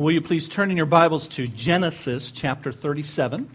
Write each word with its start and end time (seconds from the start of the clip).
Will 0.00 0.12
you 0.12 0.22
please 0.22 0.48
turn 0.48 0.70
in 0.70 0.78
your 0.78 0.86
Bibles 0.86 1.28
to 1.28 1.46
Genesis 1.46 2.32
chapter 2.32 2.72
37? 2.72 3.50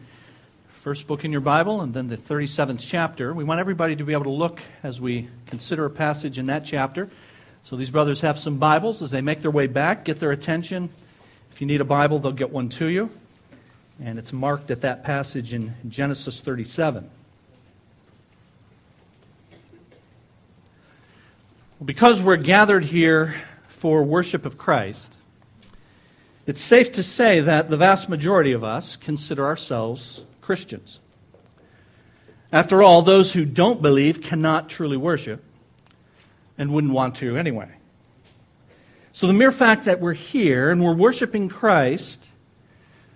First 0.75 1.07
book 1.07 1.25
in 1.25 1.31
your 1.31 1.41
Bible, 1.41 1.81
and 1.81 1.91
then 1.91 2.07
the 2.07 2.17
37th 2.17 2.81
chapter. 2.81 3.33
We 3.33 3.43
want 3.43 3.59
everybody 3.59 3.95
to 3.95 4.03
be 4.03 4.13
able 4.13 4.25
to 4.25 4.29
look 4.29 4.61
as 4.83 5.01
we 5.01 5.27
consider 5.47 5.85
a 5.85 5.89
passage 5.89 6.37
in 6.37 6.45
that 6.45 6.63
chapter. 6.63 7.09
So 7.63 7.75
these 7.75 7.89
brothers 7.89 8.21
have 8.21 8.37
some 8.37 8.59
Bibles 8.59 9.01
as 9.01 9.09
they 9.09 9.21
make 9.21 9.41
their 9.41 9.49
way 9.49 9.65
back. 9.65 10.05
Get 10.05 10.19
their 10.19 10.29
attention. 10.29 10.93
If 11.51 11.61
you 11.61 11.65
need 11.65 11.81
a 11.81 11.83
Bible, 11.83 12.19
they'll 12.19 12.31
get 12.31 12.51
one 12.51 12.69
to 12.69 12.85
you. 12.89 13.09
And 13.99 14.19
it's 14.19 14.31
marked 14.31 14.69
at 14.69 14.81
that 14.81 15.03
passage 15.03 15.51
in 15.51 15.73
Genesis 15.89 16.39
37. 16.39 17.09
Because 21.83 22.21
we're 22.21 22.37
gathered 22.37 22.83
here 22.83 23.33
for 23.67 24.03
worship 24.03 24.45
of 24.45 24.59
Christ, 24.59 25.17
it's 26.45 26.61
safe 26.61 26.91
to 26.93 27.03
say 27.03 27.39
that 27.39 27.69
the 27.69 27.77
vast 27.77 28.07
majority 28.07 28.51
of 28.51 28.63
us 28.63 28.95
consider 28.95 29.45
ourselves 29.45 30.23
Christians. 30.41 30.99
After 32.51 32.83
all, 32.83 33.01
those 33.01 33.33
who 33.33 33.45
don't 33.45 33.81
believe 33.81 34.21
cannot 34.21 34.69
truly 34.69 34.97
worship 34.97 35.43
and 36.57 36.71
wouldn't 36.71 36.93
want 36.93 37.15
to 37.15 37.35
anyway. 37.35 37.69
So 39.11 39.27
the 39.27 39.33
mere 39.33 39.51
fact 39.51 39.85
that 39.85 39.99
we're 39.99 40.13
here 40.13 40.69
and 40.69 40.83
we're 40.83 40.93
worshiping 40.93 41.49
Christ 41.49 42.31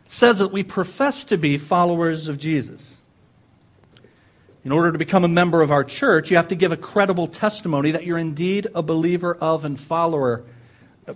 says 0.07 0.39
that 0.39 0.51
we 0.51 0.63
profess 0.63 1.23
to 1.25 1.37
be 1.37 1.57
followers 1.57 2.27
of 2.27 2.39
Jesus. 2.39 3.01
In 4.65 4.71
order 4.71 4.91
to 4.91 4.97
become 4.97 5.23
a 5.23 5.29
member 5.29 5.61
of 5.61 5.71
our 5.71 5.83
church, 5.83 6.31
you 6.31 6.37
have 6.37 6.47
to 6.47 6.55
give 6.55 6.71
a 6.71 6.77
credible 6.77 7.27
testimony 7.27 7.91
that 7.91 8.05
you're 8.05 8.17
indeed 8.17 8.67
a 8.73 8.81
believer 8.81 9.35
of 9.35 9.65
and 9.65 9.79
follower, 9.79 10.43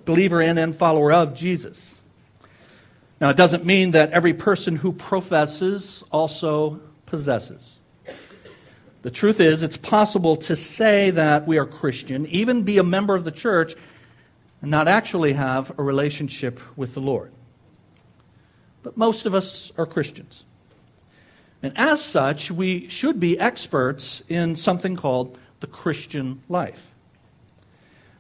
believer 0.05 0.41
in 0.41 0.59
and 0.59 0.75
follower 0.75 1.11
of 1.11 1.33
Jesus. 1.33 2.02
Now, 3.21 3.29
it 3.29 3.37
doesn't 3.37 3.65
mean 3.65 3.91
that 3.91 4.11
every 4.11 4.33
person 4.33 4.75
who 4.75 4.91
professes 4.91 6.03
also 6.11 6.81
possesses. 7.05 7.79
The 9.03 9.11
truth 9.11 9.39
is, 9.39 9.63
it's 9.63 9.77
possible 9.77 10.37
to 10.37 10.55
say 10.55 11.09
that 11.11 11.45
we 11.45 11.57
are 11.57 11.65
Christian, 11.65 12.25
even 12.27 12.63
be 12.63 12.77
a 12.77 12.83
member 12.83 13.15
of 13.15 13.25
the 13.25 13.31
church, 13.31 13.75
and 14.61 14.71
not 14.71 14.87
actually 14.87 15.33
have 15.33 15.77
a 15.77 15.83
relationship 15.83 16.59
with 16.77 16.93
the 16.93 17.01
Lord. 17.01 17.31
But 18.81 18.97
most 18.97 19.25
of 19.25 19.35
us 19.35 19.71
are 19.77 19.85
Christians. 19.85 20.45
And 21.61 21.77
as 21.77 22.01
such, 22.03 22.51
we 22.51 22.87
should 22.89 23.19
be 23.19 23.39
experts 23.39 24.21
in 24.27 24.55
something 24.55 24.95
called 24.95 25.37
the 25.59 25.67
Christian 25.67 26.41
life. 26.49 26.87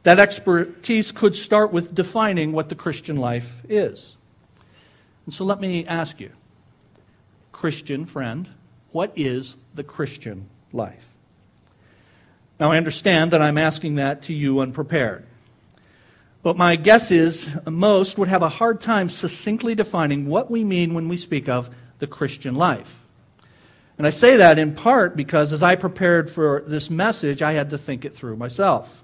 That 0.03 0.19
expertise 0.19 1.11
could 1.11 1.35
start 1.35 1.71
with 1.71 1.95
defining 1.95 2.51
what 2.51 2.69
the 2.69 2.75
Christian 2.75 3.17
life 3.17 3.61
is. 3.67 4.17
And 5.25 5.33
so 5.33 5.45
let 5.45 5.59
me 5.59 5.85
ask 5.85 6.19
you, 6.19 6.31
Christian 7.51 8.05
friend, 8.05 8.47
what 8.91 9.11
is 9.15 9.55
the 9.73 9.83
Christian 9.83 10.47
life? 10.71 11.07
Now, 12.59 12.71
I 12.71 12.77
understand 12.77 13.31
that 13.31 13.41
I'm 13.41 13.57
asking 13.57 13.95
that 13.95 14.23
to 14.23 14.33
you 14.33 14.59
unprepared. 14.59 15.25
But 16.43 16.57
my 16.57 16.75
guess 16.75 17.09
is 17.09 17.49
most 17.65 18.17
would 18.17 18.27
have 18.27 18.43
a 18.43 18.49
hard 18.49 18.81
time 18.81 19.09
succinctly 19.09 19.75
defining 19.75 20.27
what 20.27 20.51
we 20.51 20.63
mean 20.63 20.93
when 20.93 21.07
we 21.07 21.17
speak 21.17 21.47
of 21.47 21.73
the 21.99 22.07
Christian 22.07 22.55
life. 22.55 22.99
And 23.97 24.05
I 24.05 24.09
say 24.09 24.37
that 24.37 24.59
in 24.59 24.75
part 24.75 25.15
because 25.15 25.53
as 25.53 25.63
I 25.63 25.75
prepared 25.75 26.29
for 26.29 26.63
this 26.67 26.89
message, 26.89 27.41
I 27.41 27.53
had 27.53 27.69
to 27.69 27.77
think 27.77 28.05
it 28.05 28.15
through 28.15 28.35
myself. 28.35 29.03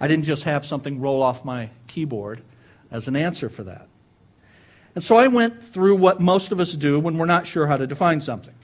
I 0.00 0.08
didn't 0.08 0.24
just 0.24 0.44
have 0.44 0.64
something 0.64 1.00
roll 1.00 1.22
off 1.22 1.44
my 1.44 1.70
keyboard 1.88 2.42
as 2.90 3.06
an 3.06 3.16
answer 3.16 3.48
for 3.48 3.64
that. 3.64 3.86
And 4.94 5.02
so 5.02 5.16
I 5.16 5.28
went 5.28 5.62
through 5.62 5.96
what 5.96 6.20
most 6.20 6.52
of 6.52 6.60
us 6.60 6.72
do 6.72 7.00
when 7.00 7.16
we're 7.16 7.26
not 7.26 7.46
sure 7.46 7.66
how 7.66 7.76
to 7.76 7.86
define 7.86 8.20
something. 8.20 8.54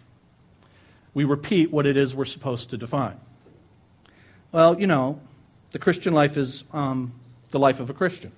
We 1.14 1.24
repeat 1.24 1.70
what 1.70 1.86
it 1.86 1.96
is 1.96 2.14
we're 2.14 2.26
supposed 2.26 2.70
to 2.70 2.76
define. 2.76 3.18
Well, 4.52 4.78
you 4.78 4.86
know, 4.86 5.20
the 5.70 5.78
Christian 5.78 6.12
life 6.14 6.36
is 6.36 6.64
um, 6.72 7.12
the 7.50 7.58
life 7.58 7.80
of 7.80 7.90
a 7.90 7.94
Christian. 7.94 8.32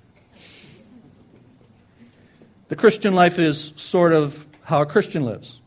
The 2.69 2.77
Christian 2.77 3.15
life 3.15 3.39
is 3.39 3.73
sort 3.77 4.13
of 4.13 4.47
how 4.63 4.81
a 4.81 4.87
Christian 4.87 5.25
lives. 5.25 5.61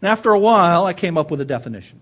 And 0.00 0.08
after 0.08 0.30
a 0.30 0.38
while, 0.38 0.86
I 0.86 0.94
came 0.94 1.18
up 1.18 1.30
with 1.30 1.40
a 1.40 1.44
definition. 1.44 2.00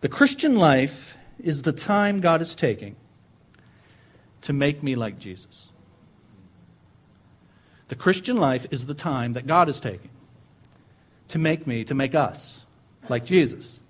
The 0.00 0.08
Christian 0.08 0.56
life 0.56 1.16
is 1.38 1.62
the 1.62 1.72
time 1.72 2.20
God 2.20 2.42
is 2.42 2.54
taking 2.54 2.96
to 4.42 4.52
make 4.52 4.82
me 4.82 4.96
like 4.96 5.18
Jesus. 5.18 5.69
The 7.90 7.96
Christian 7.96 8.36
life 8.36 8.66
is 8.70 8.86
the 8.86 8.94
time 8.94 9.32
that 9.32 9.48
God 9.48 9.68
is 9.68 9.80
taking 9.80 10.10
to 11.26 11.40
make 11.40 11.66
me, 11.66 11.82
to 11.84 11.94
make 11.94 12.14
us 12.14 12.64
like 13.08 13.24
Jesus. 13.24 13.80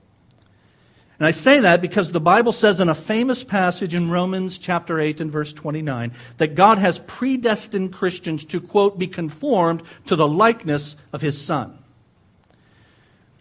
And 1.18 1.26
I 1.26 1.32
say 1.32 1.60
that 1.60 1.82
because 1.82 2.10
the 2.10 2.18
Bible 2.18 2.50
says 2.50 2.80
in 2.80 2.88
a 2.88 2.94
famous 2.94 3.44
passage 3.44 3.94
in 3.94 4.10
Romans 4.10 4.56
chapter 4.56 4.98
8 4.98 5.20
and 5.20 5.30
verse 5.30 5.52
29 5.52 6.12
that 6.38 6.54
God 6.54 6.78
has 6.78 6.98
predestined 7.00 7.92
Christians 7.92 8.46
to, 8.46 8.58
quote, 8.62 8.98
be 8.98 9.06
conformed 9.06 9.82
to 10.06 10.16
the 10.16 10.26
likeness 10.26 10.96
of 11.12 11.20
his 11.20 11.38
Son. 11.38 11.76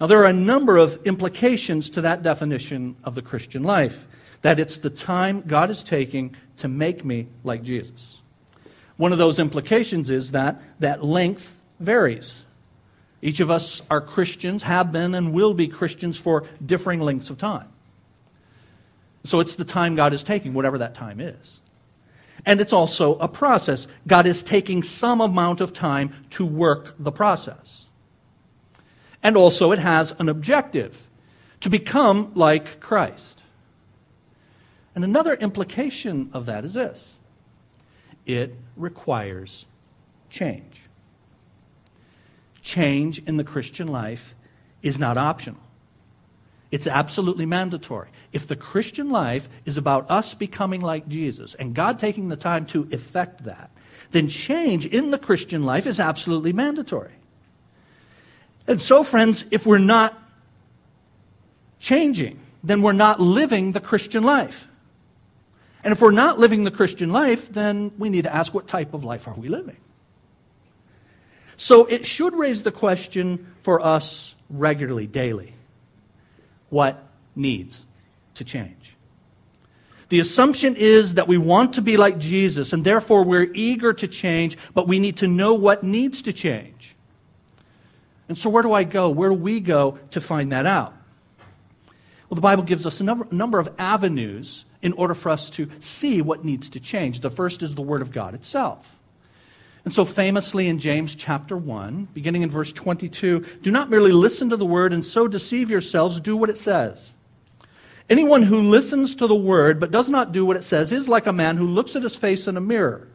Now, 0.02 0.08
there 0.08 0.20
are 0.20 0.26
a 0.26 0.34
number 0.34 0.76
of 0.76 1.00
implications 1.06 1.90
to 1.92 2.02
that 2.02 2.22
definition 2.22 2.98
of 3.06 3.16
the 3.16 3.22
Christian 3.22 3.64
life 3.64 4.06
that 4.42 4.60
it's 4.60 4.80
the 4.80 4.90
time 4.90 5.40
God 5.40 5.70
is 5.70 5.86
taking 5.86 6.36
to 6.58 6.68
make 6.68 7.06
me 7.06 7.28
like 7.46 7.64
Jesus. 7.64 8.22
One 9.00 9.14
of 9.14 9.18
those 9.18 9.40
implications 9.40 10.10
is 10.10 10.32
that 10.32 10.62
that 10.80 11.06
length 11.06 11.56
varies. 11.80 12.44
Each 13.22 13.40
of 13.40 13.50
us 13.50 13.82
are 13.90 14.02
Christians, 14.02 14.64
have 14.64 14.92
been, 14.92 15.16
and 15.16 15.32
will 15.32 15.54
be 15.54 15.70
Christians 15.70 16.18
for 16.18 16.44
differing 16.66 17.00
lengths 17.00 17.30
of 17.30 17.38
time. 17.38 17.70
So 19.24 19.40
it's 19.40 19.56
the 19.56 19.64
time 19.64 19.96
God 19.96 20.12
is 20.12 20.22
taking, 20.22 20.54
whatever 20.54 20.80
that 20.80 20.96
time 20.96 21.22
is. 21.22 21.62
And 22.46 22.60
it's 22.60 22.74
also 22.74 23.18
a 23.20 23.30
process. 23.30 23.88
God 24.06 24.28
is 24.28 24.44
taking 24.44 24.84
some 24.84 25.22
amount 25.22 25.62
of 25.62 25.72
time 25.72 26.14
to 26.32 26.46
work 26.46 26.94
the 27.00 27.14
process. 27.14 27.88
And 29.24 29.38
also, 29.38 29.72
it 29.72 29.80
has 29.80 30.14
an 30.20 30.28
objective 30.28 31.08
to 31.62 31.70
become 31.70 32.34
like 32.36 32.82
Christ. 32.82 33.42
And 34.94 35.06
another 35.06 35.36
implication 35.36 36.32
of 36.34 36.48
that 36.48 36.66
is 36.66 36.74
this 36.74 37.14
it 38.30 38.56
requires 38.80 39.66
change. 40.30 40.82
Change 42.62 43.20
in 43.28 43.38
the 43.38 43.44
Christian 43.44 43.88
life 43.88 44.36
is 44.82 44.98
not 44.98 45.18
optional. 45.18 45.62
It's 46.72 46.86
absolutely 46.86 47.46
mandatory. 47.46 48.10
If 48.32 48.48
the 48.48 48.56
Christian 48.56 49.10
life 49.10 49.50
is 49.66 49.78
about 49.78 50.10
us 50.10 50.36
becoming 50.36 50.82
like 50.82 51.08
Jesus 51.08 51.56
and 51.56 51.74
God 51.74 51.98
taking 51.98 52.30
the 52.30 52.36
time 52.36 52.66
to 52.68 52.88
effect 52.92 53.46
that, 53.46 53.72
then 54.12 54.28
change 54.28 54.86
in 54.86 55.12
the 55.12 55.18
Christian 55.18 55.64
life 55.64 55.88
is 55.88 56.00
absolutely 56.00 56.54
mandatory. 56.54 57.14
And 58.68 58.80
so, 58.80 59.04
friends, 59.04 59.46
if 59.50 59.66
we're 59.66 59.80
not 59.80 60.22
changing, 61.80 62.40
then 62.64 62.84
we're 62.84 62.94
not 62.94 63.20
living 63.20 63.72
the 63.72 63.80
Christian 63.80 64.24
life. 64.24 64.69
And 65.84 65.92
if 65.92 66.02
we're 66.02 66.12
not 66.12 66.40
living 66.40 66.64
the 66.64 66.72
Christian 66.72 67.12
life, 67.12 67.52
then 67.52 67.92
we 67.98 68.10
need 68.10 68.24
to 68.24 68.34
ask 68.34 68.54
what 68.54 68.68
type 68.68 68.94
of 68.94 69.04
life 69.04 69.28
are 69.28 69.34
we 69.34 69.48
living? 69.48 69.78
So 71.56 71.86
it 71.86 72.06
should 72.06 72.34
raise 72.36 72.64
the 72.64 72.72
question 72.72 73.54
for 73.62 73.82
us 73.82 74.36
regularly, 74.50 75.08
daily 75.08 75.54
what 76.70 77.04
needs 77.36 77.86
to 78.36 78.44
change? 78.44 78.96
The 80.10 80.20
assumption 80.20 80.76
is 80.76 81.16
that 81.16 81.28
we 81.28 81.38
want 81.38 81.74
to 81.76 81.82
be 81.82 81.98
like 81.98 82.18
Jesus, 82.18 82.74
and 82.74 82.84
therefore 82.84 83.24
we're 83.24 83.52
eager 83.54 83.94
to 83.94 84.08
change, 84.08 84.58
but 84.74 84.88
we 84.88 84.98
need 84.98 85.18
to 85.18 85.28
know 85.28 85.54
what 85.54 85.84
needs 85.84 86.24
to 86.24 86.34
change. 86.34 86.96
And 88.28 88.38
so, 88.38 88.50
where 88.50 88.64
do 88.64 88.74
I 88.74 88.84
go? 88.84 89.10
Where 89.10 89.30
do 89.30 89.36
we 89.36 89.60
go 89.60 90.00
to 90.12 90.22
find 90.22 90.52
that 90.52 90.66
out? 90.66 90.94
Well, 92.30 92.36
the 92.36 92.42
Bible 92.42 92.64
gives 92.64 92.86
us 92.86 93.02
a 93.02 93.04
number, 93.04 93.60
of 93.60 93.70
avenues 93.78 94.66
in 94.82 94.94
order 94.94 95.14
for 95.14 95.30
us 95.30 95.50
to 95.52 95.70
see 95.80 96.22
what 96.22 96.46
needs 96.46 96.70
to 96.70 96.80
change. 96.80 97.20
The 97.20 97.30
first 97.30 97.62
is 97.62 97.76
the 97.76 97.82
Word 97.82 98.02
of 98.02 98.12
God 98.12 98.34
itself. 98.34 98.96
And 99.86 99.94
so, 99.94 100.06
famously 100.06 100.68
in 100.68 100.80
James 100.80 101.16
chapter 101.16 101.56
1, 101.58 102.10
beginning 102.14 102.44
in 102.44 102.50
verse 102.50 102.72
22, 102.72 103.46
do 103.62 103.72
not 103.72 103.90
merely 103.90 104.12
listen 104.12 104.50
to 104.50 104.58
the 104.58 104.66
Word 104.66 104.94
and 104.94 105.04
so 105.04 105.28
deceive 105.28 105.72
yourselves, 105.72 106.20
do 106.20 106.36
what 106.36 106.50
it 106.50 106.58
says. 106.58 107.12
Anyone 108.10 108.44
who 108.44 108.62
listens 108.62 109.16
to 109.16 109.28
the 109.28 109.36
Word 109.36 109.80
but 109.80 109.92
does 109.92 110.10
not 110.10 110.32
do 110.32 110.46
what 110.46 110.58
it 110.58 110.64
says 110.64 110.92
is 110.92 111.08
like 111.08 111.28
a 111.28 111.34
man 111.34 111.58
who 111.58 111.68
looks 111.68 111.96
at 111.96 112.04
his 112.04 112.16
face 112.16 112.48
in 112.48 112.58
a 112.58 112.62
mirror. 112.62 113.08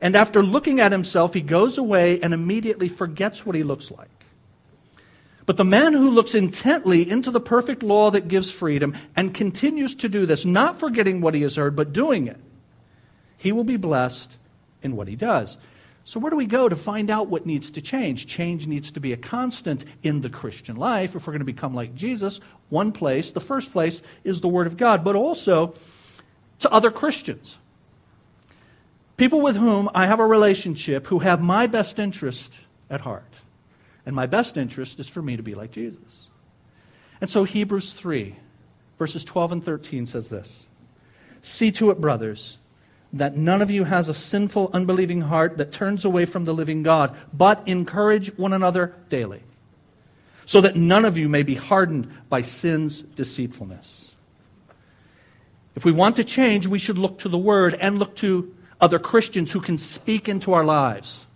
And 0.00 0.16
after 0.16 0.42
looking 0.42 0.80
at 0.80 0.92
himself, 0.92 1.34
he 1.34 1.40
goes 1.40 1.76
away 1.76 2.20
and 2.20 2.32
immediately 2.32 2.88
forgets 2.88 3.44
what 3.44 3.56
he 3.56 3.62
looks 3.62 3.90
like. 3.90 4.08
But 5.46 5.56
the 5.56 5.64
man 5.64 5.92
who 5.92 6.10
looks 6.10 6.34
intently 6.34 7.08
into 7.08 7.30
the 7.30 7.40
perfect 7.40 7.82
law 7.82 8.10
that 8.10 8.28
gives 8.28 8.50
freedom 8.50 8.94
and 9.16 9.34
continues 9.34 9.94
to 9.96 10.08
do 10.08 10.26
this, 10.26 10.44
not 10.44 10.78
forgetting 10.78 11.20
what 11.20 11.34
he 11.34 11.42
has 11.42 11.56
heard, 11.56 11.74
but 11.74 11.92
doing 11.92 12.28
it, 12.28 12.38
he 13.36 13.52
will 13.52 13.64
be 13.64 13.76
blessed 13.76 14.36
in 14.82 14.96
what 14.96 15.08
he 15.08 15.16
does. 15.16 15.56
So, 16.04 16.18
where 16.18 16.30
do 16.30 16.36
we 16.36 16.46
go 16.46 16.68
to 16.68 16.76
find 16.76 17.10
out 17.10 17.28
what 17.28 17.46
needs 17.46 17.70
to 17.72 17.80
change? 17.80 18.26
Change 18.26 18.66
needs 18.66 18.90
to 18.92 19.00
be 19.00 19.12
a 19.12 19.16
constant 19.16 19.84
in 20.02 20.22
the 20.22 20.30
Christian 20.30 20.76
life 20.76 21.14
if 21.14 21.26
we're 21.26 21.32
going 21.32 21.40
to 21.40 21.44
become 21.44 21.74
like 21.74 21.94
Jesus. 21.94 22.40
One 22.68 22.90
place, 22.92 23.30
the 23.30 23.40
first 23.40 23.70
place, 23.70 24.02
is 24.24 24.40
the 24.40 24.48
Word 24.48 24.66
of 24.66 24.76
God, 24.76 25.04
but 25.04 25.14
also 25.14 25.74
to 26.60 26.70
other 26.70 26.90
Christians. 26.90 27.56
People 29.16 29.40
with 29.40 29.56
whom 29.56 29.88
I 29.94 30.06
have 30.06 30.18
a 30.18 30.26
relationship 30.26 31.06
who 31.06 31.18
have 31.18 31.42
my 31.42 31.66
best 31.66 31.98
interest 31.98 32.60
at 32.88 33.02
heart. 33.02 33.29
And 34.10 34.16
my 34.16 34.26
best 34.26 34.56
interest 34.56 34.98
is 34.98 35.08
for 35.08 35.22
me 35.22 35.36
to 35.36 35.42
be 35.44 35.54
like 35.54 35.70
Jesus. 35.70 36.30
And 37.20 37.30
so 37.30 37.44
Hebrews 37.44 37.92
3, 37.92 38.34
verses 38.98 39.24
12 39.24 39.52
and 39.52 39.64
13 39.64 40.04
says 40.04 40.28
this 40.28 40.66
See 41.42 41.70
to 41.70 41.92
it, 41.92 42.00
brothers 42.00 42.58
that 43.12 43.36
none 43.36 43.62
of 43.62 43.70
you 43.70 43.84
has 43.84 44.08
a 44.08 44.14
sinful, 44.14 44.70
unbelieving 44.72 45.20
heart 45.20 45.58
that 45.58 45.70
turns 45.70 46.04
away 46.04 46.24
from 46.24 46.44
the 46.44 46.52
living 46.52 46.82
God, 46.82 47.16
but 47.32 47.62
encourage 47.68 48.36
one 48.36 48.52
another 48.52 48.96
daily, 49.10 49.44
so 50.44 50.60
that 50.60 50.74
none 50.74 51.04
of 51.04 51.16
you 51.16 51.28
may 51.28 51.44
be 51.44 51.54
hardened 51.54 52.12
by 52.28 52.42
sin's 52.42 53.02
deceitfulness. 53.02 54.16
If 55.76 55.84
we 55.84 55.92
want 55.92 56.16
to 56.16 56.24
change, 56.24 56.66
we 56.66 56.80
should 56.80 56.98
look 56.98 57.18
to 57.18 57.28
the 57.28 57.38
Word 57.38 57.74
and 57.80 58.00
look 58.00 58.16
to 58.16 58.52
other 58.80 58.98
Christians 58.98 59.52
who 59.52 59.60
can 59.60 59.78
speak 59.78 60.28
into 60.28 60.52
our 60.52 60.64
lives. 60.64 61.28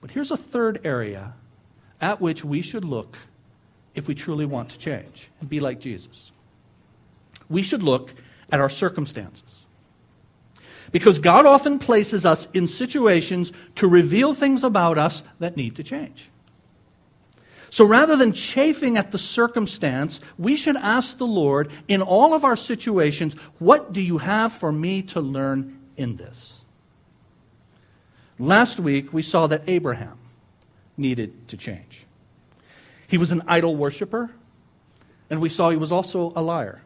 But 0.00 0.12
here's 0.12 0.30
a 0.30 0.36
third 0.36 0.80
area 0.84 1.34
at 2.02 2.20
which 2.20 2.44
we 2.44 2.60
should 2.60 2.84
look 2.84 3.16
if 3.94 4.08
we 4.08 4.14
truly 4.14 4.44
want 4.44 4.68
to 4.70 4.78
change 4.78 5.28
and 5.40 5.48
be 5.48 5.60
like 5.60 5.78
Jesus. 5.78 6.32
We 7.48 7.62
should 7.62 7.82
look 7.82 8.12
at 8.50 8.60
our 8.60 8.68
circumstances. 8.68 9.64
Because 10.90 11.18
God 11.18 11.46
often 11.46 11.78
places 11.78 12.26
us 12.26 12.48
in 12.52 12.68
situations 12.68 13.52
to 13.76 13.86
reveal 13.86 14.34
things 14.34 14.64
about 14.64 14.98
us 14.98 15.22
that 15.38 15.56
need 15.56 15.76
to 15.76 15.82
change. 15.82 16.28
So 17.70 17.86
rather 17.86 18.16
than 18.16 18.34
chafing 18.34 18.98
at 18.98 19.12
the 19.12 19.18
circumstance, 19.18 20.20
we 20.36 20.56
should 20.56 20.76
ask 20.76 21.16
the 21.16 21.26
Lord 21.26 21.70
in 21.88 22.02
all 22.02 22.34
of 22.34 22.44
our 22.44 22.56
situations, 22.56 23.32
what 23.58 23.94
do 23.94 24.02
you 24.02 24.18
have 24.18 24.52
for 24.52 24.70
me 24.70 25.00
to 25.04 25.22
learn 25.22 25.78
in 25.96 26.16
this? 26.16 26.60
Last 28.38 28.78
week, 28.78 29.14
we 29.14 29.22
saw 29.22 29.46
that 29.46 29.62
Abraham 29.66 30.18
needed 31.02 31.48
to 31.48 31.58
change. 31.58 32.06
He 33.08 33.18
was 33.18 33.30
an 33.30 33.42
idol 33.46 33.76
worshiper, 33.76 34.30
and 35.28 35.40
we 35.42 35.50
saw 35.50 35.68
he 35.68 35.76
was 35.76 35.92
also 35.92 36.32
a 36.34 36.40
liar. 36.40 36.80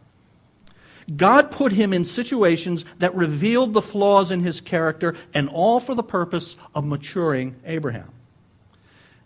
God 1.15 1.53
put 1.53 1.71
him 1.71 1.93
in 1.93 2.05
situations 2.05 2.85
that 2.99 3.15
revealed 3.15 3.73
the 3.73 3.83
flaws 3.83 4.33
in 4.33 4.41
his 4.41 4.61
character, 4.61 5.15
and 5.33 5.49
all 5.49 5.79
for 5.79 5.95
the 5.95 6.03
purpose 6.03 6.57
of 6.75 6.85
maturing 6.85 7.55
Abraham. 7.65 8.11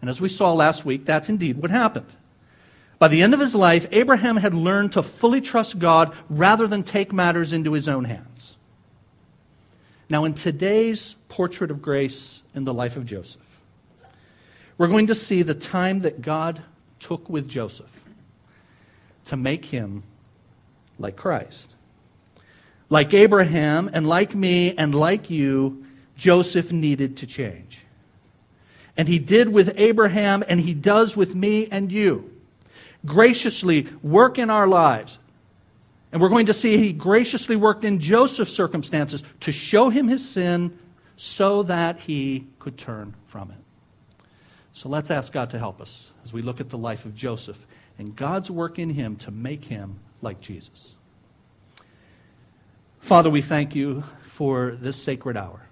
And 0.03 0.11
as 0.11 0.21
we 0.21 0.29
saw 0.29 0.53
last 0.53 0.85
week, 0.85 1.07
that's 1.07 1.31
indeed 1.31 1.57
what 1.57 1.71
happened. 1.71 2.15
By 2.99 3.09
the 3.09 3.23
end 3.23 3.33
of 3.33 3.41
his 3.41 3.55
life, 3.55 3.87
Abraham 3.93 4.37
had 4.37 4.53
learned 4.53 4.93
to 4.93 5.03
fully 5.03 5.41
trust 5.41 5.79
God 5.79 6.15
rather 6.29 6.67
than 6.67 6.83
take 6.83 7.15
matters 7.15 7.55
into 7.55 7.73
his 7.73 7.89
own 7.89 8.05
hands. 8.05 8.59
Now, 10.11 10.25
in 10.25 10.35
today's 10.35 11.17
portrait 11.29 11.71
of 11.71 11.81
grace 11.81 12.43
in 12.55 12.65
the 12.65 12.75
life 12.75 12.99
of 12.99 13.07
Joseph, 13.07 13.50
we're 14.81 14.89
going 14.89 15.09
to 15.09 15.15
see 15.15 15.43
the 15.43 15.55
time 15.55 16.01
that 16.01 16.23
God 16.23 16.63
took 17.01 17.29
with 17.29 17.47
Joseph 17.47 17.93
to 19.27 19.37
make 19.37 19.67
him 19.67 20.03
like 20.99 21.17
Christ. 21.17 21.75
Like 22.89 23.13
Abraham 23.13 23.91
and 23.93 24.09
like 24.09 24.35
me 24.35 24.75
and 24.75 24.95
like 24.95 25.29
you, 25.29 25.85
Joseph 26.17 26.73
needed 26.73 27.19
to 27.19 27.27
change. 27.27 27.83
And 28.97 29.07
he 29.07 29.19
did 29.19 29.51
with 29.51 29.75
Abraham 29.77 30.43
and 30.49 30.59
he 30.59 30.73
does 30.73 31.15
with 31.15 31.35
me 31.35 31.69
and 31.71 31.93
you. 31.93 32.35
Graciously 33.05 33.87
work 34.03 34.39
in 34.39 34.49
our 34.49 34.67
lives. 34.67 35.19
And 36.11 36.23
we're 36.23 36.31
going 36.31 36.47
to 36.47 36.55
see 36.55 36.79
he 36.79 36.95
graciously 36.95 37.55
worked 37.55 37.85
in 37.85 38.01
Joseph's 38.01 38.55
circumstances 38.55 39.23
to 39.41 39.53
show 39.53 39.91
him 39.91 40.09
his 40.09 40.27
sin 40.27 40.79
so 41.19 41.65
that 41.65 41.99
he 41.99 42.47
could 42.59 42.79
turn 42.79 43.15
from 43.27 43.51
it. 43.51 43.60
So 44.81 44.89
let's 44.89 45.11
ask 45.11 45.31
God 45.31 45.51
to 45.51 45.59
help 45.59 45.79
us 45.83 46.11
as 46.25 46.33
we 46.33 46.41
look 46.41 46.59
at 46.59 46.71
the 46.71 46.79
life 46.79 47.05
of 47.05 47.15
Joseph 47.15 47.67
and 47.99 48.17
God's 48.17 48.51
work 48.51 48.79
in 48.79 48.89
him 48.89 49.17
to 49.17 49.31
make 49.31 49.67
him 49.67 49.99
like 50.23 50.41
Jesus. 50.41 50.95
Father, 52.99 53.29
we 53.29 53.43
thank 53.43 53.75
you 53.75 54.05
for 54.23 54.71
this 54.71 54.97
sacred 54.97 55.37
hour. 55.37 55.69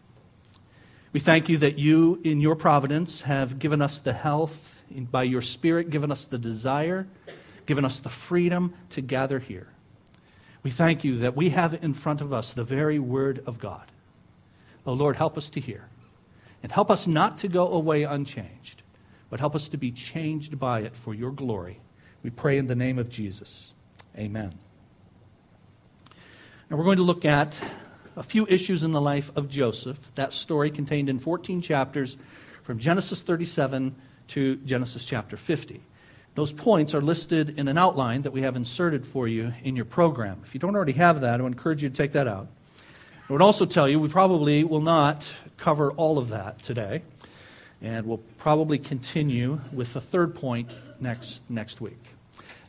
We 1.14 1.20
thank 1.20 1.48
you 1.48 1.56
that 1.56 1.78
you, 1.78 2.20
in 2.22 2.42
your 2.42 2.54
providence, 2.54 3.22
have 3.22 3.58
given 3.58 3.80
us 3.80 3.98
the 3.98 4.12
health, 4.12 4.84
by 5.10 5.22
your 5.22 5.40
Spirit, 5.40 5.88
given 5.88 6.12
us 6.12 6.26
the 6.26 6.36
desire, 6.36 7.06
given 7.64 7.86
us 7.86 8.00
the 8.00 8.10
freedom 8.10 8.74
to 8.90 9.00
gather 9.00 9.38
here. 9.38 9.68
We 10.62 10.70
thank 10.70 11.02
you 11.02 11.16
that 11.20 11.34
we 11.34 11.48
have 11.48 11.82
in 11.82 11.94
front 11.94 12.20
of 12.20 12.34
us 12.34 12.52
the 12.52 12.62
very 12.62 12.98
Word 12.98 13.42
of 13.46 13.58
God. 13.58 13.90
Oh 14.84 14.92
Lord, 14.92 15.16
help 15.16 15.38
us 15.38 15.48
to 15.48 15.60
hear. 15.60 15.88
And 16.62 16.70
help 16.70 16.90
us 16.90 17.06
not 17.06 17.38
to 17.38 17.48
go 17.48 17.72
away 17.72 18.02
unchanged, 18.02 18.77
but 19.30 19.40
help 19.40 19.54
us 19.54 19.68
to 19.68 19.76
be 19.76 19.90
changed 19.90 20.58
by 20.58 20.80
it 20.80 20.96
for 20.96 21.14
your 21.14 21.30
glory. 21.30 21.80
We 22.22 22.30
pray 22.30 22.58
in 22.58 22.66
the 22.66 22.74
name 22.74 22.98
of 22.98 23.08
Jesus. 23.08 23.72
Amen. 24.16 24.54
Now 26.70 26.76
we're 26.76 26.84
going 26.84 26.96
to 26.96 27.02
look 27.02 27.24
at 27.24 27.60
a 28.16 28.22
few 28.22 28.46
issues 28.48 28.82
in 28.82 28.92
the 28.92 29.00
life 29.00 29.30
of 29.36 29.48
Joseph. 29.48 29.98
That 30.16 30.32
story 30.32 30.70
contained 30.70 31.08
in 31.08 31.18
14 31.18 31.62
chapters 31.62 32.16
from 32.64 32.78
Genesis 32.78 33.22
37 33.22 33.94
to 34.28 34.56
Genesis 34.56 35.04
chapter 35.04 35.36
50. 35.36 35.80
Those 36.34 36.52
points 36.52 36.94
are 36.94 37.00
listed 37.00 37.58
in 37.58 37.68
an 37.68 37.78
outline 37.78 38.22
that 38.22 38.30
we 38.30 38.42
have 38.42 38.54
inserted 38.54 39.06
for 39.06 39.26
you 39.26 39.52
in 39.64 39.74
your 39.74 39.84
program. 39.84 40.40
If 40.44 40.54
you 40.54 40.60
don't 40.60 40.76
already 40.76 40.92
have 40.92 41.22
that, 41.22 41.40
I 41.40 41.42
would 41.42 41.52
encourage 41.52 41.82
you 41.82 41.88
to 41.88 41.94
take 41.94 42.12
that 42.12 42.28
out. 42.28 42.48
I 43.28 43.32
would 43.32 43.42
also 43.42 43.66
tell 43.66 43.88
you 43.88 43.98
we 43.98 44.08
probably 44.08 44.64
will 44.64 44.80
not 44.80 45.32
cover 45.56 45.90
all 45.92 46.18
of 46.18 46.28
that 46.28 46.62
today, 46.62 47.02
and 47.82 48.06
we'll 48.06 48.22
probably 48.38 48.78
continue 48.78 49.60
with 49.72 49.92
the 49.92 50.00
third 50.00 50.34
point 50.34 50.74
next, 51.00 51.42
next 51.48 51.80
week. 51.80 52.02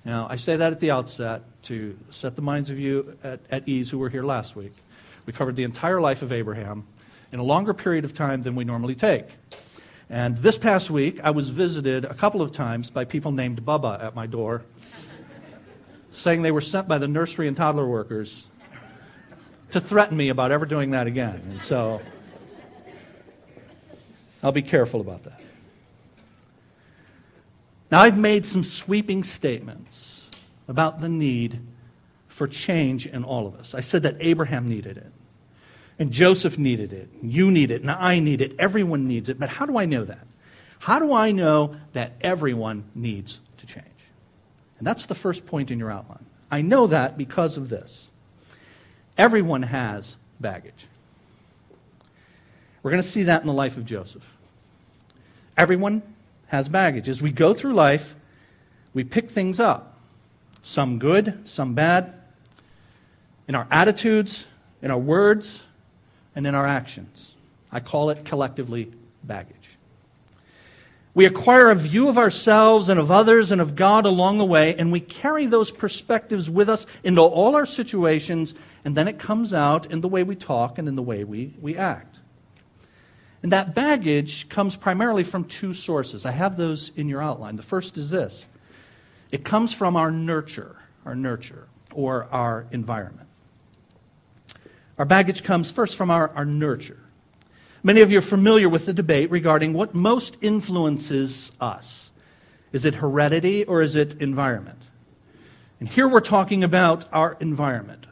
Now, 0.06 0.28
I 0.30 0.36
say 0.38 0.56
that 0.56 0.72
at 0.72 0.80
the 0.80 0.92
outset 0.92 1.42
to 1.64 1.98
set 2.10 2.36
the 2.36 2.42
minds 2.42 2.70
of 2.70 2.80
you 2.80 3.18
at, 3.24 3.40
at 3.52 3.68
ease 3.68 3.90
who 3.90 4.00
were 4.00 4.10
here 4.10 4.24
last 4.24 4.56
week. 4.56 4.74
We 5.26 5.34
covered 5.34 5.56
the 5.56 5.64
entire 5.64 6.00
life 6.00 6.22
of 6.22 6.32
Abraham 6.32 6.88
in 7.32 7.40
a 7.40 7.44
longer 7.44 7.74
period 7.74 8.06
of 8.06 8.14
time 8.14 8.44
than 8.44 8.56
we 8.56 8.64
normally 8.64 8.96
take. 8.96 9.26
And 10.10 10.38
this 10.38 10.58
past 10.58 10.90
week, 10.90 11.20
I 11.24 11.32
was 11.32 11.50
visited 11.50 12.06
a 12.06 12.14
couple 12.14 12.42
of 12.42 12.52
times 12.52 12.90
by 12.90 13.06
people 13.06 13.32
named 13.32 13.64
Bubba 13.64 14.04
at 14.04 14.16
my 14.16 14.26
door, 14.26 14.64
saying 16.12 16.42
they 16.42 16.52
were 16.52 16.62
sent 16.62 16.88
by 16.88 16.98
the 16.98 17.08
nursery 17.08 17.48
and 17.48 17.56
toddler 17.56 17.86
workers 17.86 18.48
to 19.72 19.80
threaten 19.80 20.18
me 20.18 20.30
about 20.30 20.52
ever 20.52 20.66
doing 20.66 20.92
that 20.92 21.06
again. 21.06 21.42
And 21.50 21.62
so 21.62 22.02
I'll 24.42 24.52
be 24.52 24.62
careful 24.62 25.02
about 25.02 25.24
that. 25.24 25.40
Now, 27.92 28.02
I've 28.02 28.18
made 28.18 28.46
some 28.46 28.64
sweeping 28.64 29.24
statements 29.24 30.30
about 30.68 31.00
the 31.00 31.10
need 31.10 31.60
for 32.28 32.48
change 32.48 33.08
in 33.08 33.24
all 33.24 33.48
of 33.48 33.56
us. 33.56 33.74
I 33.74 33.82
said 33.82 34.04
that 34.04 34.16
Abraham 34.20 34.68
needed 34.70 34.98
it, 34.98 35.12
and 35.98 36.12
Joseph 36.12 36.58
needed 36.58 36.94
it, 36.94 37.10
you 37.22 37.52
need 37.52 37.72
it, 37.72 37.82
and 37.82 37.92
I 37.92 38.20
need 38.20 38.42
it, 38.42 38.56
everyone 38.60 39.08
needs 39.08 39.28
it. 39.28 39.40
But 39.40 39.50
how 39.50 39.66
do 39.66 39.78
I 39.78 39.86
know 39.86 40.06
that? 40.06 40.26
How 40.80 41.00
do 41.00 41.12
I 41.14 41.32
know 41.32 41.76
that 41.94 42.14
everyone 42.22 42.86
needs 42.96 43.42
to 43.58 43.66
change? 43.66 43.86
And 44.78 44.88
that's 44.88 45.08
the 45.08 45.16
first 45.16 45.46
point 45.46 45.72
in 45.72 45.80
your 45.80 45.92
outline. 45.92 46.26
I 46.50 46.62
know 46.62 46.88
that 46.88 47.18
because 47.18 47.58
of 47.58 47.70
this. 47.70 48.10
Everyone 49.18 49.64
has 49.64 50.16
baggage. 50.40 50.88
We're 52.82 52.92
going 52.92 53.04
to 53.04 53.10
see 53.10 53.24
that 53.24 53.42
in 53.42 53.48
the 53.48 53.54
life 53.54 53.78
of 53.78 53.86
Joseph. 53.86 54.26
Everyone 55.58 56.02
has 56.48 56.70
baggage. 56.70 57.10
As 57.10 57.22
we 57.22 57.32
go 57.32 57.54
through 57.54 57.74
life, 57.74 58.16
we 58.94 59.04
pick 59.04 59.30
things 59.30 59.60
up 59.60 59.98
some 60.62 61.00
good, 61.00 61.48
some 61.48 61.74
bad, 61.74 62.14
in 63.48 63.56
our 63.56 63.68
attitudes, 63.72 64.46
in 64.82 64.92
our 64.92 65.00
words, 65.00 65.64
and 66.36 66.46
in 66.46 66.54
our 66.54 66.68
actions. 66.68 67.34
I 67.72 67.80
call 67.80 68.10
it 68.10 68.26
collectively 68.26 68.92
baggage. 69.24 69.56
We 71.16 71.26
acquire 71.26 71.70
a 71.70 71.76
view 71.76 72.08
of 72.08 72.18
ourselves 72.18 72.88
and 72.88 73.00
of 73.00 73.10
others 73.10 73.52
and 73.52 73.60
of 73.60 73.76
God 73.76 74.06
along 74.06 74.38
the 74.38 74.46
way, 74.46 74.76
and 74.76 74.92
we 74.92 75.00
carry 75.00 75.48
those 75.48 75.72
perspectives 75.72 76.50
with 76.50 76.70
us 76.70 76.86
into 77.04 77.22
all 77.22 77.56
our 77.56 77.66
situations, 77.66 78.54
and 78.86 78.96
then 78.96 79.08
it 79.08 79.18
comes 79.18 79.54
out 79.54 79.92
in 79.92 80.02
the 80.02 80.08
way 80.08 80.24
we 80.24 80.36
talk 80.36 80.78
and 80.78 80.88
in 80.88 80.96
the 80.96 81.02
way 81.02 81.24
we, 81.24 81.54
we 81.60 81.76
act. 81.76 82.19
And 83.42 83.52
that 83.52 83.74
baggage 83.74 84.50
comes 84.50 84.76
primarily 84.76 85.24
from 85.24 85.46
two 85.46 85.74
sources. 85.74 86.26
I 86.26 86.32
have 86.32 86.58
those 86.58 86.92
in 86.96 87.08
your 87.08 87.22
outline. 87.22 87.56
The 87.56 87.64
first 87.64 87.98
is 87.98 88.10
this 88.10 88.48
it 89.32 89.46
comes 89.46 89.74
from 89.74 89.96
our 89.96 90.12
nurture, 90.12 90.76
our 91.06 91.16
nurture, 91.16 91.68
or 91.94 92.28
our 92.32 92.66
environment. 92.72 93.28
Our 94.98 95.06
baggage 95.06 95.44
comes 95.44 95.72
first 95.72 95.96
from 95.96 96.12
our, 96.12 96.30
our 96.36 96.46
nurture. 96.46 97.00
Many 97.82 98.02
of 98.02 98.12
you 98.12 98.18
are 98.18 98.22
familiar 98.22 98.68
with 98.68 98.86
the 98.86 98.94
debate 98.94 99.32
regarding 99.32 99.72
what 99.72 99.96
most 99.96 100.36
influences 100.42 101.54
us. 101.62 102.12
Is 102.74 102.84
it 102.84 102.96
heredity 102.96 103.64
or 103.64 103.82
is 103.82 103.96
it 103.96 104.22
environment? 104.22 104.82
And 105.80 105.88
here 105.88 106.08
we're 106.08 106.20
talking 106.20 106.64
about 106.64 107.06
our 107.14 107.38
environment, 107.40 108.06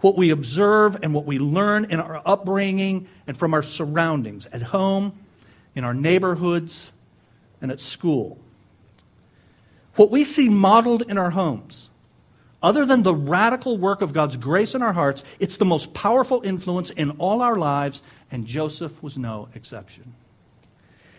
what 0.00 0.16
we 0.16 0.30
observe 0.30 0.96
and 1.02 1.12
what 1.12 1.24
we 1.24 1.38
learn 1.38 1.86
in 1.86 2.00
our 2.00 2.22
upbringing 2.24 3.08
and 3.26 3.36
from 3.36 3.54
our 3.54 3.62
surroundings 3.62 4.46
at 4.46 4.62
home, 4.62 5.18
in 5.74 5.84
our 5.84 5.94
neighborhoods, 5.94 6.92
and 7.60 7.70
at 7.70 7.80
school. 7.80 8.38
What 9.96 10.10
we 10.10 10.24
see 10.24 10.48
modeled 10.48 11.02
in 11.02 11.18
our 11.18 11.30
homes, 11.30 11.90
other 12.62 12.84
than 12.84 13.02
the 13.02 13.14
radical 13.14 13.78
work 13.78 14.00
of 14.00 14.12
God's 14.12 14.36
grace 14.36 14.74
in 14.74 14.82
our 14.82 14.92
hearts, 14.92 15.24
it's 15.40 15.56
the 15.56 15.64
most 15.64 15.92
powerful 15.94 16.40
influence 16.42 16.90
in 16.90 17.10
all 17.12 17.42
our 17.42 17.56
lives, 17.56 18.02
and 18.30 18.46
Joseph 18.46 19.02
was 19.02 19.18
no 19.18 19.48
exception. 19.54 20.14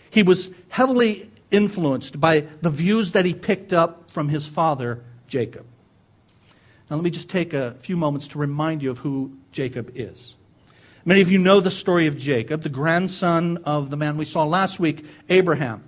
He 0.10 0.24
was 0.24 0.50
heavily 0.70 1.30
influenced 1.52 2.20
by 2.20 2.42
the 2.62 2.70
views 2.70 3.12
that 3.14 3.26
he 3.26 3.34
picked 3.34 3.74
up 3.74 4.10
from 4.12 4.30
his 4.30 4.48
father, 4.48 5.04
Jacob. 5.28 5.66
Now, 6.90 6.96
let 6.96 7.04
me 7.04 7.12
just 7.12 7.30
take 7.30 7.54
a 7.54 7.76
few 7.80 7.96
moments 7.96 8.28
to 8.30 8.40
remind 8.40 8.82
you 8.82 8.90
of 8.90 8.98
who 8.98 9.38
Jacob 9.52 9.92
is. 9.94 10.36
Many 11.06 11.22
of 11.22 11.32
you 11.32 11.38
know 11.38 11.60
the 11.60 11.72
story 11.72 12.08
of 12.08 12.18
Jacob, 12.18 12.64
the 12.64 12.70
grandson 12.70 13.58
of 13.64 13.90
the 13.90 13.98
man 13.98 14.18
we 14.18 14.26
saw 14.26 14.44
last 14.44 14.80
week, 14.80 15.06
Abraham. 15.30 15.84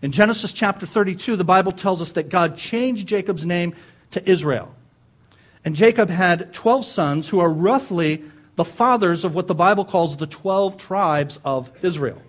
In 0.00 0.10
Genesis 0.10 0.52
chapter 0.52 0.86
32, 0.86 1.36
the 1.36 1.44
Bible 1.44 1.72
tells 1.72 2.00
us 2.00 2.12
that 2.12 2.30
God 2.30 2.56
changed 2.56 3.06
Jacob's 3.06 3.44
name 3.44 3.74
to 4.12 4.30
Israel. 4.30 4.74
And 5.64 5.76
Jacob 5.76 6.08
had 6.08 6.54
12 6.54 6.84
sons 6.84 7.28
who 7.28 7.40
are 7.40 7.50
roughly 7.50 8.24
the 8.56 8.64
fathers 8.64 9.24
of 9.24 9.34
what 9.34 9.48
the 9.48 9.54
Bible 9.54 9.84
calls 9.84 10.16
the 10.16 10.26
12 10.26 10.76
tribes 10.78 11.38
of 11.44 11.70
Israel. 11.84 12.22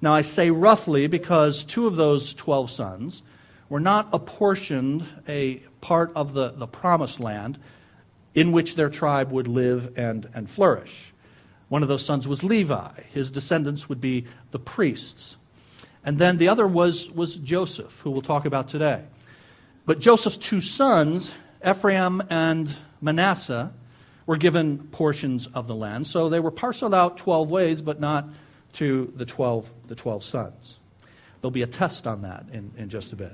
Now, 0.00 0.14
I 0.14 0.22
say 0.22 0.50
roughly 0.50 1.08
because 1.08 1.62
two 1.62 1.86
of 1.86 1.96
those 1.96 2.32
12 2.34 2.70
sons 2.70 3.22
were 3.68 3.80
not 3.80 4.08
apportioned 4.12 5.04
a 5.28 5.62
part 5.80 6.12
of 6.14 6.34
the, 6.34 6.50
the 6.50 6.66
promised 6.66 7.20
land 7.20 7.58
in 8.34 8.52
which 8.52 8.76
their 8.76 8.90
tribe 8.90 9.32
would 9.32 9.48
live 9.48 9.96
and, 9.96 10.28
and 10.34 10.48
flourish. 10.48 11.12
One 11.68 11.82
of 11.82 11.88
those 11.88 12.04
sons 12.04 12.26
was 12.26 12.42
Levi. 12.42 13.02
His 13.10 13.30
descendants 13.30 13.88
would 13.88 14.00
be 14.00 14.26
the 14.50 14.58
priests. 14.58 15.36
And 16.04 16.18
then 16.18 16.38
the 16.38 16.48
other 16.48 16.66
was, 16.66 17.10
was 17.10 17.36
Joseph, 17.36 18.00
who 18.00 18.10
we'll 18.10 18.22
talk 18.22 18.46
about 18.46 18.68
today. 18.68 19.02
But 19.84 19.98
Joseph's 19.98 20.36
two 20.36 20.60
sons, 20.60 21.32
Ephraim 21.66 22.22
and 22.30 22.74
Manasseh, 23.00 23.72
were 24.26 24.36
given 24.36 24.78
portions 24.92 25.46
of 25.48 25.66
the 25.66 25.74
land. 25.74 26.06
So 26.06 26.28
they 26.28 26.40
were 26.40 26.50
parceled 26.50 26.94
out 26.94 27.16
12 27.16 27.50
ways, 27.50 27.82
but 27.82 27.98
not 27.98 28.28
to 28.74 29.12
the 29.16 29.24
12, 29.24 29.70
the 29.86 29.94
12 29.94 30.22
sons. 30.22 30.78
There'll 31.40 31.50
be 31.50 31.62
a 31.62 31.66
test 31.66 32.06
on 32.06 32.22
that 32.22 32.44
in, 32.52 32.72
in 32.76 32.88
just 32.88 33.12
a 33.12 33.16
bit. 33.16 33.32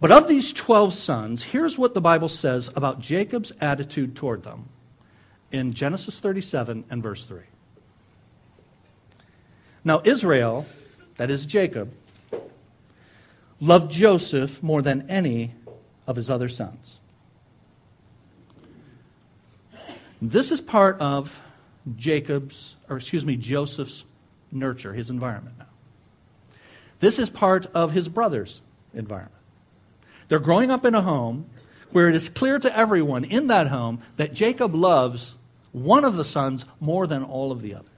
But 0.00 0.10
of 0.10 0.28
these 0.28 0.52
12 0.54 0.94
sons, 0.94 1.42
here's 1.42 1.76
what 1.76 1.92
the 1.92 2.00
Bible 2.00 2.28
says 2.28 2.70
about 2.74 3.00
Jacob's 3.00 3.52
attitude 3.60 4.16
toward 4.16 4.42
them 4.42 4.64
in 5.52 5.74
Genesis 5.74 6.18
37 6.20 6.84
and 6.88 7.02
verse 7.02 7.24
3. 7.24 7.40
Now, 9.84 10.00
Israel, 10.04 10.66
that 11.16 11.30
is 11.30 11.44
Jacob, 11.44 11.92
loved 13.60 13.92
Joseph 13.92 14.62
more 14.62 14.80
than 14.80 15.10
any 15.10 15.52
of 16.06 16.16
his 16.16 16.30
other 16.30 16.48
sons. 16.48 16.98
This 20.22 20.50
is 20.50 20.62
part 20.62 20.98
of 20.98 21.40
Jacob's, 21.96 22.74
or 22.88 22.96
excuse 22.96 23.24
me, 23.24 23.36
Joseph's 23.36 24.04
nurture, 24.50 24.92
his 24.92 25.10
environment 25.10 25.56
now. 25.58 25.66
This 27.00 27.18
is 27.18 27.30
part 27.30 27.66
of 27.74 27.92
his 27.92 28.08
brother's 28.08 28.60
environment. 28.94 29.39
They're 30.30 30.38
growing 30.38 30.70
up 30.70 30.84
in 30.84 30.94
a 30.94 31.02
home 31.02 31.46
where 31.90 32.08
it 32.08 32.14
is 32.14 32.28
clear 32.28 32.60
to 32.60 32.76
everyone 32.76 33.24
in 33.24 33.48
that 33.48 33.66
home 33.66 34.00
that 34.16 34.32
Jacob 34.32 34.76
loves 34.76 35.34
one 35.72 36.04
of 36.04 36.14
the 36.14 36.24
sons 36.24 36.64
more 36.78 37.08
than 37.08 37.24
all 37.24 37.50
of 37.50 37.62
the 37.62 37.74
others. 37.74 37.88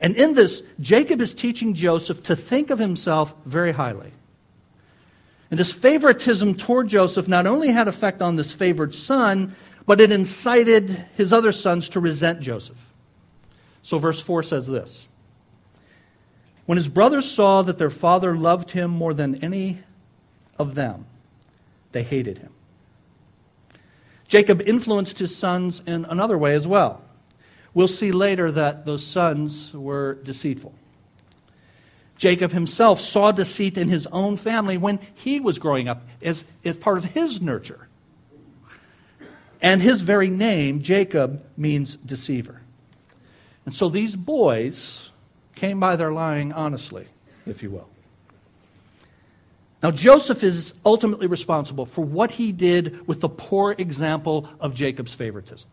And 0.00 0.16
in 0.16 0.32
this, 0.32 0.62
Jacob 0.80 1.20
is 1.20 1.34
teaching 1.34 1.74
Joseph 1.74 2.22
to 2.24 2.34
think 2.34 2.70
of 2.70 2.78
himself 2.78 3.34
very 3.44 3.72
highly. 3.72 4.10
And 5.50 5.60
this 5.60 5.70
favoritism 5.70 6.54
toward 6.54 6.88
Joseph 6.88 7.28
not 7.28 7.46
only 7.46 7.68
had 7.68 7.86
effect 7.86 8.22
on 8.22 8.36
this 8.36 8.54
favored 8.54 8.94
son, 8.94 9.54
but 9.84 10.00
it 10.00 10.10
incited 10.10 11.04
his 11.14 11.30
other 11.30 11.52
sons 11.52 11.90
to 11.90 12.00
resent 12.00 12.40
Joseph. 12.40 12.90
So, 13.82 13.98
verse 13.98 14.22
4 14.22 14.42
says 14.44 14.66
this 14.66 15.08
When 16.64 16.76
his 16.76 16.88
brothers 16.88 17.30
saw 17.30 17.60
that 17.60 17.76
their 17.76 17.90
father 17.90 18.34
loved 18.34 18.70
him 18.70 18.90
more 18.90 19.12
than 19.12 19.44
any 19.44 19.80
of 20.60 20.74
them, 20.74 21.06
they 21.92 22.02
hated 22.02 22.38
him. 22.38 22.52
Jacob 24.28 24.62
influenced 24.62 25.18
his 25.18 25.34
sons 25.34 25.82
in 25.86 26.04
another 26.04 26.38
way 26.38 26.54
as 26.54 26.66
well. 26.66 27.02
We'll 27.74 27.88
see 27.88 28.12
later 28.12 28.52
that 28.52 28.84
those 28.84 29.04
sons 29.04 29.72
were 29.72 30.14
deceitful. 30.22 30.74
Jacob 32.16 32.52
himself 32.52 33.00
saw 33.00 33.32
deceit 33.32 33.78
in 33.78 33.88
his 33.88 34.06
own 34.08 34.36
family 34.36 34.76
when 34.76 35.00
he 35.14 35.40
was 35.40 35.58
growing 35.58 35.88
up 35.88 36.06
as, 36.22 36.44
as 36.64 36.76
part 36.76 36.98
of 36.98 37.04
his 37.04 37.40
nurture. 37.40 37.88
And 39.62 39.80
his 39.80 40.02
very 40.02 40.28
name, 40.28 40.82
Jacob, 40.82 41.42
means 41.56 41.96
deceiver. 41.96 42.60
And 43.64 43.74
so 43.74 43.88
these 43.88 44.16
boys 44.16 45.10
came 45.54 45.80
by 45.80 45.96
their 45.96 46.12
lying 46.12 46.52
honestly, 46.52 47.06
if 47.46 47.62
you 47.62 47.70
will. 47.70 47.88
Now, 49.82 49.90
Joseph 49.90 50.42
is 50.42 50.74
ultimately 50.84 51.26
responsible 51.26 51.86
for 51.86 52.02
what 52.02 52.32
he 52.32 52.52
did 52.52 53.06
with 53.06 53.20
the 53.20 53.28
poor 53.28 53.74
example 53.78 54.48
of 54.60 54.74
Jacob's 54.74 55.14
favoritism. 55.14 55.68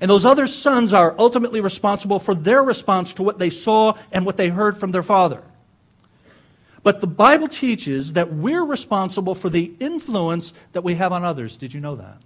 And 0.00 0.10
those 0.10 0.26
other 0.26 0.46
sons 0.46 0.92
are 0.92 1.14
ultimately 1.18 1.60
responsible 1.60 2.18
for 2.18 2.34
their 2.34 2.62
response 2.62 3.12
to 3.14 3.22
what 3.22 3.38
they 3.38 3.50
saw 3.50 3.94
and 4.12 4.24
what 4.24 4.36
they 4.36 4.48
heard 4.48 4.76
from 4.76 4.92
their 4.92 5.02
father. 5.02 5.42
But 6.82 7.00
the 7.00 7.06
Bible 7.06 7.48
teaches 7.48 8.12
that 8.12 8.32
we're 8.32 8.64
responsible 8.64 9.34
for 9.34 9.50
the 9.50 9.72
influence 9.80 10.52
that 10.72 10.84
we 10.84 10.94
have 10.94 11.12
on 11.12 11.24
others. 11.24 11.56
Did 11.56 11.74
you 11.74 11.80
know 11.80 11.96
that? 11.96 12.18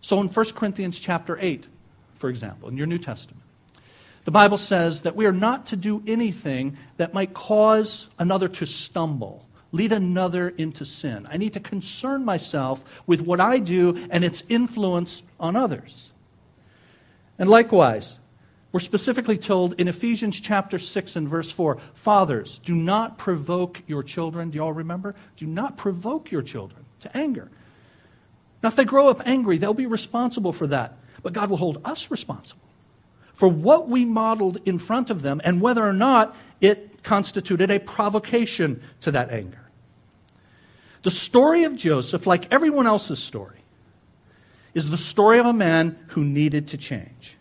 So 0.00 0.20
in 0.20 0.28
1 0.28 0.46
Corinthians 0.54 0.98
chapter 0.98 1.36
8, 1.40 1.66
for 2.16 2.30
example, 2.30 2.68
in 2.68 2.76
your 2.76 2.86
New 2.86 2.98
Testament, 2.98 3.42
the 4.28 4.32
Bible 4.32 4.58
says 4.58 5.00
that 5.02 5.16
we 5.16 5.24
are 5.24 5.32
not 5.32 5.64
to 5.68 5.76
do 5.76 6.02
anything 6.06 6.76
that 6.98 7.14
might 7.14 7.32
cause 7.32 8.10
another 8.18 8.46
to 8.46 8.66
stumble, 8.66 9.48
lead 9.72 9.90
another 9.90 10.50
into 10.50 10.84
sin. 10.84 11.26
I 11.30 11.38
need 11.38 11.54
to 11.54 11.60
concern 11.60 12.26
myself 12.26 12.84
with 13.06 13.22
what 13.22 13.40
I 13.40 13.58
do 13.58 14.06
and 14.10 14.22
its 14.22 14.42
influence 14.50 15.22
on 15.40 15.56
others. 15.56 16.10
And 17.38 17.48
likewise, 17.48 18.18
we're 18.70 18.80
specifically 18.80 19.38
told 19.38 19.72
in 19.80 19.88
Ephesians 19.88 20.38
chapter 20.38 20.78
6 20.78 21.16
and 21.16 21.26
verse 21.26 21.50
4 21.50 21.78
Fathers, 21.94 22.60
do 22.62 22.74
not 22.74 23.16
provoke 23.16 23.82
your 23.86 24.02
children. 24.02 24.50
Do 24.50 24.56
you 24.56 24.62
all 24.62 24.74
remember? 24.74 25.14
Do 25.38 25.46
not 25.46 25.78
provoke 25.78 26.30
your 26.30 26.42
children 26.42 26.84
to 27.00 27.16
anger. 27.16 27.50
Now, 28.62 28.68
if 28.68 28.76
they 28.76 28.84
grow 28.84 29.08
up 29.08 29.26
angry, 29.26 29.56
they'll 29.56 29.72
be 29.72 29.86
responsible 29.86 30.52
for 30.52 30.66
that. 30.66 30.98
But 31.22 31.32
God 31.32 31.48
will 31.48 31.56
hold 31.56 31.80
us 31.86 32.10
responsible 32.10 32.67
for 33.38 33.46
what 33.46 33.88
we 33.88 34.04
modeled 34.04 34.58
in 34.64 34.80
front 34.80 35.10
of 35.10 35.22
them 35.22 35.40
and 35.44 35.60
whether 35.60 35.86
or 35.86 35.92
not 35.92 36.34
it 36.60 37.04
constituted 37.04 37.70
a 37.70 37.78
provocation 37.78 38.82
to 39.00 39.12
that 39.12 39.30
anger. 39.30 39.70
The 41.02 41.12
story 41.12 41.62
of 41.62 41.76
Joseph, 41.76 42.26
like 42.26 42.52
everyone 42.52 42.88
else's 42.88 43.20
story, 43.20 43.60
is 44.74 44.90
the 44.90 44.98
story 44.98 45.38
of 45.38 45.46
a 45.46 45.52
man 45.52 45.96
who 46.08 46.24
needed 46.24 46.66
to 46.68 46.76
change. 46.76 47.36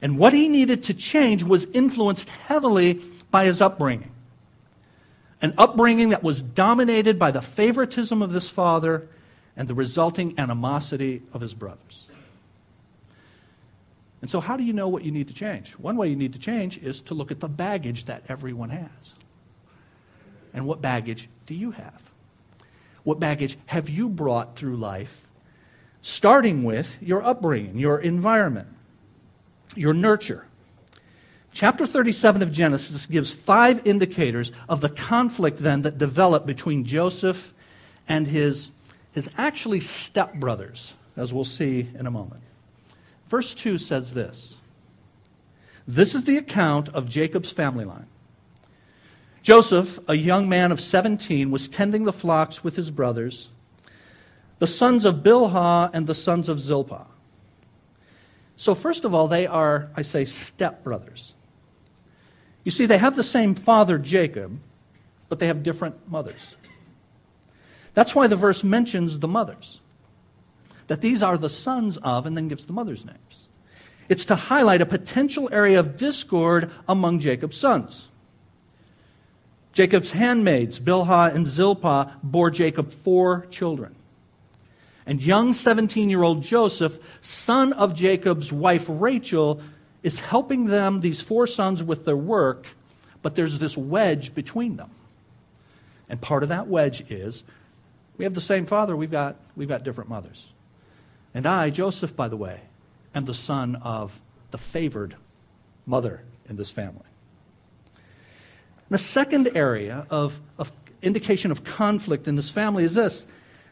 And 0.00 0.16
what 0.16 0.32
he 0.32 0.48
needed 0.48 0.84
to 0.84 0.94
change 0.94 1.44
was 1.44 1.66
influenced 1.74 2.30
heavily 2.30 3.02
by 3.30 3.44
his 3.44 3.60
upbringing. 3.60 4.12
An 5.42 5.52
upbringing 5.58 6.08
that 6.08 6.22
was 6.22 6.40
dominated 6.40 7.18
by 7.18 7.32
the 7.32 7.42
favoritism 7.42 8.22
of 8.22 8.32
this 8.32 8.48
father 8.48 9.06
and 9.58 9.68
the 9.68 9.74
resulting 9.74 10.38
animosity 10.38 11.20
of 11.34 11.42
his 11.42 11.52
brothers. 11.52 12.05
And 14.26 14.30
so, 14.32 14.40
how 14.40 14.56
do 14.56 14.64
you 14.64 14.72
know 14.72 14.88
what 14.88 15.04
you 15.04 15.12
need 15.12 15.28
to 15.28 15.34
change? 15.34 15.74
One 15.74 15.96
way 15.96 16.08
you 16.08 16.16
need 16.16 16.32
to 16.32 16.40
change 16.40 16.78
is 16.78 17.00
to 17.02 17.14
look 17.14 17.30
at 17.30 17.38
the 17.38 17.48
baggage 17.48 18.06
that 18.06 18.24
everyone 18.28 18.70
has. 18.70 18.90
And 20.52 20.66
what 20.66 20.82
baggage 20.82 21.28
do 21.46 21.54
you 21.54 21.70
have? 21.70 22.10
What 23.04 23.20
baggage 23.20 23.56
have 23.66 23.88
you 23.88 24.08
brought 24.08 24.56
through 24.56 24.78
life 24.78 25.28
starting 26.02 26.64
with 26.64 27.00
your 27.00 27.22
upbringing, 27.22 27.78
your 27.78 28.00
environment, 28.00 28.66
your 29.76 29.94
nurture. 29.94 30.44
Chapter 31.52 31.86
37 31.86 32.42
of 32.42 32.50
Genesis 32.50 33.06
gives 33.06 33.32
five 33.32 33.86
indicators 33.86 34.50
of 34.68 34.80
the 34.80 34.88
conflict 34.88 35.58
then 35.58 35.82
that 35.82 35.98
developed 35.98 36.48
between 36.48 36.84
Joseph 36.84 37.54
and 38.08 38.26
his, 38.26 38.72
his 39.12 39.30
actually 39.38 39.78
stepbrothers, 39.78 40.94
as 41.16 41.32
we'll 41.32 41.44
see 41.44 41.88
in 41.96 42.08
a 42.08 42.10
moment. 42.10 42.42
Verse 43.28 43.54
2 43.54 43.78
says 43.78 44.14
this 44.14 44.56
This 45.86 46.14
is 46.14 46.24
the 46.24 46.36
account 46.36 46.88
of 46.90 47.08
Jacob's 47.08 47.50
family 47.50 47.84
line. 47.84 48.06
Joseph, 49.42 49.98
a 50.08 50.14
young 50.14 50.48
man 50.48 50.72
of 50.72 50.80
17, 50.80 51.50
was 51.50 51.68
tending 51.68 52.04
the 52.04 52.12
flocks 52.12 52.64
with 52.64 52.74
his 52.74 52.90
brothers, 52.90 53.48
the 54.58 54.66
sons 54.66 55.04
of 55.04 55.16
Bilhah 55.16 55.90
and 55.92 56.06
the 56.06 56.14
sons 56.14 56.48
of 56.48 56.58
Zilpah. 56.58 57.06
So, 58.56 58.74
first 58.74 59.04
of 59.04 59.14
all, 59.14 59.28
they 59.28 59.46
are, 59.46 59.90
I 59.94 60.02
say, 60.02 60.24
stepbrothers. 60.24 61.32
You 62.64 62.72
see, 62.72 62.86
they 62.86 62.98
have 62.98 63.14
the 63.14 63.22
same 63.22 63.54
father, 63.54 63.98
Jacob, 63.98 64.58
but 65.28 65.38
they 65.38 65.46
have 65.46 65.62
different 65.62 66.10
mothers. 66.10 66.56
That's 67.94 68.14
why 68.14 68.26
the 68.26 68.36
verse 68.36 68.64
mentions 68.64 69.18
the 69.18 69.28
mothers. 69.28 69.80
That 70.86 71.00
these 71.00 71.22
are 71.22 71.36
the 71.36 71.50
sons 71.50 71.96
of, 71.98 72.26
and 72.26 72.36
then 72.36 72.48
gives 72.48 72.66
the 72.66 72.72
mothers' 72.72 73.04
names. 73.04 73.46
It's 74.08 74.24
to 74.26 74.36
highlight 74.36 74.80
a 74.80 74.86
potential 74.86 75.48
area 75.50 75.80
of 75.80 75.96
discord 75.96 76.70
among 76.88 77.18
Jacob's 77.20 77.56
sons. 77.56 78.08
Jacob's 79.72 80.12
handmaids, 80.12 80.78
Bilhah 80.78 81.34
and 81.34 81.46
Zilpah, 81.46 82.16
bore 82.22 82.50
Jacob 82.50 82.90
four 82.90 83.46
children. 83.50 83.94
And 85.04 85.22
young 85.22 85.52
17 85.52 86.08
year 86.08 86.22
old 86.22 86.42
Joseph, 86.42 86.98
son 87.20 87.72
of 87.72 87.94
Jacob's 87.94 88.52
wife 88.52 88.86
Rachel, 88.88 89.60
is 90.02 90.20
helping 90.20 90.66
them, 90.66 91.00
these 91.00 91.20
four 91.20 91.46
sons, 91.46 91.82
with 91.82 92.04
their 92.04 92.16
work, 92.16 92.66
but 93.22 93.34
there's 93.34 93.58
this 93.58 93.76
wedge 93.76 94.34
between 94.34 94.76
them. 94.76 94.90
And 96.08 96.20
part 96.20 96.42
of 96.42 96.48
that 96.50 96.68
wedge 96.68 97.10
is 97.10 97.42
we 98.16 98.24
have 98.24 98.34
the 98.34 98.40
same 98.40 98.66
father, 98.66 98.96
we've 98.96 99.10
got, 99.10 99.36
we've 99.56 99.68
got 99.68 99.82
different 99.82 100.08
mothers. 100.08 100.48
And 101.36 101.44
I, 101.44 101.68
Joseph, 101.68 102.16
by 102.16 102.28
the 102.28 102.36
way, 102.36 102.62
am 103.14 103.26
the 103.26 103.34
son 103.34 103.76
of 103.76 104.22
the 104.52 104.56
favored 104.56 105.16
mother 105.84 106.22
in 106.48 106.56
this 106.56 106.70
family. 106.70 107.04
And 107.84 108.88
the 108.88 108.96
second 108.98 109.50
area 109.54 110.06
of, 110.08 110.40
of 110.58 110.72
indication 111.02 111.50
of 111.50 111.62
conflict 111.62 112.26
in 112.26 112.36
this 112.36 112.48
family 112.48 112.84
is 112.84 112.94
this 112.94 113.26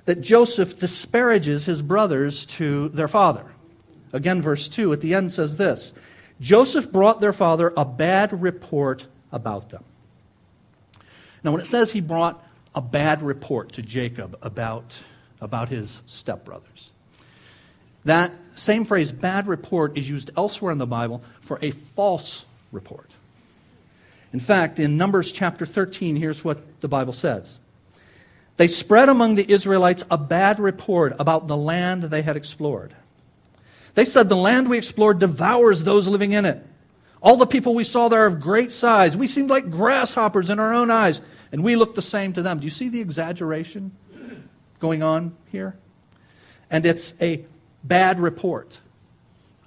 that 0.05 0.21
Joseph 0.21 0.79
disparages 0.79 1.65
his 1.65 1.81
brothers 1.81 2.45
to 2.45 2.91
their 2.91 3.09
father. 3.09 3.47
Again, 4.13 4.43
verse 4.43 4.69
2 4.69 4.93
at 4.93 5.01
the 5.01 5.15
end 5.15 5.33
says 5.33 5.57
this 5.57 5.95
Joseph 6.43 6.93
brought 6.93 7.23
their 7.23 7.33
father 7.33 7.73
a 7.79 7.87
bad 7.87 8.43
report 8.43 9.07
about 9.33 9.71
them. 9.71 9.85
Now, 11.43 11.53
when 11.53 11.63
it 11.63 11.67
says 11.67 11.93
he 11.93 12.03
brought 12.03 12.47
a 12.75 12.83
bad 12.83 13.23
report 13.23 13.73
to 13.73 13.81
Jacob 13.81 14.37
about, 14.43 14.99
about 15.41 15.71
his 15.71 16.03
stepbrothers, 16.07 16.91
that 18.05 18.33
same 18.55 18.85
phrase, 18.85 19.11
bad 19.11 19.47
report, 19.47 19.97
is 19.97 20.09
used 20.09 20.31
elsewhere 20.37 20.73
in 20.73 20.79
the 20.79 20.87
Bible 20.87 21.23
for 21.41 21.59
a 21.63 21.71
false 21.71 22.45
report. 22.73 23.11
In 24.33 24.41
fact, 24.41 24.79
in 24.79 24.97
Numbers 24.97 25.33
chapter 25.33 25.65
13, 25.65 26.17
here's 26.17 26.45
what 26.45 26.81
the 26.81 26.89
Bible 26.89 27.13
says 27.13 27.59
They 28.57 28.69
spread 28.69 29.09
among 29.09 29.37
the 29.37 29.51
Israelites 29.51 30.05
a 30.11 30.19
bad 30.19 30.59
report 30.59 31.15
about 31.19 31.47
the 31.47 31.57
land 31.57 32.05
they 32.05 32.23
had 32.23 32.37
explored. 32.37 32.95
They 33.95 34.05
said, 34.05 34.29
The 34.29 34.37
land 34.37 34.69
we 34.69 34.79
explored 34.79 35.19
devours 35.19 35.85
those 35.85 36.09
living 36.09 36.33
in 36.33 36.45
it. 36.45 36.65
All 37.23 37.37
the 37.37 37.47
people 37.47 37.75
we 37.75 37.85
saw 37.85 38.09
there 38.09 38.25
are 38.25 38.27
of 38.27 38.41
great 38.41 38.71
size. 38.71 39.17
We 39.17 39.29
seemed 39.29 39.51
like 39.51 39.71
grasshoppers 39.71 40.51
in 40.51 40.59
our 40.59 40.75
own 40.75 40.91
eyes, 40.91 41.23
and 41.53 41.65
we 41.65 41.75
looked 41.75 41.95
the 41.95 42.03
same 42.03 42.33
to 42.35 42.43
them. 42.43 42.59
Do 42.59 42.65
you 42.65 42.71
see 42.71 42.89
the 42.89 43.01
exaggeration 43.01 43.93
going 44.79 45.03
on 45.03 45.35
here? 45.51 45.75
And 46.71 46.85
it's 46.85 47.15
a 47.21 47.45
bad 47.85 48.19
report, 48.19 48.81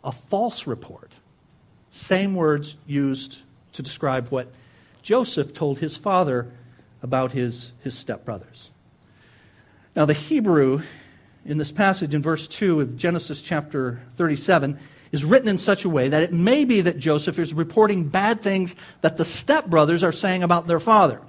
a 0.04 0.12
false 0.12 0.68
report. 0.68 1.18
Same 1.92 2.36
words 2.36 2.76
used 2.86 3.40
to 3.74 3.82
describe 3.82 4.30
what 4.30 4.52
Joseph 5.04 5.54
told 5.54 5.80
his 5.80 5.96
father 5.96 6.52
about 7.02 7.32
his, 7.32 7.74
his 7.84 7.94
stepbrothers. 7.94 8.70
Now, 9.96 10.06
the 10.06 10.14
Hebrew 10.14 10.82
in 11.46 11.58
this 11.58 11.72
passage 11.72 12.14
in 12.14 12.22
verse 12.22 12.48
2 12.48 12.82
of 12.82 12.98
Genesis 12.98 13.42
chapter 13.42 14.02
37 14.16 14.78
is 15.12 15.24
written 15.24 15.48
in 15.48 15.58
such 15.58 15.86
a 15.86 15.90
way 15.90 16.10
that 16.10 16.24
it 16.24 16.34
may 16.34 16.66
be 16.66 16.82
that 16.82 17.00
Joseph 17.00 17.40
is 17.40 17.54
reporting 17.54 18.10
bad 18.10 18.42
things 18.42 18.76
that 19.02 19.18
the 19.18 19.24
stepbrothers 19.24 20.04
are 20.04 20.12
saying 20.12 20.44
about 20.44 20.68
their 20.68 20.80
father. 20.80 21.22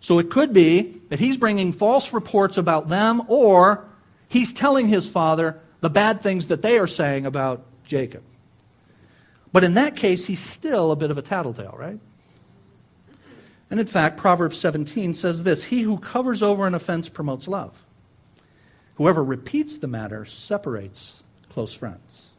So 0.00 0.18
it 0.18 0.30
could 0.30 0.52
be 0.52 1.00
that 1.08 1.18
he's 1.18 1.36
bringing 1.36 1.72
false 1.72 2.12
reports 2.12 2.58
about 2.58 2.88
them, 2.88 3.22
or 3.26 3.84
he's 4.28 4.52
telling 4.52 4.86
his 4.86 5.08
father 5.08 5.60
the 5.84 5.90
bad 5.90 6.22
things 6.22 6.46
that 6.46 6.62
they 6.62 6.78
are 6.78 6.86
saying 6.86 7.26
about 7.26 7.62
Jacob. 7.84 8.22
But 9.52 9.64
in 9.64 9.74
that 9.74 9.96
case, 9.96 10.24
he's 10.24 10.40
still 10.40 10.92
a 10.92 10.96
bit 10.96 11.10
of 11.10 11.18
a 11.18 11.22
tattletale, 11.22 11.76
right? 11.78 12.00
And 13.68 13.78
in 13.78 13.86
fact, 13.86 14.16
Proverbs 14.16 14.56
17 14.56 15.12
says 15.12 15.42
this 15.42 15.64
He 15.64 15.82
who 15.82 15.98
covers 15.98 16.42
over 16.42 16.66
an 16.66 16.74
offense 16.74 17.10
promotes 17.10 17.46
love. 17.46 17.84
Whoever 18.94 19.22
repeats 19.22 19.76
the 19.76 19.86
matter 19.86 20.24
separates 20.24 21.22
close 21.50 21.74
friends. 21.74 22.30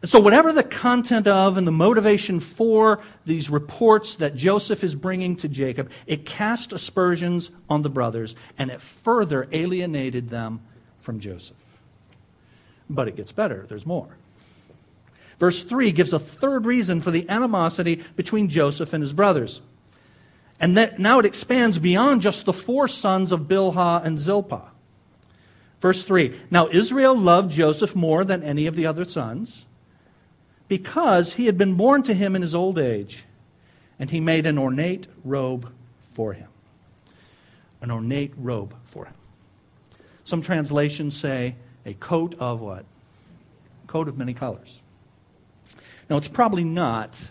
And 0.00 0.10
so, 0.10 0.18
whatever 0.18 0.52
the 0.52 0.64
content 0.64 1.28
of 1.28 1.56
and 1.56 1.68
the 1.68 1.70
motivation 1.70 2.40
for 2.40 2.98
these 3.26 3.48
reports 3.48 4.16
that 4.16 4.34
Joseph 4.34 4.82
is 4.82 4.96
bringing 4.96 5.36
to 5.36 5.48
Jacob, 5.48 5.88
it 6.08 6.26
cast 6.26 6.72
aspersions 6.72 7.52
on 7.70 7.82
the 7.82 7.90
brothers 7.90 8.34
and 8.58 8.72
it 8.72 8.80
further 8.80 9.48
alienated 9.52 10.30
them 10.30 10.62
from 10.98 11.20
Joseph. 11.20 11.61
But 12.92 13.08
it 13.08 13.16
gets 13.16 13.32
better, 13.32 13.64
there's 13.66 13.86
more. 13.86 14.08
Verse 15.38 15.64
3 15.64 15.92
gives 15.92 16.12
a 16.12 16.18
third 16.18 16.66
reason 16.66 17.00
for 17.00 17.10
the 17.10 17.28
animosity 17.28 18.02
between 18.16 18.48
Joseph 18.48 18.92
and 18.92 19.02
his 19.02 19.12
brothers. 19.12 19.60
And 20.60 20.76
that 20.76 20.98
now 20.98 21.18
it 21.18 21.26
expands 21.26 21.78
beyond 21.78 22.20
just 22.20 22.44
the 22.44 22.52
four 22.52 22.86
sons 22.86 23.32
of 23.32 23.48
Bilhah 23.48 24.04
and 24.04 24.18
Zilpah. 24.18 24.70
Verse 25.80 26.04
3 26.04 26.38
Now 26.50 26.68
Israel 26.68 27.18
loved 27.18 27.50
Joseph 27.50 27.96
more 27.96 28.24
than 28.24 28.42
any 28.42 28.66
of 28.66 28.76
the 28.76 28.86
other 28.86 29.04
sons 29.04 29.64
because 30.68 31.32
he 31.34 31.46
had 31.46 31.58
been 31.58 31.74
born 31.74 32.02
to 32.04 32.14
him 32.14 32.36
in 32.36 32.42
his 32.42 32.54
old 32.54 32.78
age, 32.78 33.24
and 33.98 34.10
he 34.10 34.20
made 34.20 34.46
an 34.46 34.58
ornate 34.58 35.06
robe 35.24 35.72
for 36.12 36.34
him. 36.34 36.48
An 37.80 37.90
ornate 37.90 38.32
robe 38.36 38.74
for 38.84 39.06
him. 39.06 39.14
Some 40.24 40.40
translations 40.40 41.16
say 41.16 41.56
a 41.84 41.94
coat 41.94 42.34
of 42.38 42.60
what? 42.60 42.84
Coat 43.86 44.08
of 44.08 44.16
many 44.16 44.34
colors. 44.34 44.80
Now, 46.08 46.16
it's 46.16 46.28
probably 46.28 46.64
not 46.64 47.28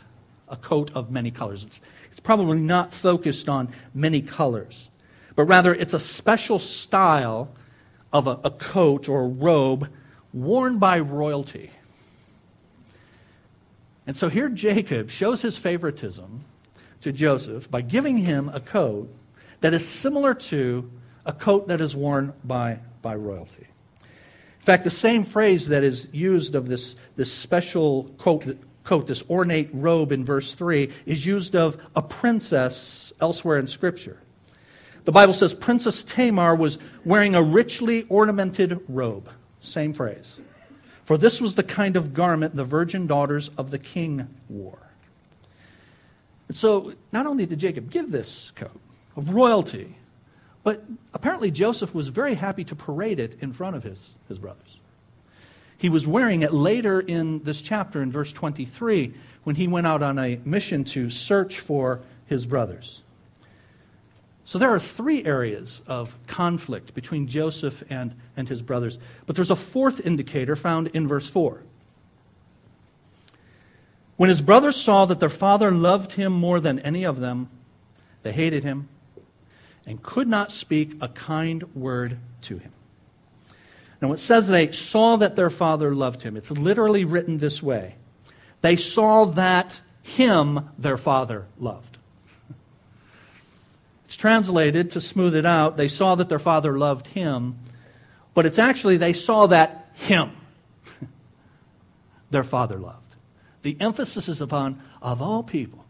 a 0.48 0.56
coat 0.56 0.92
of 0.94 1.12
many 1.12 1.32
colors. 1.32 1.64
It's, 1.64 1.82
it's 2.12 2.20
probably 2.20 2.60
not 2.60 2.94
focused 2.94 3.48
on 3.48 3.70
many 3.94 4.22
colors, 4.22 4.90
but 5.36 5.44
rather 5.44 5.74
it's 5.74 5.94
a 5.94 6.00
special 6.00 6.60
style 6.60 7.50
of 8.12 8.28
a, 8.28 8.40
a 8.44 8.52
coat 8.52 9.08
or 9.08 9.22
a 9.22 9.28
robe 9.28 9.90
worn 10.34 10.78
by 10.78 11.00
royalty. 11.00 11.72
And 14.08 14.18
so 14.18 14.30
here 14.30 14.50
Jacob 14.50 15.10
shows 15.10 15.42
his 15.42 15.58
favoritism 15.58 16.44
to 17.02 17.12
Joseph 17.12 17.70
by 17.70 17.82
giving 17.82 18.18
him 18.18 18.50
a 18.50 18.60
coat 18.60 19.14
that 19.62 19.74
is 19.74 19.88
similar 19.88 20.34
to 20.34 20.90
a 21.26 21.34
coat 21.34 21.68
that 21.68 21.82
is 21.82 21.96
worn 21.96 22.34
by, 22.44 22.80
by 23.02 23.16
royalty. 23.16 23.68
In 24.62 24.66
fact, 24.66 24.84
the 24.84 24.92
same 24.92 25.24
phrase 25.24 25.70
that 25.70 25.84
is 25.84 26.08
used 26.12 26.54
of 26.54 26.68
this, 26.68 26.96
this 27.16 27.34
special 27.34 28.04
coat, 28.20 28.46
coat, 28.84 29.08
this 29.08 29.24
ornate 29.28 29.72
robe 29.74 30.12
in 30.12 30.24
verse 30.24 30.54
3, 30.54 30.92
is 31.08 31.26
used 31.26 31.56
of 31.56 31.84
a 31.96 32.02
princess 32.04 33.12
elsewhere 33.20 33.58
in 33.58 33.66
Scripture. 33.66 34.20
The 35.06 35.12
Bible 35.12 35.34
says 35.34 35.56
Princess 35.56 36.04
Tamar 36.04 36.56
was 36.56 36.78
wearing 37.04 37.34
a 37.34 37.42
richly 37.42 38.04
ornamented 38.04 38.80
robe. 38.88 39.32
Same 39.62 39.94
phrase. 39.94 40.38
For 41.06 41.18
this 41.18 41.42
was 41.42 41.56
the 41.56 41.64
kind 41.64 41.96
of 41.96 42.14
garment 42.14 42.56
the 42.56 42.64
virgin 42.64 43.08
daughters 43.08 43.50
of 43.58 43.72
the 43.72 43.80
king 43.80 44.28
wore. 44.48 44.92
And 46.48 46.56
so, 46.56 46.94
not 47.12 47.26
only 47.26 47.48
did 47.48 47.58
Jacob 47.58 47.90
give 47.90 48.12
this 48.12 48.52
coat 48.52 48.80
of 49.18 49.34
royalty, 49.34 49.96
but 50.64 50.84
apparently 51.14 51.52
Joseph 51.52 51.96
was 51.96 52.10
very 52.10 52.36
happy 52.36 52.64
to 52.66 52.76
parade 52.76 53.20
it 53.20 53.36
in 53.42 53.52
front 53.52 53.76
of 53.76 53.84
his, 53.84 54.14
his 54.28 54.38
brothers. 54.38 54.78
He 55.78 55.90
was 55.90 56.06
wearing 56.06 56.44
it 56.44 56.54
later 56.54 57.00
in 57.00 57.44
this 57.44 57.62
chapter, 57.62 58.04
in 58.04 58.12
verse 58.12 58.32
23, 58.32 59.14
when 59.44 59.56
he 59.56 59.68
went 59.68 59.88
out 59.88 60.04
on 60.04 60.20
a 60.20 60.40
mission 60.46 60.84
to 60.86 61.10
search 61.10 61.60
for 61.60 62.02
his 62.28 62.46
brothers. 62.46 63.02
So 64.46 64.60
there 64.60 64.70
are 64.70 64.80
three 64.80 65.24
areas 65.26 65.82
of 65.88 66.16
conflict 66.28 66.94
between 66.94 67.28
Joseph 67.28 67.84
and, 67.90 68.14
and 68.38 68.48
his 68.48 68.62
brothers. 68.62 69.00
But 69.26 69.36
there's 69.36 69.50
a 69.50 69.56
fourth 69.56 70.06
indicator 70.06 70.56
found 70.56 70.90
in 70.90 71.08
verse 71.08 71.30
4. 71.30 71.64
When 74.18 74.30
his 74.30 74.42
brothers 74.42 74.76
saw 74.76 75.06
that 75.06 75.20
their 75.20 75.30
father 75.30 75.72
loved 75.72 76.12
him 76.12 76.32
more 76.32 76.60
than 76.60 76.80
any 76.82 77.06
of 77.06 77.20
them, 77.20 77.50
they 78.22 78.34
hated 78.34 78.64
him 78.64 78.88
and 79.86 80.02
could 80.02 80.28
not 80.28 80.52
speak 80.52 80.94
a 81.02 81.08
kind 81.08 81.64
word 81.76 82.18
to 82.42 82.58
him. 82.58 82.72
Now, 84.02 84.14
it 84.14 84.20
says 84.20 84.48
they 84.48 84.72
saw 84.72 85.18
that 85.18 85.36
their 85.36 85.52
father 85.52 85.94
loved 85.94 86.24
him. 86.24 86.36
It's 86.36 86.52
literally 86.52 87.06
written 87.06 87.38
this 87.38 87.62
way 87.62 87.96
They 88.62 88.76
saw 88.76 89.26
that 89.26 89.82
him 90.04 90.70
their 90.78 90.98
father 90.98 91.46
loved. 91.60 91.98
It's 94.06 94.16
translated 94.16 94.92
to 94.92 95.02
smooth 95.02 95.36
it 95.36 95.46
out. 95.46 95.78
They 95.78 95.88
saw 95.88 96.16
that 96.16 96.28
their 96.28 96.40
father 96.40 96.78
loved 96.78 97.08
him, 97.08 97.58
but 98.34 98.46
it's 98.46 98.60
actually 98.60 98.98
they 98.98 99.14
saw 99.14 99.48
that 99.48 99.90
him 99.94 100.32
their 102.32 102.44
father 102.44 102.78
loved. 102.78 103.16
The 103.62 103.78
emphasis 103.80 104.28
is 104.28 104.42
upon, 104.42 104.82
of 105.02 105.22
all 105.22 105.44
people, 105.44 105.86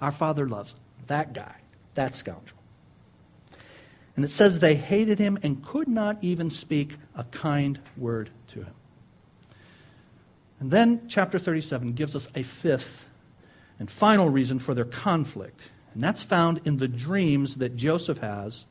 our 0.00 0.12
father 0.12 0.48
loves 0.48 0.74
that 1.08 1.32
guy, 1.32 1.56
that 1.94 2.14
scoundrel. 2.14 2.57
And 4.18 4.24
it 4.24 4.32
says 4.32 4.58
they 4.58 4.74
hated 4.74 5.20
him 5.20 5.38
and 5.44 5.64
could 5.64 5.86
not 5.86 6.18
even 6.22 6.50
speak 6.50 6.96
a 7.14 7.22
kind 7.22 7.78
word 7.96 8.30
to 8.48 8.64
him. 8.64 8.74
And 10.58 10.72
then 10.72 11.02
chapter 11.06 11.38
37 11.38 11.92
gives 11.92 12.16
us 12.16 12.26
a 12.34 12.42
fifth 12.42 13.04
and 13.78 13.88
final 13.88 14.28
reason 14.28 14.58
for 14.58 14.74
their 14.74 14.84
conflict. 14.84 15.70
And 15.94 16.02
that's 16.02 16.24
found 16.24 16.60
in 16.64 16.78
the 16.78 16.88
dreams 16.88 17.58
that 17.58 17.76
Joseph 17.76 18.18
has 18.18 18.64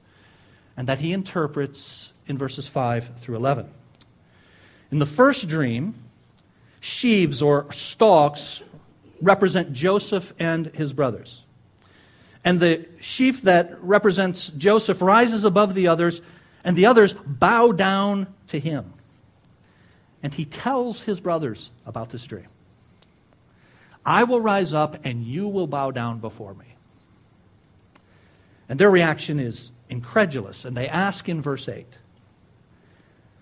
and 0.75 0.85
that 0.89 0.99
he 0.99 1.13
interprets 1.13 2.11
in 2.27 2.37
verses 2.37 2.67
5 2.67 3.11
through 3.21 3.37
11. 3.37 3.69
In 4.91 4.99
the 4.99 5.05
first 5.05 5.47
dream, 5.47 5.95
sheaves 6.81 7.41
or 7.41 7.71
stalks 7.71 8.63
represent 9.21 9.71
Joseph 9.71 10.33
and 10.39 10.65
his 10.75 10.91
brothers. 10.91 11.45
And 12.47 12.61
the 12.61 12.85
sheaf 13.01 13.41
that 13.41 13.77
represents 13.83 14.47
Joseph 14.47 15.01
rises 15.01 15.43
above 15.43 15.73
the 15.73 15.89
others, 15.89 16.21
and 16.63 16.77
the 16.77 16.85
others 16.85 17.11
bow 17.11 17.73
down 17.73 18.33
to 18.47 18.57
him. 18.57 18.93
And 20.23 20.33
he 20.33 20.45
tells 20.45 21.01
his 21.01 21.19
brothers 21.19 21.71
about 21.85 22.09
this 22.09 22.23
dream 22.23 22.47
I 24.05 24.23
will 24.23 24.39
rise 24.39 24.73
up, 24.73 24.97
and 25.03 25.25
you 25.25 25.49
will 25.49 25.67
bow 25.67 25.91
down 25.91 26.19
before 26.19 26.53
me. 26.53 26.67
And 28.69 28.79
their 28.79 28.91
reaction 28.91 29.41
is 29.41 29.71
incredulous, 29.89 30.63
and 30.63 30.77
they 30.77 30.87
ask 30.87 31.27
in 31.27 31.41
verse 31.41 31.67
8 31.67 31.97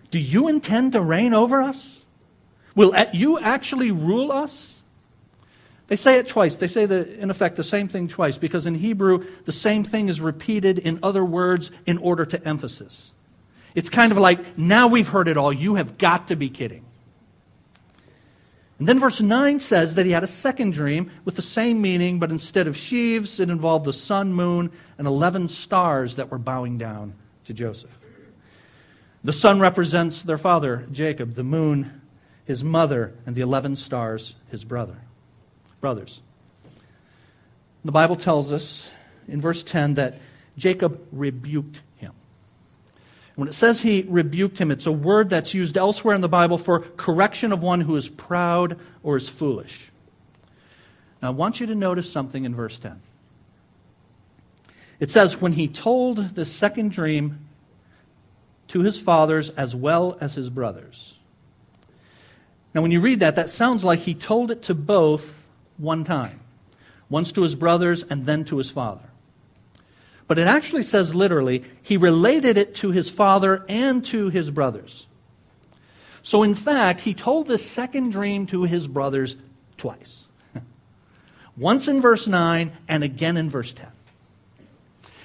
Do 0.09 0.17
you 0.17 0.47
intend 0.47 0.93
to 0.93 1.01
reign 1.01 1.35
over 1.35 1.61
us? 1.61 2.01
Will 2.73 2.91
you 3.13 3.37
actually 3.37 3.91
rule 3.91 4.31
us? 4.31 4.74
They 5.87 5.95
say 5.95 6.17
it 6.17 6.27
twice. 6.27 6.57
They 6.57 6.67
say, 6.67 6.85
the, 6.85 7.17
in 7.19 7.29
effect, 7.29 7.57
the 7.57 7.63
same 7.63 7.87
thing 7.87 8.07
twice 8.07 8.37
because 8.37 8.65
in 8.65 8.75
Hebrew, 8.75 9.25
the 9.45 9.51
same 9.51 9.83
thing 9.83 10.09
is 10.09 10.19
repeated 10.19 10.79
in 10.79 10.99
other 11.03 11.23
words 11.23 11.69
in 11.85 11.99
order 11.99 12.25
to 12.25 12.47
emphasis. 12.47 13.11
It's 13.75 13.89
kind 13.89 14.11
of 14.11 14.17
like, 14.17 14.57
now 14.57 14.87
we've 14.87 15.07
heard 15.07 15.27
it 15.27 15.37
all. 15.37 15.53
You 15.53 15.75
have 15.75 15.97
got 15.97 16.29
to 16.29 16.35
be 16.35 16.49
kidding. 16.49 16.85
And 18.79 18.87
then 18.87 18.99
verse 18.99 19.21
9 19.21 19.59
says 19.59 19.95
that 19.95 20.05
he 20.05 20.11
had 20.11 20.23
a 20.23 20.27
second 20.27 20.73
dream 20.73 21.11
with 21.23 21.35
the 21.35 21.41
same 21.41 21.81
meaning, 21.81 22.19
but 22.19 22.31
instead 22.31 22.67
of 22.67 22.75
sheaves, 22.75 23.39
it 23.39 23.49
involved 23.49 23.85
the 23.85 23.93
sun, 23.93 24.33
moon, 24.33 24.71
and 24.97 25.07
11 25.07 25.47
stars 25.49 26.15
that 26.15 26.31
were 26.31 26.37
bowing 26.37 26.77
down 26.77 27.13
to 27.45 27.53
Joseph. 27.53 27.97
The 29.23 29.33
sun 29.33 29.59
represents 29.59 30.23
their 30.23 30.37
father, 30.37 30.87
Jacob, 30.91 31.35
the 31.35 31.43
moon, 31.43 32.01
his 32.43 32.63
mother, 32.63 33.13
and 33.25 33.35
the 33.35 33.41
11 33.41 33.75
stars, 33.77 34.35
his 34.49 34.65
brother 34.65 35.04
brothers. 35.85 36.19
The 37.83 37.91
Bible 37.91 38.15
tells 38.15 38.51
us 38.51 38.91
in 39.27 39.39
verse 39.39 39.61
10 39.61 39.93
that 39.93 40.15
Jacob 40.57 40.99
rebuked 41.11 41.79
him. 41.97 42.11
When 43.35 43.47
it 43.47 43.53
says 43.53 43.81
he 43.81 44.03
rebuked 44.07 44.57
him, 44.57 44.71
it's 44.71 44.87
a 44.87 44.91
word 44.91 45.29
that's 45.29 45.53
used 45.53 45.77
elsewhere 45.77 46.15
in 46.15 46.21
the 46.21 46.27
Bible 46.27 46.57
for 46.57 46.79
correction 46.79 47.53
of 47.53 47.61
one 47.61 47.81
who 47.81 47.95
is 47.97 48.09
proud 48.09 48.79
or 49.03 49.15
is 49.15 49.29
foolish. 49.29 49.91
Now, 51.21 51.27
I 51.27 51.31
want 51.35 51.59
you 51.59 51.67
to 51.67 51.75
notice 51.75 52.11
something 52.11 52.45
in 52.45 52.55
verse 52.55 52.79
10. 52.79 52.99
It 54.99 55.11
says, 55.11 55.39
When 55.39 55.51
he 55.51 55.67
told 55.67 56.29
the 56.29 56.45
second 56.45 56.93
dream 56.93 57.45
to 58.69 58.79
his 58.79 58.99
fathers 58.99 59.49
as 59.49 59.75
well 59.75 60.17
as 60.19 60.33
his 60.33 60.49
brothers. 60.49 61.13
Now, 62.73 62.81
when 62.81 62.89
you 62.89 63.01
read 63.01 63.19
that, 63.19 63.35
that 63.35 63.51
sounds 63.51 63.83
like 63.83 63.99
he 63.99 64.15
told 64.15 64.49
it 64.49 64.63
to 64.63 64.73
both 64.73 65.44
one 65.77 66.03
time 66.03 66.39
once 67.09 67.31
to 67.33 67.43
his 67.43 67.55
brothers 67.55 68.03
and 68.03 68.25
then 68.25 68.43
to 68.45 68.57
his 68.57 68.71
father. 68.71 69.09
But 70.27 70.39
it 70.39 70.47
actually 70.47 70.83
says 70.83 71.13
literally, 71.13 71.63
he 71.83 71.97
related 71.97 72.57
it 72.57 72.75
to 72.75 72.91
his 72.91 73.09
father 73.09 73.63
and 73.69 74.03
to 74.05 74.29
his 74.29 74.49
brothers. 74.49 75.05
So, 76.23 76.41
in 76.41 76.55
fact, 76.55 77.01
he 77.01 77.13
told 77.13 77.45
the 77.47 77.59
second 77.59 78.11
dream 78.11 78.47
to 78.47 78.63
his 78.63 78.87
brothers 78.87 79.35
twice 79.77 80.25
once 81.57 81.87
in 81.87 82.01
verse 82.01 82.25
9 82.25 82.71
and 82.87 83.03
again 83.03 83.37
in 83.37 83.49
verse 83.49 83.73
10. 83.73 83.87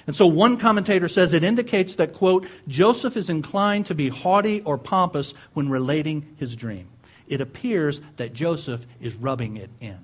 And 0.07 0.15
so 0.15 0.27
one 0.27 0.57
commentator 0.57 1.07
says 1.07 1.33
it 1.33 1.43
indicates 1.43 1.95
that, 1.95 2.13
quote, 2.13 2.45
Joseph 2.67 3.15
is 3.15 3.29
inclined 3.29 3.85
to 3.87 3.95
be 3.95 4.09
haughty 4.09 4.61
or 4.61 4.77
pompous 4.77 5.33
when 5.53 5.69
relating 5.69 6.35
his 6.37 6.55
dream. 6.55 6.87
It 7.27 7.39
appears 7.39 8.01
that 8.17 8.33
Joseph 8.33 8.85
is 8.99 9.15
rubbing 9.15 9.57
it 9.57 9.69
in. 9.79 9.97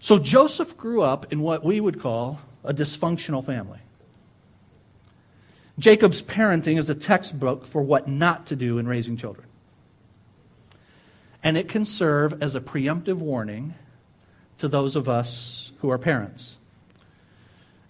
So 0.00 0.18
Joseph 0.18 0.76
grew 0.76 1.02
up 1.02 1.30
in 1.32 1.40
what 1.40 1.62
we 1.62 1.78
would 1.78 2.00
call 2.00 2.40
a 2.64 2.72
dysfunctional 2.72 3.44
family. 3.44 3.78
Jacob's 5.78 6.22
parenting 6.22 6.78
is 6.78 6.90
a 6.90 6.94
textbook 6.94 7.66
for 7.66 7.82
what 7.82 8.08
not 8.08 8.46
to 8.46 8.56
do 8.56 8.78
in 8.78 8.88
raising 8.88 9.16
children. 9.16 9.46
And 11.42 11.56
it 11.56 11.68
can 11.68 11.84
serve 11.84 12.42
as 12.42 12.54
a 12.54 12.60
preemptive 12.60 13.16
warning 13.16 13.74
to 14.58 14.68
those 14.68 14.96
of 14.96 15.08
us 15.08 15.72
who 15.78 15.90
are 15.90 15.98
parents. 15.98 16.58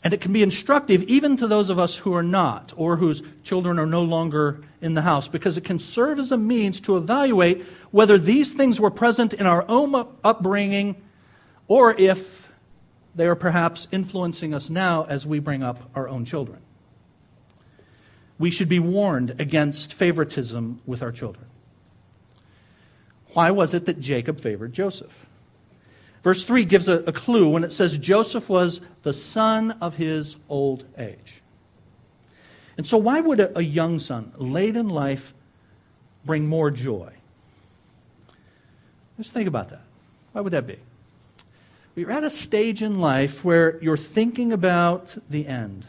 And 0.03 0.14
it 0.14 0.20
can 0.20 0.33
be 0.33 0.42
instructive 0.42 1.03
even 1.05 1.37
to 1.37 1.46
those 1.46 1.68
of 1.68 1.79
us 1.79 1.96
who 1.96 2.14
are 2.14 2.23
not, 2.23 2.73
or 2.77 2.96
whose 2.96 3.23
children 3.42 3.79
are 3.79 3.87
no 3.87 4.03
longer 4.03 4.61
in 4.81 4.94
the 4.94 5.03
house, 5.03 5.29
because 5.29 5.59
it 5.59 5.64
can 5.64 5.79
serve 5.79 6.18
as 6.18 6.33
a 6.33 6.38
means 6.38 6.81
to 6.81 6.96
evaluate 6.96 7.64
whether 7.90 8.18
these 8.18 8.53
things 8.53 8.81
were 8.81 8.90
present 8.90 9.35
in 9.35 9.46
our 9.46 9.64
own 9.68 9.94
upbringing 10.25 10.96
or 11.70 11.94
if 11.96 12.48
they 13.14 13.28
are 13.28 13.37
perhaps 13.37 13.87
influencing 13.92 14.52
us 14.52 14.68
now 14.68 15.04
as 15.04 15.24
we 15.24 15.38
bring 15.38 15.62
up 15.62 15.88
our 15.94 16.09
own 16.09 16.24
children. 16.24 16.59
We 18.40 18.50
should 18.50 18.68
be 18.68 18.80
warned 18.80 19.40
against 19.40 19.94
favoritism 19.94 20.80
with 20.85 21.00
our 21.00 21.12
children. 21.12 21.46
Why 23.35 23.52
was 23.52 23.72
it 23.72 23.87
that 23.87 24.00
Jacob 24.00 24.40
favored 24.40 24.72
Joseph? 24.72 25.26
Verse 26.24 26.42
3 26.42 26.64
gives 26.64 26.88
a, 26.88 27.04
a, 27.04 27.12
clue 27.12 27.48
when 27.48 27.62
it 27.62 27.70
says 27.70 27.96
Joseph 27.96 28.48
was 28.48 28.80
the 29.02 29.12
son 29.12 29.70
of 29.80 29.94
his 29.94 30.35
old 30.48 30.85
age. 30.98 31.40
And 32.76 32.85
so, 32.85 32.96
why 32.96 33.20
would 33.20 33.38
a, 33.38 33.56
a 33.56 33.62
young 33.62 34.00
son, 34.00 34.33
late 34.37 34.76
in 34.76 34.88
life, 34.88 35.33
bring 36.24 36.48
more 36.48 36.72
joy? 36.72 37.12
Just 39.16 39.33
think 39.33 39.46
about 39.46 39.68
that. 39.68 39.83
Why 40.33 40.40
would 40.40 40.52
that 40.52 40.66
be? 40.66 40.76
You're 42.00 42.10
at 42.10 42.24
a 42.24 42.30
stage 42.30 42.82
in 42.82 42.98
life 42.98 43.44
where 43.44 43.78
you're 43.82 43.96
thinking 43.96 44.52
about 44.52 45.18
the 45.28 45.46
end. 45.46 45.84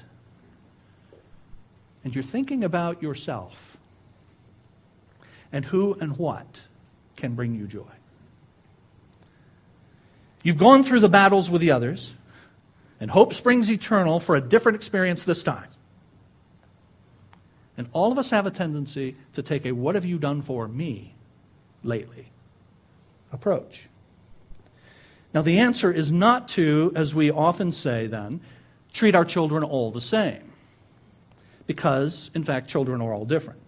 And 2.04 2.14
you're 2.14 2.24
thinking 2.24 2.66
about 2.66 3.02
yourself 3.02 3.78
and 5.54 5.64
who 5.64 5.96
and 6.02 6.18
what 6.18 6.64
can 7.16 7.34
bring 7.34 7.56
you 7.56 7.66
joy. 7.66 7.86
You've 10.44 10.58
gone 10.58 10.84
through 10.84 11.00
the 11.00 11.10
battles 11.10 11.50
with 11.50 11.62
the 11.62 11.72
others, 11.72 12.12
and 13.00 13.10
hope 13.12 13.34
springs 13.34 13.72
eternal 13.72 14.20
for 14.20 14.36
a 14.36 14.42
different 14.42 14.76
experience 14.76 15.24
this 15.24 15.44
time. 15.44 15.70
And 17.78 17.88
all 17.94 18.12
of 18.12 18.20
us 18.20 18.32
have 18.32 18.46
a 18.46 18.52
tendency 18.52 19.16
to 19.34 19.42
take 19.42 19.66
a 19.66 19.72
what 19.72 19.96
have 19.96 20.06
you 20.06 20.20
done 20.20 20.42
for 20.42 20.68
me 20.68 21.16
lately 21.84 22.32
approach. 23.32 23.88
Now, 25.34 25.42
the 25.42 25.60
answer 25.60 25.92
is 25.92 26.12
not 26.12 26.48
to, 26.50 26.92
as 26.96 27.16
we 27.16 27.32
often 27.32 27.72
say 27.72 28.08
then, 28.08 28.42
treat 28.94 29.16
our 29.16 29.26
children 29.26 29.64
all 29.64 29.92
the 29.92 30.02
same. 30.02 30.52
Because, 31.68 32.32
in 32.36 32.44
fact, 32.44 32.70
children 32.70 33.02
are 33.02 33.14
all 33.14 33.26
different. 33.26 33.60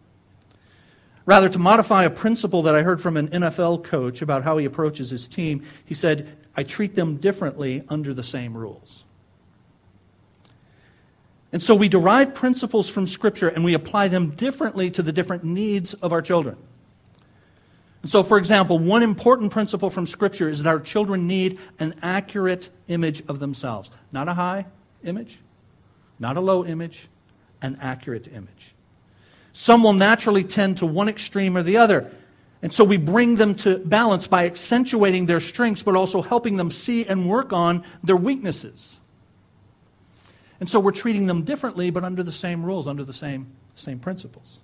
Rather, 1.26 1.48
to 1.48 1.60
modify 1.60 2.04
a 2.04 2.10
principle 2.10 2.64
that 2.64 2.76
I 2.76 2.84
heard 2.84 3.00
from 3.00 3.16
an 3.16 3.30
NFL 3.30 3.86
coach 3.86 4.22
about 4.22 4.44
how 4.44 4.58
he 4.58 4.66
approaches 4.66 5.10
his 5.10 5.28
team, 5.28 5.64
he 5.86 5.94
said, 5.94 6.36
I 6.56 6.64
treat 6.64 6.96
them 6.96 7.18
differently 7.18 7.84
under 7.88 8.14
the 8.14 8.24
same 8.24 8.58
rules. 8.58 9.06
And 11.54 11.64
so 11.64 11.76
we 11.76 11.88
derive 11.88 12.34
principles 12.34 12.90
from 12.90 13.08
Scripture 13.08 13.48
and 13.48 13.64
we 13.64 13.74
apply 13.74 14.10
them 14.10 14.32
differently 14.32 14.92
to 14.92 15.04
the 15.04 15.14
different 15.14 15.44
needs 15.44 15.94
of 15.94 16.12
our 16.12 16.22
children. 16.22 16.58
So, 18.06 18.22
for 18.22 18.38
example, 18.38 18.80
one 18.80 19.02
important 19.02 19.52
principle 19.52 19.90
from 19.90 20.08
Scripture 20.08 20.50
is 20.50 20.62
that 20.62 20.70
our 20.70 20.80
children 20.80 21.26
need 21.26 21.58
an 21.80 21.96
accurate 22.02 22.70
image 22.88 23.24
of 23.30 23.40
themselves. 23.40 23.92
Not 24.12 24.28
a 24.28 24.34
high 24.34 24.66
image, 25.04 25.40
not 26.20 26.36
a 26.36 26.42
low 26.42 26.66
image, 26.66 27.08
an 27.62 27.78
accurate 27.82 28.28
image. 28.28 28.74
Some 29.54 29.84
will 29.84 29.94
naturally 29.94 30.44
tend 30.44 30.80
to 30.80 30.86
one 30.86 31.08
extreme 31.08 31.56
or 31.56 31.64
the 31.64 31.78
other. 31.78 32.12
And 32.62 32.74
so 32.74 32.84
we 32.84 32.98
bring 32.98 33.36
them 33.36 33.56
to 33.56 33.78
balance 33.78 34.28
by 34.28 34.46
accentuating 34.46 35.26
their 35.26 35.40
strengths, 35.40 35.84
but 35.84 35.96
also 35.96 36.22
helping 36.22 36.58
them 36.58 36.72
see 36.72 37.06
and 37.06 37.30
work 37.30 37.54
on 37.54 37.84
their 38.04 38.18
weaknesses. 38.18 39.00
And 40.60 40.70
so 40.70 40.80
we're 40.80 40.92
treating 40.92 41.28
them 41.28 41.44
differently, 41.44 41.90
but 41.90 42.04
under 42.04 42.24
the 42.24 42.32
same 42.32 42.66
rules, 42.66 42.88
under 42.88 43.04
the 43.04 43.14
same, 43.14 43.48
same 43.76 44.00
principles. 44.00 44.60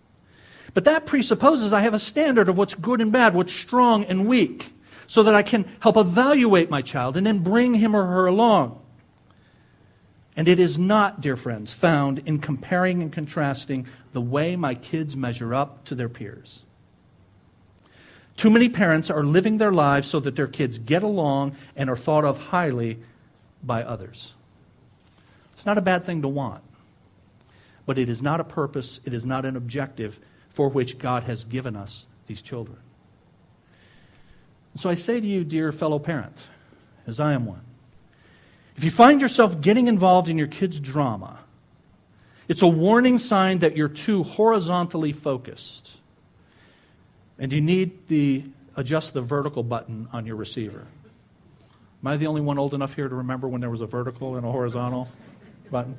But 0.74 0.86
that 0.86 1.06
presupposes 1.06 1.74
I 1.74 1.82
have 1.82 1.94
a 1.94 2.00
standard 2.00 2.50
of 2.50 2.58
what's 2.58 2.76
good 2.76 3.02
and 3.02 3.12
bad, 3.12 3.34
what's 3.34 3.54
strong 3.54 4.06
and 4.06 4.28
weak, 4.28 4.72
so 5.08 5.24
that 5.24 5.36
I 5.36 5.44
can 5.44 5.66
help 5.80 5.98
evaluate 5.98 6.70
my 6.70 6.82
child 6.82 7.18
and 7.18 7.26
then 7.26 7.40
bring 7.40 7.74
him 7.74 7.96
or 7.96 8.06
her 8.06 8.28
along. 8.28 8.80
And 10.38 10.48
it 10.48 10.60
is 10.60 10.78
not, 10.78 11.22
dear 11.22 11.36
friends, 11.36 11.74
found 11.74 12.20
in 12.20 12.40
comparing 12.40 13.02
and 13.02 13.12
contrasting 13.12 13.88
the 14.14 14.22
way 14.22 14.56
my 14.56 14.76
kids 14.76 15.16
measure 15.16 15.54
up 15.54 15.84
to 15.86 15.96
their 15.96 16.10
peers. 16.10 16.62
Too 18.38 18.50
many 18.50 18.70
parents 18.70 19.10
are 19.10 19.24
living 19.24 19.58
their 19.58 19.74
lives 19.74 20.08
so 20.08 20.22
that 20.22 20.38
their 20.38 20.48
kids 20.48 20.80
get 20.80 21.04
along 21.04 21.58
and 21.76 21.90
are 21.90 21.98
thought 21.98 22.24
of 22.24 22.38
highly 22.38 23.00
by 23.62 23.84
others. 23.84 24.34
It's 25.52 25.66
not 25.66 25.78
a 25.78 25.82
bad 25.82 26.06
thing 26.06 26.22
to 26.22 26.30
want, 26.30 26.64
but 27.86 27.98
it 27.98 28.08
is 28.08 28.22
not 28.22 28.40
a 28.40 28.46
purpose, 28.46 29.02
it 29.04 29.14
is 29.14 29.26
not 29.26 29.44
an 29.44 29.58
objective 29.58 30.22
for 30.60 30.68
which 30.68 30.98
God 30.98 31.24
has 31.24 31.46
given 31.46 31.78
us 31.78 32.06
these 32.28 32.42
children. 32.42 32.78
So 34.76 34.90
I 34.90 34.96
say 34.96 35.22
to 35.22 35.26
you, 35.26 35.46
dear 35.46 35.72
fellow 35.72 36.00
parent, 36.00 36.44
as 37.08 37.22
I 37.22 37.32
am 37.32 37.46
one, 37.46 37.62
if 38.76 38.84
you 38.84 38.92
find 38.92 39.22
yourself 39.22 39.62
getting 39.62 39.88
involved 39.88 40.28
in 40.28 40.38
your 40.38 40.48
kid's 40.48 40.78
drama, 40.82 41.40
it's 42.50 42.62
a 42.62 42.68
warning 42.68 43.20
sign 43.20 43.60
that 43.60 43.78
you're 43.78 43.88
too 43.88 44.24
horizontally 44.24 45.14
focused. 45.14 45.94
And 47.38 47.54
you 47.54 47.62
need 47.62 48.10
the 48.10 48.44
adjust 48.76 49.14
the 49.14 49.22
vertical 49.22 49.64
button 49.64 50.10
on 50.12 50.26
your 50.26 50.36
receiver. 50.36 50.86
Am 52.04 52.08
I 52.08 52.18
the 52.18 52.28
only 52.28 52.42
one 52.42 52.60
old 52.60 52.74
enough 52.74 52.96
here 52.96 53.08
to 53.08 53.16
remember 53.16 53.48
when 53.48 53.62
there 53.62 53.70
was 53.70 53.80
a 53.80 53.88
vertical 53.88 54.36
and 54.36 54.46
a 54.46 54.52
horizontal 54.52 55.08
button? 55.72 55.96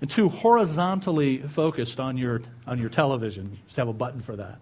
And 0.00 0.08
too 0.08 0.28
horizontally 0.28 1.38
focused 1.38 1.98
on 1.98 2.16
your, 2.16 2.42
on 2.66 2.78
your 2.78 2.88
television. 2.88 3.50
You 3.52 3.58
just 3.66 3.76
have 3.76 3.88
a 3.88 3.92
button 3.92 4.22
for 4.22 4.36
that. 4.36 4.58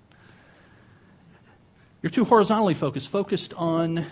You're 2.03 2.11
too 2.11 2.25
horizontally 2.25 2.75
focused, 2.75 3.09
focused 3.09 3.53
on 3.55 4.07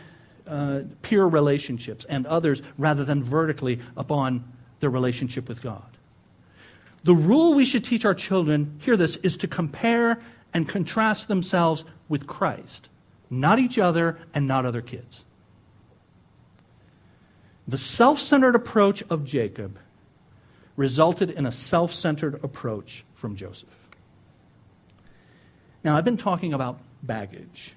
uh, 0.47 0.83
peer 1.03 1.25
relationships 1.25 2.05
and 2.07 2.27
others 2.27 2.63
rather 2.77 3.05
than 3.05 3.23
vertically 3.23 3.81
upon 3.97 4.45
their 4.81 4.91
relationship 4.91 5.49
with 5.49 5.63
God. 5.63 5.85
The 7.05 7.15
rule 7.15 7.55
we 7.55 7.65
should 7.65 7.85
teach 7.85 8.05
our 8.05 8.15
children, 8.15 8.79
hear 8.81 8.97
this, 8.97 9.17
is 9.17 9.37
to 9.39 9.49
compare 9.49 10.21
and 10.53 10.69
contrast 10.69 11.29
themselves 11.29 11.85
with 12.09 12.27
Christ, 12.27 12.89
not 13.31 13.59
each 13.59 13.79
other 13.79 14.19
and 14.35 14.47
not 14.47 14.65
other 14.65 14.83
kids. 14.83 15.25
The 17.67 17.79
self 17.79 18.21
centered 18.21 18.55
approach 18.55 19.03
of 19.09 19.25
Jacob 19.25 19.79
resulted 20.77 21.31
in 21.31 21.47
a 21.47 21.53
self 21.53 21.93
centered 21.93 22.43
approach 22.45 23.05
from 23.15 23.37
Joseph. 23.37 23.69
Now, 25.83 25.97
I've 25.97 26.05
been 26.05 26.17
talking 26.17 26.53
about 26.53 26.79
baggage 27.03 27.75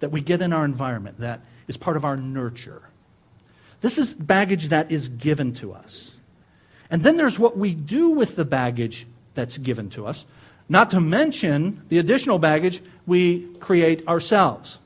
that 0.00 0.10
we 0.10 0.20
get 0.20 0.42
in 0.42 0.52
our 0.52 0.64
environment, 0.64 1.20
that 1.20 1.40
is 1.66 1.76
part 1.76 1.96
of 1.96 2.04
our 2.04 2.16
nurture. 2.16 2.82
This 3.80 3.98
is 3.98 4.14
baggage 4.14 4.68
that 4.68 4.90
is 4.90 5.08
given 5.08 5.52
to 5.54 5.72
us. 5.72 6.12
And 6.90 7.02
then 7.02 7.16
there's 7.16 7.38
what 7.38 7.56
we 7.56 7.74
do 7.74 8.10
with 8.10 8.36
the 8.36 8.44
baggage 8.44 9.06
that's 9.34 9.58
given 9.58 9.90
to 9.90 10.06
us, 10.06 10.24
not 10.68 10.90
to 10.90 11.00
mention 11.00 11.82
the 11.88 11.98
additional 11.98 12.38
baggage 12.38 12.80
we 13.06 13.40
create 13.60 14.06
ourselves. 14.06 14.78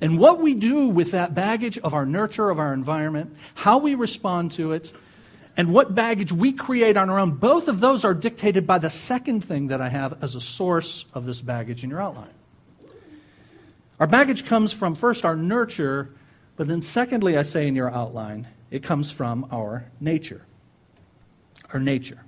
And 0.00 0.18
what 0.18 0.40
we 0.40 0.54
do 0.54 0.88
with 0.88 1.12
that 1.12 1.34
baggage 1.34 1.78
of 1.78 1.94
our 1.94 2.04
nurture, 2.04 2.50
of 2.50 2.58
our 2.58 2.74
environment, 2.74 3.36
how 3.54 3.78
we 3.78 3.94
respond 3.94 4.50
to 4.52 4.72
it, 4.72 4.90
and 5.56 5.72
what 5.72 5.94
baggage 5.94 6.32
we 6.32 6.52
create 6.52 6.96
on 6.96 7.10
our 7.10 7.18
own, 7.18 7.32
both 7.32 7.68
of 7.68 7.80
those 7.80 8.04
are 8.04 8.14
dictated 8.14 8.66
by 8.66 8.78
the 8.78 8.88
second 8.88 9.44
thing 9.44 9.68
that 9.68 9.80
I 9.80 9.88
have 9.88 10.22
as 10.22 10.34
a 10.34 10.40
source 10.40 11.04
of 11.12 11.26
this 11.26 11.40
baggage 11.42 11.84
in 11.84 11.90
your 11.90 12.00
outline. 12.00 12.32
Our 14.00 14.06
baggage 14.06 14.46
comes 14.46 14.72
from 14.72 14.94
first 14.94 15.24
our 15.24 15.36
nurture, 15.36 16.10
but 16.56 16.68
then 16.68 16.80
secondly, 16.80 17.36
I 17.36 17.42
say 17.42 17.68
in 17.68 17.76
your 17.76 17.90
outline, 17.90 18.48
it 18.70 18.82
comes 18.82 19.12
from 19.12 19.46
our 19.52 19.84
nature. 20.00 20.42
Our 21.72 21.80
nature. 21.80 22.24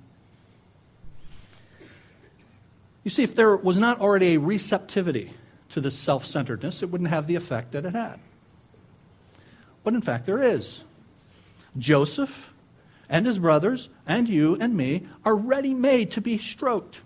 You 3.03 3.11
see, 3.11 3.23
if 3.23 3.35
there 3.35 3.55
was 3.55 3.77
not 3.77 3.99
already 3.99 4.35
a 4.35 4.39
receptivity 4.39 5.33
to 5.69 5.81
this 5.81 5.97
self 5.97 6.25
centeredness, 6.25 6.83
it 6.83 6.89
wouldn't 6.91 7.09
have 7.09 7.27
the 7.27 7.35
effect 7.35 7.71
that 7.73 7.85
it 7.85 7.93
had. 7.93 8.19
But 9.83 9.95
in 9.95 10.01
fact, 10.01 10.25
there 10.25 10.41
is. 10.41 10.83
Joseph 11.77 12.53
and 13.09 13.25
his 13.25 13.39
brothers 13.39 13.89
and 14.07 14.27
you 14.27 14.57
and 14.59 14.75
me 14.75 15.07
are 15.23 15.35
ready 15.35 15.73
made 15.73 16.11
to 16.11 16.21
be 16.21 16.37
stroked. 16.37 17.01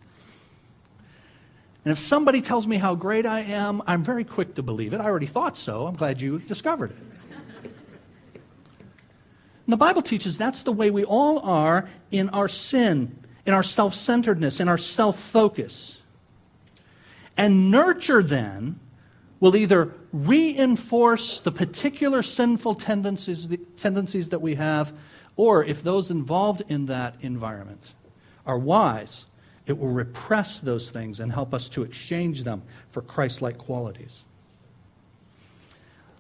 And 1.86 1.92
if 1.92 2.00
somebody 2.00 2.42
tells 2.42 2.68
me 2.68 2.78
how 2.78 2.96
great 2.96 3.26
I 3.26 3.40
am, 3.40 3.82
I'm 3.88 4.04
very 4.04 4.24
quick 4.24 4.56
to 4.56 4.64
believe 4.64 4.94
it. 4.94 5.00
I 5.00 5.06
already 5.06 5.26
thought 5.26 5.58
so. 5.58 5.88
I'm 5.88 5.96
glad 5.96 6.22
you 6.22 6.40
discovered 6.40 6.92
it. 6.92 6.98
And 9.70 9.74
the 9.74 9.78
Bible 9.78 10.02
teaches 10.02 10.36
that's 10.36 10.64
the 10.64 10.72
way 10.72 10.90
we 10.90 11.04
all 11.06 11.40
are 11.40 11.88
in 12.10 12.30
our 12.30 12.48
sin, 12.48 13.16
in 13.46 13.54
our 13.54 13.62
self 13.62 13.94
centeredness, 13.94 14.60
in 14.60 14.68
our 14.68 14.80
self 14.80 15.20
focus. 15.20 16.02
And 17.38 17.70
nurture 17.70 18.24
then 18.24 18.80
will 19.40 19.56
either 19.56 19.94
reinforce 20.12 21.40
the 21.40 21.52
particular 21.52 22.24
sinful 22.24 22.76
tendencies, 22.76 23.48
tendencies 23.78 24.30
that 24.30 24.42
we 24.42 24.56
have, 24.56 24.94
or 25.36 25.64
if 25.64 25.84
those 25.84 26.12
involved 26.12 26.64
in 26.68 26.88
that 26.88 27.16
environment 27.22 27.94
are 28.46 28.58
wise, 28.58 29.26
it 29.66 29.78
will 29.78 29.90
repress 29.90 30.60
those 30.60 30.90
things 30.90 31.20
and 31.20 31.32
help 31.32 31.54
us 31.54 31.70
to 31.70 31.84
exchange 31.84 32.44
them 32.44 32.64
for 32.90 33.02
Christ 33.02 33.42
like 33.42 33.58
qualities. 33.58 34.24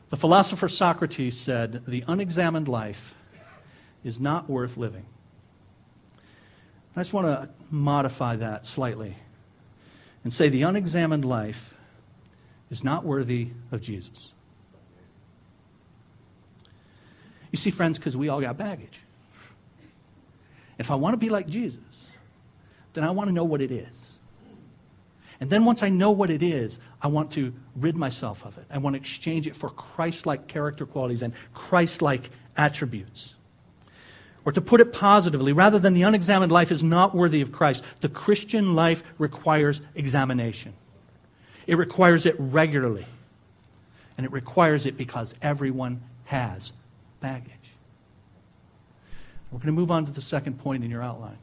The 0.09 0.17
philosopher 0.17 0.69
Socrates 0.69 1.37
said, 1.37 1.83
The 1.87 2.03
unexamined 2.07 2.67
life 2.67 3.13
is 4.03 4.19
not 4.19 4.49
worth 4.49 4.77
living. 4.77 5.05
I 6.95 7.01
just 7.01 7.13
want 7.13 7.27
to 7.27 7.49
modify 7.71 8.35
that 8.37 8.65
slightly 8.65 9.15
and 10.23 10.33
say 10.33 10.49
the 10.49 10.63
unexamined 10.63 11.25
life 11.25 11.75
is 12.69 12.83
not 12.83 13.03
worthy 13.03 13.49
of 13.71 13.81
Jesus. 13.81 14.33
You 17.51 17.57
see, 17.57 17.71
friends, 17.71 17.97
because 17.97 18.15
we 18.15 18.29
all 18.29 18.41
got 18.41 18.57
baggage. 18.57 18.99
If 20.77 20.91
I 20.91 20.95
want 20.95 21.13
to 21.13 21.17
be 21.17 21.29
like 21.29 21.47
Jesus, 21.47 22.07
then 22.93 23.03
I 23.03 23.11
want 23.11 23.27
to 23.27 23.33
know 23.33 23.43
what 23.43 23.61
it 23.61 23.71
is. 23.71 24.13
And 25.41 25.49
then 25.49 25.65
once 25.65 25.83
I 25.83 25.89
know 25.89 26.11
what 26.11 26.29
it 26.29 26.43
is, 26.43 26.79
I 27.01 27.07
want 27.07 27.31
to 27.31 27.53
rid 27.75 27.95
myself 27.95 28.45
of 28.45 28.57
it. 28.57 28.65
I 28.69 28.77
want 28.77 28.95
to 28.95 28.99
exchange 28.99 29.47
it 29.47 29.55
for 29.55 29.69
Christ 29.69 30.25
like 30.25 30.47
character 30.47 30.85
qualities 30.85 31.21
and 31.21 31.33
Christ 31.53 32.01
like 32.01 32.29
attributes. 32.57 33.35
Or 34.45 34.51
to 34.51 34.61
put 34.61 34.81
it 34.81 34.91
positively, 34.91 35.53
rather 35.53 35.79
than 35.79 35.93
the 35.93 36.03
unexamined 36.03 36.51
life 36.51 36.71
is 36.71 36.83
not 36.83 37.15
worthy 37.15 37.41
of 37.41 37.51
Christ, 37.51 37.83
the 38.01 38.09
Christian 38.09 38.75
life 38.75 39.03
requires 39.17 39.81
examination. 39.95 40.73
It 41.69 41.77
requires 41.77 42.25
it 42.25 42.35
regularly. 42.39 43.05
And 44.17 44.25
it 44.25 44.31
requires 44.31 44.87
it 44.87 44.97
because 44.97 45.35
everyone 45.39 46.01
has 46.25 46.73
baggage. 47.19 47.53
We're 49.51 49.59
going 49.59 49.67
to 49.67 49.73
move 49.73 49.91
on 49.91 50.03
to 50.07 50.11
the 50.11 50.19
second 50.19 50.57
point 50.57 50.83
in 50.83 50.89
your 50.89 51.03
outline. 51.03 51.37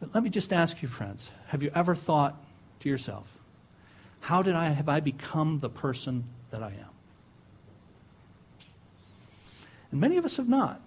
But 0.00 0.12
let 0.12 0.24
me 0.24 0.28
just 0.28 0.52
ask 0.52 0.82
you, 0.82 0.88
friends, 0.88 1.30
have 1.50 1.62
you 1.62 1.70
ever 1.72 1.94
thought 1.94 2.34
to 2.80 2.88
yourself, 2.88 3.28
how 4.18 4.42
did 4.42 4.56
I 4.56 4.70
have 4.70 4.88
I 4.88 4.98
become 4.98 5.60
the 5.60 5.70
person 5.70 6.24
that 6.50 6.64
I 6.64 6.70
am? 6.70 6.90
And 9.92 10.00
many 10.00 10.16
of 10.16 10.24
us 10.24 10.36
have 10.36 10.48
not. 10.48 10.80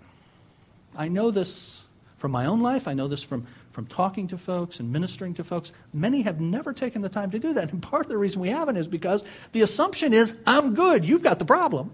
I 0.94 1.08
know 1.08 1.32
this 1.32 1.84
from 2.18 2.32
my 2.32 2.48
own 2.48 2.60
life. 2.60 2.86
I 2.86 2.94
know 2.94 3.08
this 3.08 3.24
from, 3.24 3.48
from 3.80 3.88
talking 3.88 4.28
to 4.28 4.38
folks 4.38 4.82
and 4.82 4.92
ministering 4.92 5.34
to 5.34 5.42
folks. 5.42 5.72
Many 5.94 6.24
have 6.24 6.42
never 6.42 6.74
taken 6.74 7.02
the 7.02 7.08
time 7.08 7.32
to 7.32 7.40
do 7.40 7.54
that. 7.54 7.72
And 7.72 7.82
part 7.82 8.06
of 8.06 8.10
the 8.10 8.18
reason 8.18 8.42
we 8.42 8.50
haven't 8.50 8.76
is 8.76 8.90
because 8.90 9.24
the 9.54 9.62
assumption 9.62 10.14
is, 10.14 10.36
I'm 10.46 10.76
good, 10.76 11.06
you've 11.06 11.24
got 11.24 11.40
the 11.40 11.46
problem. 11.46 11.92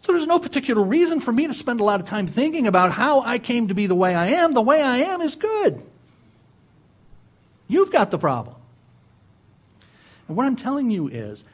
So 0.00 0.12
there's 0.12 0.26
no 0.26 0.38
particular 0.38 0.82
reason 0.82 1.20
for 1.20 1.32
me 1.32 1.46
to 1.46 1.52
spend 1.52 1.80
a 1.80 1.84
lot 1.84 2.00
of 2.00 2.06
time 2.06 2.26
thinking 2.26 2.66
about 2.66 2.92
how 2.92 3.20
I 3.20 3.38
came 3.38 3.68
to 3.68 3.74
be 3.74 3.86
the 3.86 3.94
way 3.94 4.14
I 4.14 4.28
am. 4.28 4.52
The 4.52 4.62
way 4.62 4.80
I 4.80 4.96
am 4.96 5.20
is 5.20 5.34
good. 5.34 5.82
You've 7.68 7.92
got 7.92 8.10
the 8.10 8.16
problem. 8.16 8.56
And 10.28 10.36
what 10.38 10.46
I'm 10.46 10.56
telling 10.56 10.90
you 10.90 11.08
is 11.08 11.44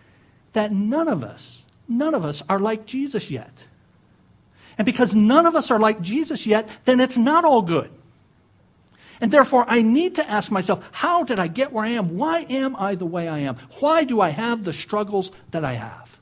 that 0.52 0.70
none 0.70 1.08
of 1.08 1.24
us, 1.24 1.64
none 1.88 2.14
of 2.14 2.24
us 2.24 2.44
are 2.48 2.60
like 2.60 2.86
Jesus 2.86 3.28
yet. 3.28 3.64
And 4.78 4.86
because 4.86 5.14
none 5.14 5.46
of 5.46 5.54
us 5.54 5.70
are 5.70 5.78
like 5.78 6.00
Jesus 6.00 6.46
yet, 6.46 6.70
then 6.84 7.00
it's 7.00 7.16
not 7.16 7.44
all 7.44 7.62
good. 7.62 7.90
And 9.20 9.30
therefore, 9.30 9.66
I 9.68 9.82
need 9.82 10.14
to 10.14 10.28
ask 10.28 10.50
myself, 10.50 10.88
how 10.92 11.24
did 11.24 11.38
I 11.38 11.46
get 11.46 11.72
where 11.72 11.84
I 11.84 11.90
am? 11.90 12.16
Why 12.16 12.40
am 12.48 12.74
I 12.76 12.94
the 12.94 13.06
way 13.06 13.28
I 13.28 13.40
am? 13.40 13.56
Why 13.80 14.04
do 14.04 14.20
I 14.20 14.30
have 14.30 14.64
the 14.64 14.72
struggles 14.72 15.30
that 15.50 15.64
I 15.64 15.74
have? 15.74 16.18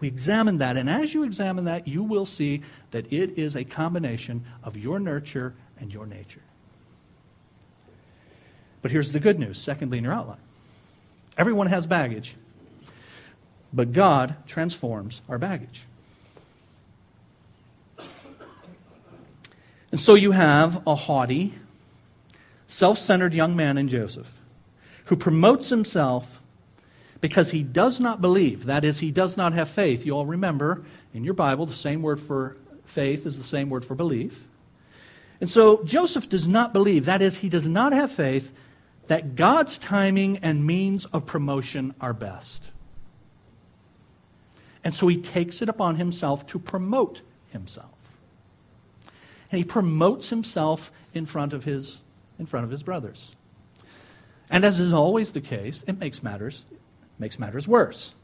We 0.00 0.08
examine 0.08 0.58
that, 0.58 0.76
and 0.76 0.88
as 0.88 1.14
you 1.14 1.22
examine 1.22 1.66
that, 1.66 1.86
you 1.86 2.02
will 2.02 2.26
see 2.26 2.62
that 2.90 3.12
it 3.12 3.38
is 3.38 3.54
a 3.56 3.64
combination 3.64 4.44
of 4.62 4.76
your 4.76 4.98
nurture 4.98 5.54
and 5.78 5.92
your 5.92 6.06
nature. 6.06 6.42
But 8.82 8.90
here's 8.90 9.12
the 9.12 9.20
good 9.20 9.38
news, 9.38 9.58
secondly, 9.58 9.98
in 9.98 10.04
your 10.04 10.12
outline 10.12 10.40
everyone 11.36 11.66
has 11.66 11.86
baggage, 11.86 12.34
but 13.72 13.92
God 13.92 14.36
transforms 14.46 15.20
our 15.28 15.38
baggage. 15.38 15.82
And 19.94 20.00
so 20.00 20.14
you 20.14 20.32
have 20.32 20.84
a 20.88 20.96
haughty, 20.96 21.54
self 22.66 22.98
centered 22.98 23.32
young 23.32 23.54
man 23.54 23.78
in 23.78 23.86
Joseph 23.86 24.28
who 25.04 25.14
promotes 25.14 25.68
himself 25.68 26.42
because 27.20 27.52
he 27.52 27.62
does 27.62 28.00
not 28.00 28.20
believe. 28.20 28.64
That 28.64 28.84
is, 28.84 28.98
he 28.98 29.12
does 29.12 29.36
not 29.36 29.52
have 29.52 29.68
faith. 29.68 30.04
You 30.04 30.16
all 30.16 30.26
remember 30.26 30.84
in 31.12 31.22
your 31.22 31.34
Bible, 31.34 31.64
the 31.64 31.74
same 31.74 32.02
word 32.02 32.18
for 32.18 32.56
faith 32.84 33.24
is 33.24 33.38
the 33.38 33.44
same 33.44 33.70
word 33.70 33.84
for 33.84 33.94
belief. 33.94 34.48
And 35.40 35.48
so 35.48 35.84
Joseph 35.84 36.28
does 36.28 36.48
not 36.48 36.72
believe. 36.72 37.04
That 37.04 37.22
is, 37.22 37.36
he 37.36 37.48
does 37.48 37.68
not 37.68 37.92
have 37.92 38.10
faith 38.10 38.52
that 39.06 39.36
God's 39.36 39.78
timing 39.78 40.38
and 40.38 40.66
means 40.66 41.04
of 41.04 41.24
promotion 41.24 41.94
are 42.00 42.12
best. 42.12 42.72
And 44.82 44.92
so 44.92 45.06
he 45.06 45.18
takes 45.18 45.62
it 45.62 45.68
upon 45.68 45.94
himself 45.94 46.44
to 46.46 46.58
promote 46.58 47.20
himself 47.52 47.93
and 49.54 49.60
he 49.60 49.64
promotes 49.64 50.30
himself 50.30 50.90
in 51.14 51.26
front 51.26 51.52
of 51.52 51.62
his, 51.62 52.02
in 52.40 52.46
front 52.46 52.64
of 52.64 52.72
his 52.72 52.82
brothers. 52.82 53.36
And 54.50 54.64
as 54.64 54.80
is 54.80 54.92
always 54.92 55.30
the 55.30 55.40
case, 55.40 55.84
it 55.86 55.96
makes 55.96 56.24
matters, 56.24 56.64
makes 57.20 57.38
matters 57.38 57.68
worse. 57.68 58.14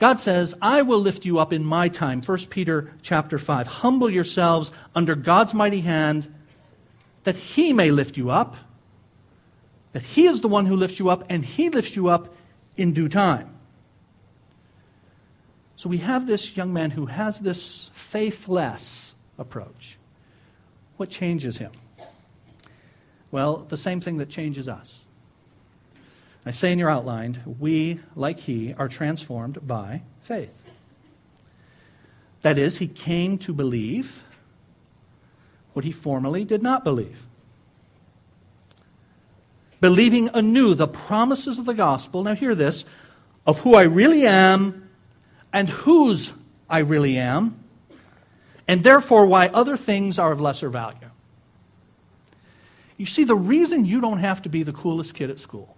God 0.00 0.18
says, 0.18 0.56
I 0.60 0.82
will 0.82 0.98
lift 0.98 1.24
you 1.24 1.38
up 1.38 1.52
in 1.52 1.64
my 1.64 1.86
time. 1.86 2.20
1 2.20 2.38
Peter 2.50 2.92
chapter 3.00 3.38
5. 3.38 3.68
Humble 3.68 4.10
yourselves 4.10 4.72
under 4.92 5.14
God's 5.14 5.54
mighty 5.54 5.82
hand 5.82 6.34
that 7.22 7.36
he 7.36 7.72
may 7.72 7.92
lift 7.92 8.16
you 8.16 8.28
up. 8.28 8.56
That 9.92 10.02
he 10.02 10.26
is 10.26 10.40
the 10.40 10.48
one 10.48 10.66
who 10.66 10.74
lifts 10.74 10.98
you 10.98 11.10
up, 11.10 11.26
and 11.28 11.44
he 11.44 11.70
lifts 11.70 11.94
you 11.94 12.08
up 12.08 12.34
in 12.76 12.92
due 12.92 13.08
time. 13.08 13.56
So 15.76 15.88
we 15.88 15.98
have 15.98 16.26
this 16.26 16.56
young 16.56 16.72
man 16.72 16.90
who 16.90 17.06
has 17.06 17.38
this 17.38 17.92
faithless 17.94 19.14
approach. 19.38 19.97
What 20.98 21.08
changes 21.08 21.56
him? 21.56 21.70
Well, 23.30 23.58
the 23.68 23.76
same 23.76 24.00
thing 24.00 24.18
that 24.18 24.28
changes 24.28 24.68
us. 24.68 25.04
I 26.44 26.50
say 26.50 26.72
in 26.72 26.78
your 26.78 26.90
outline, 26.90 27.40
we, 27.58 28.00
like 28.16 28.40
he, 28.40 28.74
are 28.74 28.88
transformed 28.88 29.66
by 29.66 30.02
faith. 30.22 30.62
That 32.42 32.58
is, 32.58 32.78
he 32.78 32.88
came 32.88 33.38
to 33.38 33.52
believe 33.52 34.22
what 35.72 35.84
he 35.84 35.92
formerly 35.92 36.44
did 36.44 36.62
not 36.62 36.84
believe. 36.84 37.26
Believing 39.80 40.30
anew 40.34 40.74
the 40.74 40.88
promises 40.88 41.60
of 41.60 41.64
the 41.64 41.74
gospel, 41.74 42.24
now 42.24 42.34
hear 42.34 42.54
this, 42.54 42.84
of 43.46 43.60
who 43.60 43.74
I 43.74 43.82
really 43.82 44.26
am 44.26 44.88
and 45.52 45.68
whose 45.68 46.32
I 46.68 46.78
really 46.78 47.18
am, 47.18 47.62
and 48.68 48.84
therefore 48.84 49.26
why 49.26 49.48
other 49.48 49.76
things 49.76 50.18
are 50.18 50.30
of 50.30 50.40
lesser 50.40 50.68
value. 50.68 51.10
You 52.98 53.06
see, 53.06 53.24
the 53.24 53.34
reason 53.34 53.86
you 53.86 54.00
don't 54.00 54.18
have 54.18 54.42
to 54.42 54.48
be 54.48 54.62
the 54.62 54.72
coolest 54.72 55.14
kid 55.14 55.30
at 55.30 55.38
school 55.38 55.76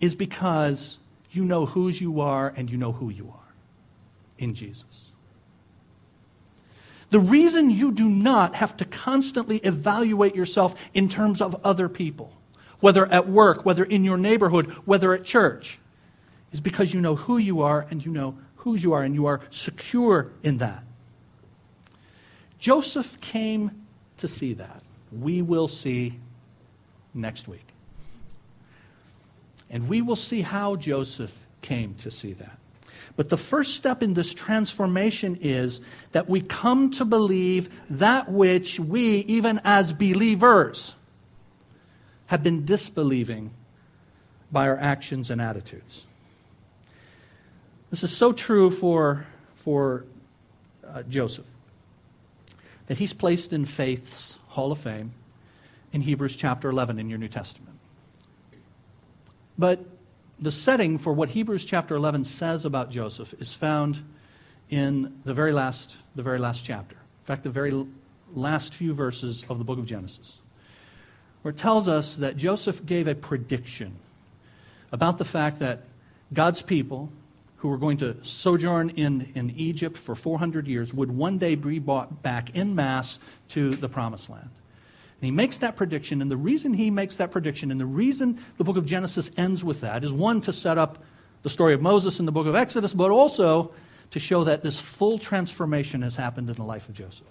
is 0.00 0.14
because 0.14 0.98
you 1.30 1.44
know 1.44 1.66
whose 1.66 2.00
you 2.00 2.20
are 2.20 2.52
and 2.56 2.68
you 2.68 2.76
know 2.76 2.92
who 2.92 3.10
you 3.10 3.28
are 3.28 3.54
in 4.38 4.54
Jesus. 4.54 5.10
The 7.10 7.20
reason 7.20 7.70
you 7.70 7.92
do 7.92 8.08
not 8.08 8.54
have 8.54 8.76
to 8.78 8.84
constantly 8.84 9.58
evaluate 9.58 10.34
yourself 10.34 10.74
in 10.94 11.08
terms 11.08 11.40
of 11.40 11.60
other 11.64 11.88
people, 11.88 12.32
whether 12.80 13.06
at 13.06 13.28
work, 13.28 13.64
whether 13.64 13.84
in 13.84 14.04
your 14.04 14.16
neighborhood, 14.16 14.70
whether 14.84 15.12
at 15.12 15.24
church, 15.24 15.78
is 16.52 16.60
because 16.60 16.94
you 16.94 17.00
know 17.00 17.16
who 17.16 17.36
you 17.38 17.60
are 17.60 17.86
and 17.90 18.04
you 18.04 18.10
know 18.10 18.36
whose 18.56 18.82
you 18.82 18.92
are 18.92 19.02
and 19.02 19.14
you 19.14 19.26
are 19.26 19.40
secure 19.50 20.30
in 20.42 20.58
that. 20.58 20.82
Joseph 22.60 23.20
came 23.22 23.70
to 24.18 24.28
see 24.28 24.52
that. 24.52 24.82
We 25.10 25.40
will 25.42 25.66
see 25.66 26.18
next 27.14 27.48
week. 27.48 27.66
And 29.70 29.88
we 29.88 30.02
will 30.02 30.16
see 30.16 30.42
how 30.42 30.76
Joseph 30.76 31.36
came 31.62 31.94
to 31.94 32.10
see 32.10 32.34
that. 32.34 32.58
But 33.16 33.30
the 33.30 33.36
first 33.36 33.74
step 33.74 34.02
in 34.02 34.14
this 34.14 34.32
transformation 34.34 35.38
is 35.40 35.80
that 36.12 36.28
we 36.28 36.42
come 36.42 36.90
to 36.92 37.04
believe 37.04 37.70
that 37.88 38.30
which 38.30 38.78
we, 38.78 39.20
even 39.20 39.60
as 39.64 39.92
believers, 39.92 40.94
have 42.26 42.42
been 42.42 42.64
disbelieving 42.64 43.50
by 44.52 44.68
our 44.68 44.76
actions 44.76 45.30
and 45.30 45.40
attitudes. 45.40 46.04
This 47.90 48.04
is 48.04 48.16
so 48.16 48.32
true 48.32 48.70
for, 48.70 49.26
for 49.56 50.04
uh, 50.86 51.02
Joseph 51.04 51.46
that 52.90 52.98
he's 52.98 53.12
placed 53.12 53.52
in 53.52 53.64
faith's 53.64 54.36
hall 54.48 54.72
of 54.72 54.78
fame 54.78 55.12
in 55.92 56.00
Hebrews 56.00 56.34
chapter 56.34 56.68
11 56.68 56.98
in 56.98 57.08
your 57.08 57.20
New 57.20 57.28
Testament. 57.28 57.78
But 59.56 59.86
the 60.40 60.50
setting 60.50 60.98
for 60.98 61.12
what 61.12 61.28
Hebrews 61.28 61.64
chapter 61.64 61.94
11 61.94 62.24
says 62.24 62.64
about 62.64 62.90
Joseph 62.90 63.32
is 63.38 63.54
found 63.54 64.02
in 64.70 65.20
the 65.22 65.32
very 65.32 65.52
last, 65.52 65.94
the 66.16 66.24
very 66.24 66.40
last 66.40 66.64
chapter. 66.64 66.96
In 66.96 67.26
fact, 67.26 67.44
the 67.44 67.50
very 67.50 67.86
last 68.34 68.74
few 68.74 68.92
verses 68.92 69.44
of 69.48 69.58
the 69.58 69.64
book 69.64 69.78
of 69.78 69.86
Genesis, 69.86 70.38
where 71.42 71.52
it 71.52 71.58
tells 71.58 71.86
us 71.86 72.16
that 72.16 72.36
Joseph 72.36 72.84
gave 72.84 73.06
a 73.06 73.14
prediction 73.14 73.94
about 74.90 75.16
the 75.18 75.24
fact 75.24 75.60
that 75.60 75.82
God's 76.32 76.60
people, 76.60 77.12
who 77.60 77.68
were 77.68 77.76
going 77.76 77.98
to 77.98 78.16
sojourn 78.24 78.88
in, 78.90 79.30
in 79.34 79.50
Egypt 79.50 79.96
for 79.96 80.14
400 80.14 80.66
years 80.66 80.94
would 80.94 81.10
one 81.10 81.36
day 81.36 81.54
be 81.54 81.78
brought 81.78 82.22
back 82.22 82.54
in 82.56 82.74
mass 82.74 83.18
to 83.48 83.76
the 83.76 83.88
promised 83.88 84.30
land. 84.30 84.48
And 85.20 85.26
he 85.26 85.30
makes 85.30 85.58
that 85.58 85.76
prediction, 85.76 86.22
and 86.22 86.30
the 86.30 86.38
reason 86.38 86.72
he 86.72 86.90
makes 86.90 87.16
that 87.16 87.30
prediction, 87.30 87.70
and 87.70 87.78
the 87.78 87.84
reason 87.84 88.42
the 88.56 88.64
book 88.64 88.78
of 88.78 88.86
Genesis 88.86 89.30
ends 89.36 89.62
with 89.62 89.82
that, 89.82 90.02
is 90.04 90.12
one, 90.12 90.40
to 90.40 90.54
set 90.54 90.78
up 90.78 91.04
the 91.42 91.50
story 91.50 91.74
of 91.74 91.82
Moses 91.82 92.18
in 92.18 92.24
the 92.24 92.32
book 92.32 92.46
of 92.46 92.54
Exodus, 92.54 92.94
but 92.94 93.10
also 93.10 93.72
to 94.10 94.18
show 94.18 94.42
that 94.44 94.62
this 94.62 94.80
full 94.80 95.18
transformation 95.18 96.00
has 96.00 96.16
happened 96.16 96.48
in 96.48 96.56
the 96.56 96.64
life 96.64 96.88
of 96.88 96.94
Joseph. 96.94 97.26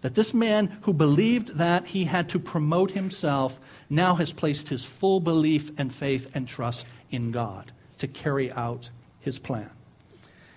That 0.00 0.16
this 0.16 0.34
man 0.34 0.78
who 0.82 0.92
believed 0.92 1.58
that 1.58 1.86
he 1.86 2.04
had 2.04 2.28
to 2.30 2.40
promote 2.40 2.90
himself 2.90 3.60
now 3.88 4.16
has 4.16 4.32
placed 4.32 4.70
his 4.70 4.84
full 4.84 5.20
belief 5.20 5.70
and 5.78 5.94
faith 5.94 6.28
and 6.34 6.48
trust 6.48 6.84
in 7.12 7.30
God 7.30 7.70
to 7.98 8.08
carry 8.08 8.50
out 8.50 8.90
his 9.20 9.38
plan. 9.38 9.70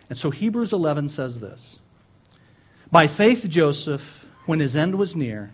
And 0.09 0.17
so 0.17 0.29
Hebrews 0.29 0.73
11 0.73 1.09
says 1.09 1.39
this 1.39 1.79
By 2.91 3.07
faith, 3.07 3.47
Joseph, 3.49 4.25
when 4.45 4.59
his 4.59 4.75
end 4.75 4.95
was 4.95 5.15
near, 5.15 5.51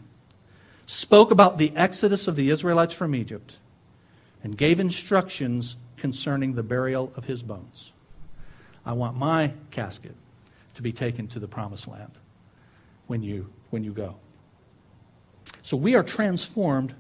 spoke 0.86 1.32
about 1.32 1.58
the 1.58 1.72
exodus 1.76 2.28
of 2.28 2.36
the 2.36 2.50
Israelites 2.50 2.94
from 2.94 3.14
Egypt 3.14 3.58
and 4.44 4.58
gave 4.58 4.80
instructions 4.80 5.76
concerning 5.98 6.54
the 6.54 6.64
burial 6.64 7.12
of 7.16 7.26
his 7.26 7.44
bones. 7.44 7.92
I 8.86 8.94
want 8.94 9.18
my 9.18 9.54
casket 9.72 10.16
to 10.76 10.82
be 10.82 10.92
taken 10.92 11.28
to 11.28 11.40
the 11.40 11.48
promised 11.48 11.88
land 11.88 12.18
when 13.08 13.22
you, 13.22 13.50
when 13.70 13.84
you 13.84 13.92
go. 13.92 14.16
So 15.62 15.78
we 15.78 15.96
are 15.96 16.04
transformed 16.04 16.94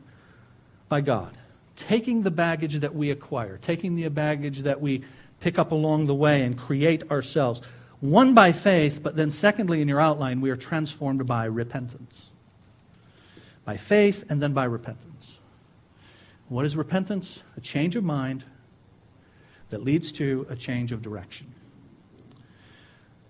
by 0.89 1.01
God, 1.01 1.37
taking 1.77 2.21
the 2.23 2.31
baggage 2.31 2.75
that 2.75 2.93
we 2.93 3.11
acquire, 3.11 3.57
taking 3.57 3.95
the 3.95 4.07
baggage 4.09 4.59
that 4.59 4.81
we 4.81 5.03
pick 5.39 5.57
up 5.57 5.71
along 5.71 6.07
the 6.07 6.15
way 6.15 6.43
and 6.43 6.57
create 6.57 7.09
ourselves. 7.11 7.61
One 7.99 8.33
by 8.33 8.51
faith, 8.51 9.01
but 9.03 9.15
then 9.15 9.31
secondly, 9.31 9.81
in 9.81 9.87
your 9.87 9.99
outline, 9.99 10.41
we 10.41 10.49
are 10.49 10.55
transformed 10.55 11.25
by 11.25 11.45
repentance. 11.45 12.27
By 13.65 13.77
faith 13.77 14.23
and 14.29 14.41
then 14.41 14.53
by 14.53 14.65
repentance. 14.65 15.39
What 16.47 16.65
is 16.65 16.75
repentance? 16.75 17.43
A 17.57 17.61
change 17.61 17.95
of 17.95 18.03
mind 18.03 18.43
that 19.69 19.83
leads 19.83 20.11
to 20.13 20.47
a 20.49 20.55
change 20.55 20.91
of 20.91 21.01
direction. 21.01 21.53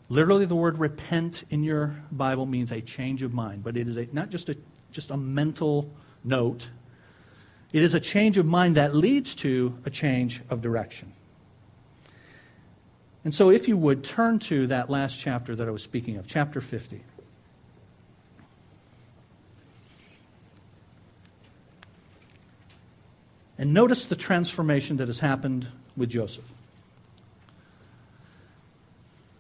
Literally, 0.08 0.46
the 0.46 0.56
word 0.56 0.80
repent 0.80 1.44
in 1.50 1.64
your 1.64 1.96
Bible 2.12 2.46
means 2.46 2.72
a 2.72 2.82
change 2.82 3.22
of 3.22 3.34
mind, 3.34 3.64
but 3.64 3.78
it 3.78 3.88
is 3.88 3.98
a, 3.98 4.08
not 4.12 4.30
just 4.30 4.50
a, 4.50 4.58
just 4.92 5.12
a 5.12 5.18
mental 5.18 5.92
note. 6.24 6.70
It 7.74 7.84
is 7.84 7.94
a 7.94 8.00
change 8.00 8.38
of 8.38 8.46
mind 8.46 8.76
that 8.78 8.96
leads 8.96 9.36
to 9.36 9.78
a 9.86 9.90
change 9.90 10.42
of 10.50 10.62
direction. 10.62 11.12
And 13.24 13.36
so, 13.36 13.50
if 13.50 13.68
you 13.68 13.76
would, 13.76 14.04
turn 14.04 14.40
to 14.40 14.68
that 14.68 14.90
last 14.90 15.20
chapter 15.20 15.56
that 15.56 15.68
I 15.68 15.72
was 15.72 15.84
speaking 15.84 16.18
of, 16.18 16.26
chapter 16.26 16.62
50. 16.62 17.02
And 23.58 23.74
notice 23.74 24.06
the 24.06 24.16
transformation 24.16 24.98
that 24.98 25.10
has 25.10 25.20
happened 25.20 25.68
with 25.98 26.10
Joseph. 26.10 26.50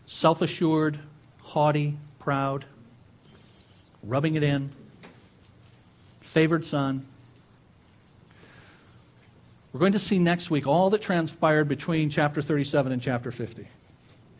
Self 0.07 0.41
assured, 0.41 0.99
haughty, 1.41 1.97
proud, 2.19 2.65
rubbing 4.03 4.35
it 4.35 4.43
in, 4.43 4.71
favored 6.19 6.65
son. 6.65 7.05
We're 9.71 9.79
going 9.79 9.93
to 9.93 9.99
see 9.99 10.17
next 10.17 10.49
week 10.49 10.65
all 10.65 10.89
that 10.89 11.01
transpired 11.01 11.67
between 11.67 12.09
chapter 12.09 12.41
37 12.41 12.91
and 12.91 13.01
chapter 13.01 13.31
50 13.31 13.67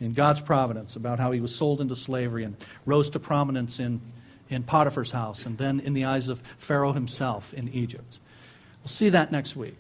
in 0.02 0.14
God's 0.14 0.40
providence 0.40 0.96
about 0.96 1.20
how 1.20 1.32
he 1.32 1.40
was 1.40 1.54
sold 1.54 1.82
into 1.82 1.96
slavery 1.96 2.44
and 2.44 2.56
rose 2.86 3.12
to 3.12 3.20
prominence 3.20 3.80
in, 3.80 4.02
in 4.50 4.64
Potiphar's 4.64 5.12
house 5.12 5.46
and 5.46 5.58
then 5.58 5.82
in 5.82 5.94
the 5.94 6.06
eyes 6.06 6.30
of 6.30 6.42
Pharaoh 6.58 6.94
himself 6.94 7.54
in 7.54 7.70
Egypt. 7.70 8.18
We'll 8.82 8.90
see 8.90 9.10
that 9.10 9.32
next 9.32 9.56
week. 9.56 9.80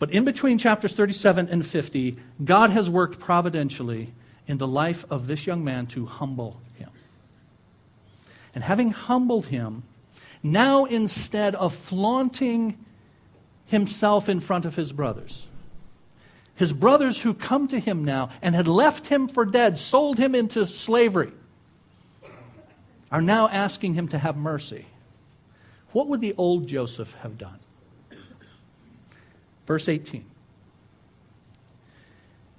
But 0.00 0.10
in 0.10 0.24
between 0.24 0.58
chapters 0.58 0.92
37 0.92 1.48
and 1.48 1.64
50, 1.64 2.16
God 2.44 2.70
has 2.70 2.90
worked 2.90 3.20
providentially 3.20 4.12
in 4.48 4.58
the 4.58 4.66
life 4.66 5.04
of 5.10 5.28
this 5.28 5.46
young 5.46 5.62
man 5.62 5.86
to 5.88 6.06
humble 6.06 6.60
him. 6.76 6.90
And 8.52 8.64
having 8.64 8.90
humbled 8.90 9.46
him, 9.46 9.84
now 10.42 10.86
instead 10.86 11.54
of 11.54 11.72
flaunting 11.72 12.83
himself 13.66 14.28
in 14.28 14.40
front 14.40 14.64
of 14.64 14.74
his 14.76 14.92
brothers, 14.92 15.46
his 16.54 16.72
brothers 16.72 17.22
who 17.22 17.34
come 17.34 17.66
to 17.68 17.80
him 17.80 18.04
now 18.04 18.30
and 18.40 18.54
had 18.54 18.68
left 18.68 19.08
him 19.08 19.26
for 19.28 19.44
dead, 19.44 19.78
sold 19.78 20.18
him 20.18 20.34
into 20.34 20.66
slavery, 20.66 21.32
are 23.10 23.22
now 23.22 23.48
asking 23.48 23.94
him 23.94 24.08
to 24.08 24.18
have 24.18 24.36
mercy. 24.36 24.86
What 25.92 26.08
would 26.08 26.20
the 26.20 26.34
old 26.36 26.66
Joseph 26.66 27.14
have 27.22 27.38
done? 27.38 27.58
Verse 29.66 29.88
18. 29.88 30.24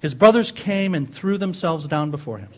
His 0.00 0.14
brothers 0.14 0.52
came 0.52 0.94
and 0.94 1.12
threw 1.12 1.38
themselves 1.38 1.86
down 1.86 2.10
before 2.10 2.38
him. 2.38 2.50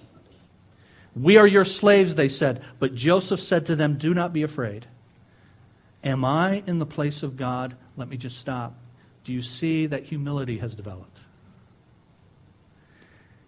We 1.14 1.36
are 1.36 1.46
your 1.46 1.64
slaves, 1.64 2.14
they 2.14 2.28
said. 2.28 2.62
But 2.78 2.94
Joseph 2.94 3.40
said 3.40 3.66
to 3.66 3.76
them, 3.76 3.96
Do 3.96 4.14
not 4.14 4.32
be 4.32 4.42
afraid. 4.42 4.86
Am 6.04 6.24
I 6.24 6.62
in 6.66 6.78
the 6.78 6.86
place 6.86 7.22
of 7.22 7.36
God? 7.36 7.76
Let 7.98 8.08
me 8.08 8.16
just 8.16 8.38
stop. 8.38 8.74
Do 9.24 9.32
you 9.32 9.42
see 9.42 9.86
that 9.86 10.04
humility 10.04 10.58
has 10.58 10.74
developed? 10.74 11.20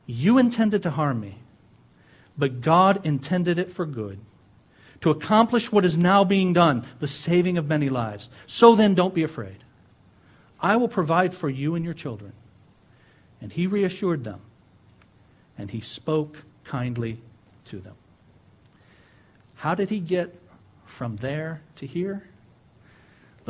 You 0.07 0.39
intended 0.39 0.83
to 0.83 0.91
harm 0.91 1.21
me, 1.21 1.37
but 2.37 2.61
God 2.61 3.07
intended 3.07 3.59
it 3.59 3.71
for 3.71 3.87
good, 3.87 4.19
to 5.03 5.11
accomplish 5.11 5.71
what 5.71 5.85
is 5.85 5.97
now 5.97 6.25
being 6.25 6.53
done, 6.53 6.85
the 6.99 7.09
saving 7.09 7.57
of 7.57 7.69
many 7.69 7.89
lives. 7.89 8.29
So 8.47 8.75
then, 8.75 8.95
don't 8.95 9.15
be 9.15 9.23
afraid. 9.23 9.59
I 10.61 10.77
will 10.77 10.89
provide 10.89 11.33
for 11.33 11.49
you 11.49 11.77
and 11.77 11.85
your 11.85 11.95
children. 11.95 12.33
And 13.41 13.53
he 13.53 13.67
reassured 13.69 14.25
them, 14.25 14.41
and 15.57 15.71
he 15.71 15.81
spoke 15.81 16.43
kindly 16.65 17.19
to 17.67 17.79
them. 17.79 17.95
How 19.55 19.75
did 19.75 19.91
he 19.91 20.01
get 20.01 20.35
from 20.87 21.17
there 21.17 21.63
to 21.77 21.87
here? 21.87 22.30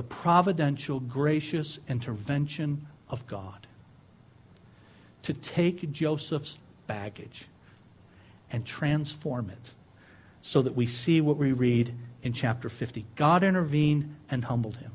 The 0.01 0.07
providential, 0.07 0.99
gracious 0.99 1.79
intervention 1.87 2.87
of 3.11 3.27
God 3.27 3.67
to 5.25 5.35
take 5.35 5.93
Joseph's 5.93 6.57
baggage 6.87 7.49
and 8.51 8.65
transform 8.65 9.51
it 9.51 9.73
so 10.41 10.63
that 10.63 10.75
we 10.75 10.87
see 10.87 11.21
what 11.21 11.37
we 11.37 11.53
read 11.53 11.93
in 12.23 12.33
chapter 12.33 12.71
50. 12.71 13.05
God 13.15 13.45
intervened 13.45 14.17
and 14.31 14.47
humbled 14.47 14.79
him. 14.79 14.93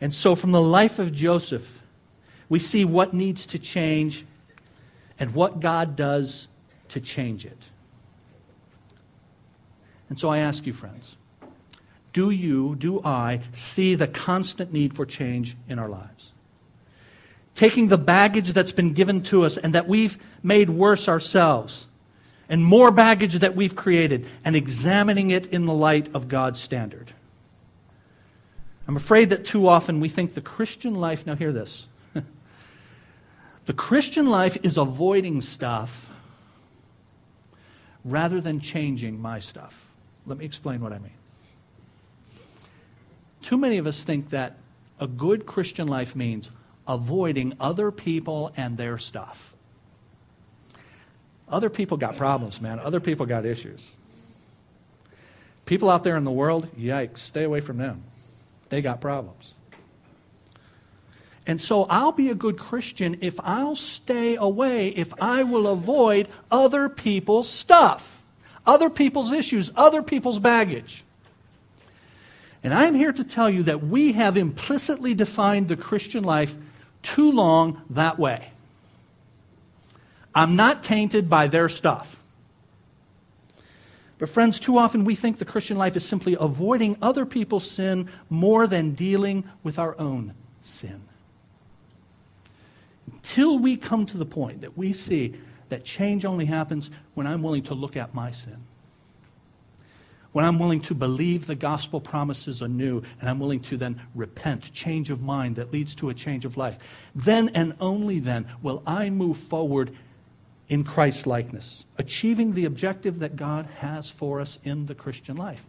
And 0.00 0.14
so, 0.14 0.34
from 0.34 0.52
the 0.52 0.62
life 0.62 0.98
of 0.98 1.12
Joseph, 1.12 1.78
we 2.48 2.60
see 2.60 2.86
what 2.86 3.12
needs 3.12 3.44
to 3.44 3.58
change 3.58 4.24
and 5.18 5.34
what 5.34 5.60
God 5.60 5.94
does 5.94 6.48
to 6.88 7.02
change 7.02 7.44
it. 7.44 7.64
And 10.08 10.18
so, 10.18 10.30
I 10.30 10.38
ask 10.38 10.66
you, 10.66 10.72
friends, 10.72 11.18
do 12.14 12.30
you, 12.30 12.76
do 12.76 13.02
I, 13.04 13.40
see 13.52 13.96
the 13.96 14.06
constant 14.06 14.72
need 14.72 14.94
for 14.94 15.04
change 15.04 15.56
in 15.68 15.78
our 15.80 15.88
lives? 15.88 16.32
Taking 17.54 17.88
the 17.88 17.98
baggage 17.98 18.52
that's 18.52 18.72
been 18.72 18.94
given 18.94 19.20
to 19.24 19.44
us 19.44 19.58
and 19.58 19.74
that 19.74 19.88
we've 19.88 20.16
made 20.42 20.70
worse 20.70 21.08
ourselves, 21.08 21.86
and 22.48 22.64
more 22.64 22.90
baggage 22.90 23.34
that 23.40 23.56
we've 23.56 23.74
created, 23.74 24.26
and 24.44 24.54
examining 24.54 25.30
it 25.30 25.48
in 25.48 25.66
the 25.66 25.74
light 25.74 26.08
of 26.14 26.28
God's 26.28 26.60
standard. 26.60 27.12
I'm 28.86 28.96
afraid 28.96 29.30
that 29.30 29.44
too 29.44 29.66
often 29.66 29.98
we 29.98 30.08
think 30.08 30.34
the 30.34 30.40
Christian 30.40 30.94
life, 30.94 31.26
now 31.26 31.34
hear 31.34 31.52
this. 31.52 31.88
the 33.64 33.72
Christian 33.72 34.28
life 34.28 34.56
is 34.62 34.76
avoiding 34.76 35.40
stuff 35.40 36.10
rather 38.04 38.40
than 38.40 38.60
changing 38.60 39.20
my 39.20 39.40
stuff. 39.40 39.88
Let 40.26 40.38
me 40.38 40.44
explain 40.44 40.80
what 40.80 40.92
I 40.92 40.98
mean. 40.98 41.10
Too 43.44 43.58
many 43.58 43.76
of 43.76 43.86
us 43.86 44.02
think 44.02 44.30
that 44.30 44.56
a 44.98 45.06
good 45.06 45.44
Christian 45.44 45.86
life 45.86 46.16
means 46.16 46.50
avoiding 46.88 47.52
other 47.60 47.90
people 47.90 48.54
and 48.56 48.78
their 48.78 48.96
stuff. 48.96 49.52
Other 51.46 51.68
people 51.68 51.98
got 51.98 52.16
problems, 52.16 52.62
man. 52.62 52.80
Other 52.80 53.00
people 53.00 53.26
got 53.26 53.44
issues. 53.44 53.90
People 55.66 55.90
out 55.90 56.04
there 56.04 56.16
in 56.16 56.24
the 56.24 56.30
world, 56.30 56.74
yikes, 56.74 57.18
stay 57.18 57.44
away 57.44 57.60
from 57.60 57.76
them. 57.76 58.04
They 58.70 58.80
got 58.80 59.02
problems. 59.02 59.52
And 61.46 61.60
so 61.60 61.84
I'll 61.84 62.12
be 62.12 62.30
a 62.30 62.34
good 62.34 62.58
Christian 62.58 63.18
if 63.20 63.38
I'll 63.40 63.76
stay 63.76 64.36
away, 64.36 64.88
if 64.88 65.12
I 65.20 65.42
will 65.42 65.66
avoid 65.66 66.28
other 66.50 66.88
people's 66.88 67.50
stuff, 67.50 68.22
other 68.66 68.88
people's 68.88 69.32
issues, 69.32 69.70
other 69.76 70.02
people's 70.02 70.38
baggage. 70.38 71.04
And 72.64 72.72
I'm 72.72 72.94
here 72.94 73.12
to 73.12 73.22
tell 73.22 73.50
you 73.50 73.62
that 73.64 73.84
we 73.84 74.12
have 74.12 74.38
implicitly 74.38 75.12
defined 75.12 75.68
the 75.68 75.76
Christian 75.76 76.24
life 76.24 76.56
too 77.02 77.30
long 77.30 77.82
that 77.90 78.18
way. 78.18 78.50
I'm 80.34 80.56
not 80.56 80.82
tainted 80.82 81.28
by 81.28 81.46
their 81.46 81.68
stuff. 81.68 82.16
But, 84.18 84.30
friends, 84.30 84.58
too 84.58 84.78
often 84.78 85.04
we 85.04 85.14
think 85.14 85.38
the 85.38 85.44
Christian 85.44 85.76
life 85.76 85.94
is 85.94 86.06
simply 86.06 86.36
avoiding 86.40 86.96
other 87.02 87.26
people's 87.26 87.70
sin 87.70 88.08
more 88.30 88.66
than 88.66 88.92
dealing 88.92 89.44
with 89.62 89.78
our 89.78 89.94
own 90.00 90.32
sin. 90.62 91.02
Until 93.12 93.58
we 93.58 93.76
come 93.76 94.06
to 94.06 94.16
the 94.16 94.24
point 94.24 94.62
that 94.62 94.78
we 94.78 94.94
see 94.94 95.34
that 95.68 95.84
change 95.84 96.24
only 96.24 96.46
happens 96.46 96.88
when 97.12 97.26
I'm 97.26 97.42
willing 97.42 97.64
to 97.64 97.74
look 97.74 97.96
at 97.96 98.14
my 98.14 98.30
sin. 98.30 98.56
When 100.34 100.44
I'm 100.44 100.58
willing 100.58 100.80
to 100.80 100.96
believe 100.96 101.46
the 101.46 101.54
gospel 101.54 102.00
promises 102.00 102.60
anew, 102.60 103.04
and 103.20 103.30
I'm 103.30 103.38
willing 103.38 103.60
to 103.60 103.76
then 103.76 104.00
repent, 104.16 104.72
change 104.72 105.08
of 105.10 105.22
mind 105.22 105.54
that 105.54 105.72
leads 105.72 105.94
to 105.94 106.08
a 106.08 106.14
change 106.14 106.44
of 106.44 106.56
life, 106.56 106.76
then 107.14 107.50
and 107.50 107.72
only 107.78 108.18
then 108.18 108.48
will 108.60 108.82
I 108.84 109.10
move 109.10 109.38
forward 109.38 109.96
in 110.68 110.82
Christ 110.82 111.28
likeness, 111.28 111.84
achieving 111.98 112.52
the 112.52 112.64
objective 112.64 113.20
that 113.20 113.36
God 113.36 113.66
has 113.78 114.10
for 114.10 114.40
us 114.40 114.58
in 114.64 114.86
the 114.86 114.94
Christian 114.96 115.36
life. 115.36 115.66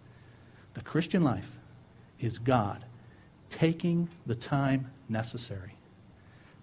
The 0.73 0.81
Christian 0.81 1.23
life 1.23 1.59
is 2.19 2.39
God 2.39 2.83
taking 3.49 4.09
the 4.25 4.33
time 4.33 4.89
necessary 5.07 5.75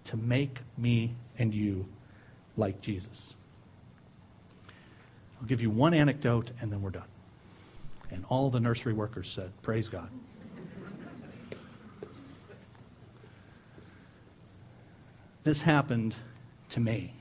to 0.03 0.17
make 0.17 0.59
me 0.77 1.15
and 1.39 1.53
you 1.53 1.85
like 2.57 2.81
Jesus. 2.81 3.33
I'll 5.39 5.47
give 5.47 5.61
you 5.61 5.69
one 5.69 5.93
anecdote 5.93 6.51
and 6.59 6.69
then 6.69 6.81
we're 6.81 6.89
done. 6.89 7.12
And 8.13 8.23
all 8.29 8.49
the 8.49 8.59
nursery 8.59 8.93
workers 8.93 9.29
said, 9.29 9.51
Praise 9.61 9.89
God. 9.89 10.09
this 15.43 15.61
happened 15.61 16.15
to 16.69 16.79
me 16.79 17.11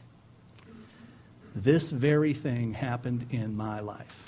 this 1.55 1.91
very 1.91 2.33
thing 2.33 2.73
happened 2.73 3.27
in 3.31 3.57
my 3.57 3.81
life. 3.81 4.27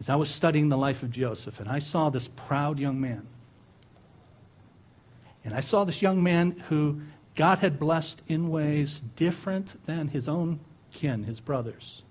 As 0.00 0.08
I 0.08 0.16
was 0.16 0.30
studying 0.30 0.68
the 0.68 0.78
life 0.78 1.02
of 1.02 1.10
Joseph, 1.10 1.60
and 1.60 1.68
I 1.68 1.78
saw 1.78 2.10
this 2.10 2.28
proud 2.28 2.78
young 2.78 3.00
man. 3.00 3.26
And 5.44 5.54
I 5.54 5.60
saw 5.60 5.84
this 5.84 6.02
young 6.02 6.22
man 6.22 6.62
who 6.68 7.00
God 7.34 7.58
had 7.58 7.78
blessed 7.78 8.22
in 8.28 8.50
ways 8.50 9.02
different 9.16 9.84
than 9.84 10.08
his 10.08 10.28
own 10.28 10.60
kin, 10.92 11.24
his 11.24 11.40
brothers. 11.40 12.02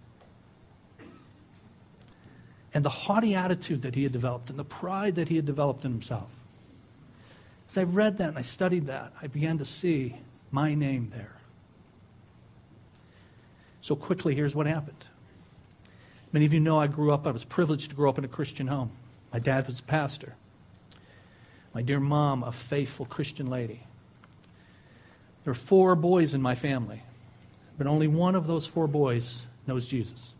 And 2.74 2.84
the 2.84 2.90
haughty 2.90 3.36
attitude 3.36 3.84
that 3.84 3.96
he 3.96 4.04
had 4.04 4.12
developed 4.12 4.50
and 4.50 4.58
the 4.58 4.64
pride 4.64 5.16
that 5.16 5.30
he 5.30 5.36
had 5.36 5.46
developed 5.46 5.86
in 5.86 5.92
himself. 5.92 6.30
As 7.70 7.78
I 7.78 7.84
read 7.84 8.18
that 8.18 8.30
and 8.30 8.38
I 8.38 8.42
studied 8.42 8.88
that, 8.88 9.14
I 9.22 9.28
began 9.28 9.58
to 9.60 9.66
see 9.66 10.16
my 10.52 10.74
name 10.74 11.12
there. 11.14 11.34
So, 13.82 13.96
quickly, 13.96 14.34
here's 14.34 14.56
what 14.56 14.66
happened. 14.66 15.06
Many 16.32 16.46
of 16.46 16.54
you 16.54 16.60
know 16.60 16.80
I 16.80 16.88
grew 16.88 17.12
up, 17.12 17.28
I 17.28 17.32
was 17.32 17.44
privileged 17.44 17.92
to 17.92 17.96
grow 17.96 18.10
up 18.10 18.18
in 18.18 18.24
a 18.24 18.30
Christian 18.30 18.68
home. 18.68 18.92
My 19.32 19.40
dad 19.40 19.68
was 19.68 19.80
a 19.80 19.84
pastor. 19.84 20.36
My 21.74 21.82
dear 21.82 22.00
mom, 22.00 22.44
a 22.44 22.52
faithful 22.52 23.06
Christian 23.06 23.50
lady. 23.50 23.82
There 25.44 25.52
are 25.52 25.56
four 25.56 25.96
boys 25.96 26.34
in 26.34 26.42
my 26.42 26.56
family, 26.56 27.02
but 27.78 27.88
only 27.88 28.08
one 28.08 28.36
of 28.36 28.48
those 28.48 28.66
four 28.66 28.88
boys 28.88 29.46
knows 29.68 29.88
Jesus. 29.88 30.34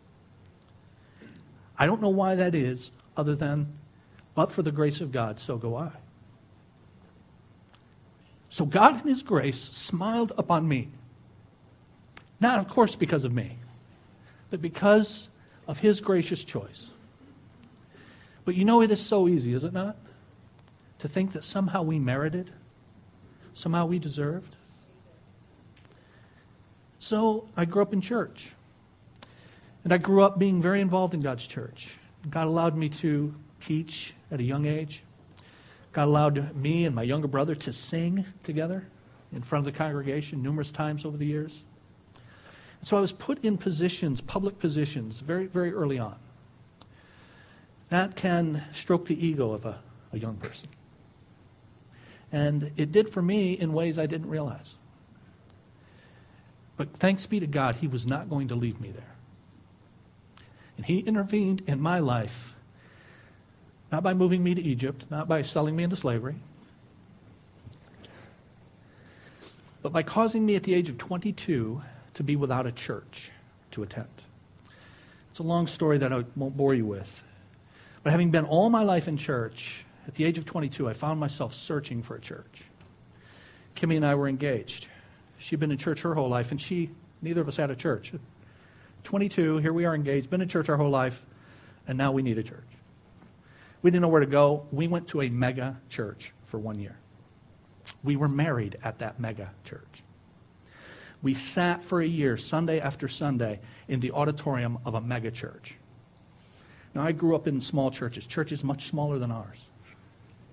I 1.78 1.86
don't 1.86 2.00
know 2.00 2.08
why 2.08 2.34
that 2.36 2.54
is, 2.54 2.90
other 3.16 3.34
than, 3.34 3.72
but 4.34 4.52
for 4.52 4.62
the 4.62 4.72
grace 4.72 5.00
of 5.00 5.12
God, 5.12 5.38
so 5.38 5.56
go 5.56 5.76
I. 5.76 5.90
So 8.48 8.64
God, 8.64 9.02
in 9.02 9.08
His 9.08 9.22
grace, 9.22 9.58
smiled 9.58 10.32
upon 10.38 10.68
me. 10.68 10.88
Not, 12.40 12.58
of 12.58 12.68
course, 12.68 12.94
because 12.94 13.24
of 13.24 13.32
me, 13.32 13.56
but 14.50 14.62
because 14.62 15.28
of 15.66 15.80
His 15.80 16.00
gracious 16.00 16.44
choice. 16.44 16.90
But 18.44 18.54
you 18.54 18.64
know, 18.64 18.82
it 18.82 18.90
is 18.90 19.00
so 19.00 19.28
easy, 19.28 19.54
is 19.54 19.64
it 19.64 19.72
not? 19.72 19.96
To 21.00 21.08
think 21.08 21.32
that 21.32 21.42
somehow 21.42 21.82
we 21.82 21.98
merited, 21.98 22.50
somehow 23.54 23.86
we 23.86 23.98
deserved. 23.98 24.54
So 26.98 27.48
I 27.56 27.64
grew 27.64 27.82
up 27.82 27.92
in 27.92 28.00
church. 28.00 28.52
And 29.84 29.92
I 29.92 29.98
grew 29.98 30.22
up 30.22 30.38
being 30.38 30.62
very 30.62 30.80
involved 30.80 31.12
in 31.14 31.20
God's 31.20 31.46
church. 31.46 31.96
God 32.30 32.46
allowed 32.46 32.74
me 32.74 32.88
to 32.88 33.34
teach 33.60 34.14
at 34.30 34.40
a 34.40 34.42
young 34.42 34.64
age. 34.66 35.04
God 35.92 36.04
allowed 36.04 36.56
me 36.56 36.86
and 36.86 36.94
my 36.94 37.02
younger 37.02 37.28
brother 37.28 37.54
to 37.54 37.72
sing 37.72 38.24
together 38.42 38.86
in 39.32 39.42
front 39.42 39.66
of 39.66 39.72
the 39.72 39.78
congregation 39.78 40.42
numerous 40.42 40.72
times 40.72 41.04
over 41.04 41.16
the 41.16 41.26
years. 41.26 41.62
And 42.80 42.88
so 42.88 42.96
I 42.96 43.00
was 43.00 43.12
put 43.12 43.44
in 43.44 43.58
positions, 43.58 44.20
public 44.20 44.58
positions, 44.58 45.20
very, 45.20 45.46
very 45.46 45.72
early 45.72 45.98
on. 45.98 46.18
That 47.90 48.16
can 48.16 48.64
stroke 48.72 49.06
the 49.06 49.26
ego 49.26 49.52
of 49.52 49.66
a, 49.66 49.78
a 50.12 50.18
young 50.18 50.36
person. 50.36 50.68
And 52.32 52.72
it 52.76 52.90
did 52.90 53.08
for 53.08 53.22
me 53.22 53.52
in 53.52 53.72
ways 53.72 53.98
I 53.98 54.06
didn't 54.06 54.28
realize. 54.28 54.76
But 56.76 56.92
thanks 56.94 57.26
be 57.26 57.38
to 57.38 57.46
God, 57.46 57.76
He 57.76 57.86
was 57.86 58.06
not 58.06 58.28
going 58.28 58.48
to 58.48 58.54
leave 58.54 58.80
me 58.80 58.90
there. 58.90 59.13
And 60.76 60.86
He 60.86 60.98
intervened 60.98 61.62
in 61.66 61.80
my 61.80 61.98
life, 61.98 62.54
not 63.92 64.02
by 64.02 64.14
moving 64.14 64.42
me 64.42 64.54
to 64.54 64.62
Egypt, 64.62 65.06
not 65.10 65.28
by 65.28 65.42
selling 65.42 65.76
me 65.76 65.84
into 65.84 65.96
slavery, 65.96 66.36
but 69.82 69.92
by 69.92 70.02
causing 70.02 70.44
me 70.44 70.56
at 70.56 70.62
the 70.62 70.74
age 70.74 70.88
of 70.88 70.98
22 70.98 71.80
to 72.14 72.22
be 72.22 72.36
without 72.36 72.66
a 72.66 72.72
church 72.72 73.30
to 73.72 73.82
attend. 73.82 74.08
It's 75.30 75.40
a 75.40 75.42
long 75.42 75.66
story 75.66 75.98
that 75.98 76.12
I 76.12 76.24
won't 76.36 76.56
bore 76.56 76.74
you 76.74 76.86
with. 76.86 77.22
But 78.02 78.10
having 78.10 78.30
been 78.30 78.44
all 78.44 78.70
my 78.70 78.82
life 78.82 79.08
in 79.08 79.16
church, 79.16 79.84
at 80.06 80.14
the 80.14 80.24
age 80.24 80.38
of 80.38 80.44
22, 80.44 80.88
I 80.88 80.92
found 80.92 81.18
myself 81.18 81.54
searching 81.54 82.02
for 82.02 82.14
a 82.14 82.20
church. 82.20 82.62
Kimmy 83.74 83.96
and 83.96 84.06
I 84.06 84.14
were 84.14 84.28
engaged. 84.28 84.86
She'd 85.38 85.58
been 85.58 85.70
in 85.72 85.78
church 85.78 86.02
her 86.02 86.14
whole 86.14 86.28
life, 86.28 86.50
and 86.50 86.60
she, 86.60 86.90
neither 87.20 87.40
of 87.40 87.48
us 87.48 87.56
had 87.56 87.70
a 87.70 87.76
church. 87.76 88.12
22, 89.04 89.58
here 89.58 89.72
we 89.72 89.84
are 89.84 89.94
engaged, 89.94 90.30
been 90.30 90.40
in 90.40 90.48
church 90.48 90.68
our 90.68 90.76
whole 90.76 90.90
life, 90.90 91.24
and 91.86 91.96
now 91.96 92.10
we 92.10 92.22
need 92.22 92.38
a 92.38 92.42
church. 92.42 92.66
We 93.82 93.90
didn't 93.90 94.00
know 94.02 94.08
where 94.08 94.20
to 94.20 94.26
go. 94.26 94.66
We 94.72 94.88
went 94.88 95.08
to 95.08 95.20
a 95.20 95.28
mega 95.28 95.78
church 95.90 96.32
for 96.46 96.58
one 96.58 96.78
year. 96.78 96.96
We 98.02 98.16
were 98.16 98.28
married 98.28 98.76
at 98.82 98.98
that 99.00 99.20
mega 99.20 99.50
church. 99.64 100.02
We 101.22 101.34
sat 101.34 101.84
for 101.84 102.00
a 102.00 102.06
year, 102.06 102.36
Sunday 102.38 102.80
after 102.80 103.08
Sunday, 103.08 103.60
in 103.88 104.00
the 104.00 104.10
auditorium 104.12 104.78
of 104.86 104.94
a 104.94 105.00
mega 105.00 105.30
church. 105.30 105.74
Now, 106.94 107.02
I 107.02 107.12
grew 107.12 107.34
up 107.34 107.46
in 107.46 107.60
small 107.60 107.90
churches, 107.90 108.26
churches 108.26 108.64
much 108.64 108.86
smaller 108.86 109.18
than 109.18 109.30
ours. 109.30 109.64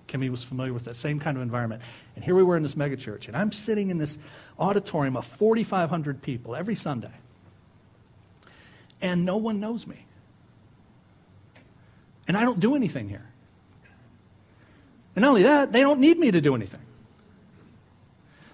Kimmy 0.08 0.28
was 0.28 0.44
familiar 0.44 0.74
with 0.74 0.84
that 0.84 0.96
same 0.96 1.18
kind 1.18 1.36
of 1.36 1.42
environment. 1.42 1.80
And 2.16 2.24
here 2.24 2.34
we 2.34 2.42
were 2.42 2.56
in 2.56 2.62
this 2.62 2.76
mega 2.76 2.96
church, 2.96 3.28
and 3.28 3.36
I'm 3.36 3.52
sitting 3.52 3.88
in 3.88 3.96
this 3.96 4.18
auditorium 4.58 5.16
of 5.16 5.24
4,500 5.24 6.20
people 6.20 6.54
every 6.54 6.74
Sunday 6.74 7.12
and 9.02 9.24
no 9.24 9.36
one 9.36 9.60
knows 9.60 9.86
me. 9.86 10.06
And 12.28 12.36
I 12.36 12.42
don't 12.42 12.60
do 12.60 12.76
anything 12.76 13.08
here. 13.08 13.26
And 15.14 15.22
not 15.22 15.30
only 15.30 15.42
that, 15.42 15.72
they 15.72 15.80
don't 15.80 16.00
need 16.00 16.18
me 16.18 16.30
to 16.30 16.40
do 16.40 16.54
anything. 16.54 16.80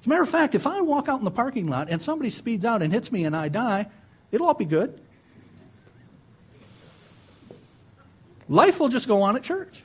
As 0.00 0.06
a 0.06 0.08
matter 0.08 0.22
of 0.22 0.28
fact, 0.28 0.54
if 0.54 0.66
I 0.66 0.80
walk 0.80 1.08
out 1.08 1.18
in 1.18 1.24
the 1.24 1.30
parking 1.30 1.68
lot 1.68 1.88
and 1.90 2.00
somebody 2.00 2.30
speeds 2.30 2.64
out 2.64 2.82
and 2.82 2.92
hits 2.92 3.12
me 3.12 3.24
and 3.24 3.36
I 3.36 3.48
die, 3.48 3.86
it'll 4.32 4.46
all 4.46 4.54
be 4.54 4.64
good. 4.64 4.98
Life 8.48 8.80
will 8.80 8.88
just 8.88 9.06
go 9.06 9.22
on 9.22 9.36
at 9.36 9.42
church. 9.42 9.82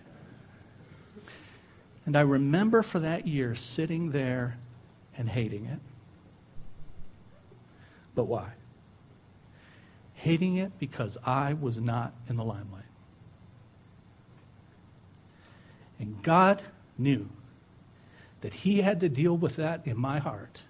And 2.06 2.16
I 2.16 2.22
remember 2.22 2.82
for 2.82 3.00
that 3.00 3.28
year 3.28 3.56
sitting 3.56 4.12
there 4.12 4.58
and 5.18 5.30
hating 5.30 5.66
it. 5.66 5.80
But 8.16 8.26
why? 8.26 8.52
Hating 10.24 10.56
it 10.56 10.72
because 10.80 11.18
I 11.26 11.52
was 11.54 11.80
not 11.80 12.14
in 12.30 12.38
the 12.38 12.46
limelight. 12.46 12.86
And 16.00 16.24
God 16.24 16.62
knew 16.98 17.28
that 18.40 18.54
He 18.54 18.82
had 18.82 19.02
to 19.02 19.10
deal 19.10 19.36
with 19.36 19.58
that 19.58 19.86
in 19.86 19.98
my 19.98 20.20
heart 20.20 20.62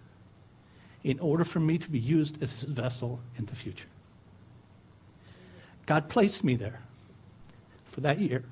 in 1.04 1.20
order 1.20 1.44
for 1.44 1.60
me 1.60 1.78
to 1.78 1.90
be 1.90 2.00
used 2.00 2.42
as 2.42 2.52
His 2.52 2.64
vessel 2.64 3.20
in 3.38 3.46
the 3.46 3.56
future. 3.56 3.88
God 5.86 6.10
placed 6.10 6.44
me 6.44 6.56
there 6.56 6.80
for 7.86 8.02
that 8.02 8.20
year 8.20 8.44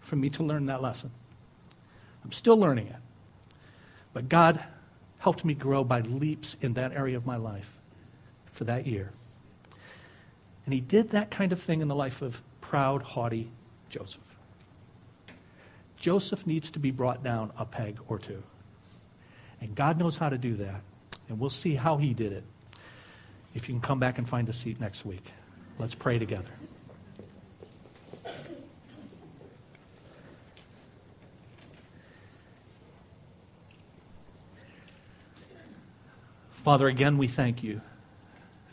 for 0.00 0.16
me 0.16 0.28
to 0.28 0.42
learn 0.42 0.66
that 0.66 0.82
lesson. 0.82 1.10
I'm 2.22 2.32
still 2.32 2.58
learning 2.58 2.88
it. 2.88 2.96
But 4.12 4.28
God 4.28 4.62
helped 5.20 5.42
me 5.42 5.54
grow 5.54 5.84
by 5.84 6.00
leaps 6.00 6.56
in 6.60 6.74
that 6.74 6.92
area 6.92 7.16
of 7.16 7.24
my 7.24 7.36
life 7.36 7.78
for 8.50 8.64
that 8.64 8.86
year. 8.86 9.10
And 10.64 10.74
he 10.74 10.80
did 10.80 11.10
that 11.10 11.30
kind 11.30 11.52
of 11.52 11.60
thing 11.60 11.80
in 11.80 11.88
the 11.88 11.94
life 11.94 12.22
of 12.22 12.40
proud, 12.60 13.02
haughty 13.02 13.50
Joseph. 13.88 14.20
Joseph 15.96 16.46
needs 16.46 16.70
to 16.72 16.78
be 16.78 16.90
brought 16.90 17.22
down 17.22 17.52
a 17.58 17.64
peg 17.64 17.98
or 18.08 18.18
two. 18.18 18.42
And 19.60 19.74
God 19.74 19.98
knows 19.98 20.16
how 20.16 20.28
to 20.28 20.38
do 20.38 20.54
that. 20.54 20.80
And 21.28 21.38
we'll 21.38 21.50
see 21.50 21.74
how 21.74 21.96
he 21.96 22.12
did 22.14 22.32
it 22.32 22.44
if 23.54 23.68
you 23.68 23.74
can 23.74 23.80
come 23.80 24.00
back 24.00 24.18
and 24.18 24.28
find 24.28 24.48
a 24.48 24.52
seat 24.52 24.80
next 24.80 25.04
week. 25.04 25.24
Let's 25.78 25.94
pray 25.94 26.18
together. 26.18 26.50
Father, 36.50 36.86
again, 36.86 37.18
we 37.18 37.26
thank 37.26 37.62
you 37.62 37.80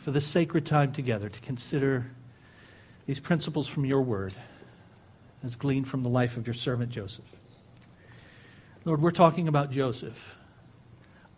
for 0.00 0.12
this 0.12 0.26
sacred 0.26 0.64
time 0.64 0.92
together 0.92 1.28
to 1.28 1.40
consider 1.40 2.10
these 3.06 3.20
principles 3.20 3.68
from 3.68 3.84
your 3.84 4.00
word 4.00 4.32
as 5.44 5.56
gleaned 5.56 5.86
from 5.86 6.02
the 6.02 6.08
life 6.08 6.38
of 6.38 6.46
your 6.46 6.54
servant 6.54 6.90
Joseph. 6.90 7.26
Lord, 8.86 9.02
we're 9.02 9.10
talking 9.10 9.46
about 9.46 9.70
Joseph 9.70 10.36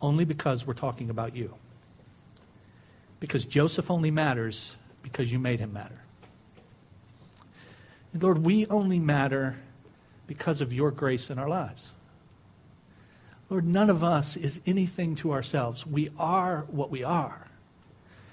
only 0.00 0.24
because 0.24 0.64
we're 0.64 0.74
talking 0.74 1.10
about 1.10 1.34
you. 1.34 1.54
Because 3.18 3.44
Joseph 3.44 3.90
only 3.90 4.12
matters 4.12 4.76
because 5.02 5.32
you 5.32 5.40
made 5.40 5.58
him 5.58 5.72
matter. 5.72 6.00
And 8.12 8.22
Lord, 8.22 8.38
we 8.38 8.66
only 8.66 9.00
matter 9.00 9.56
because 10.28 10.60
of 10.60 10.72
your 10.72 10.92
grace 10.92 11.30
in 11.30 11.38
our 11.38 11.48
lives. 11.48 11.90
Lord, 13.50 13.66
none 13.66 13.90
of 13.90 14.04
us 14.04 14.36
is 14.36 14.60
anything 14.66 15.16
to 15.16 15.32
ourselves. 15.32 15.84
We 15.84 16.10
are 16.16 16.64
what 16.68 16.90
we 16.90 17.02
are 17.02 17.48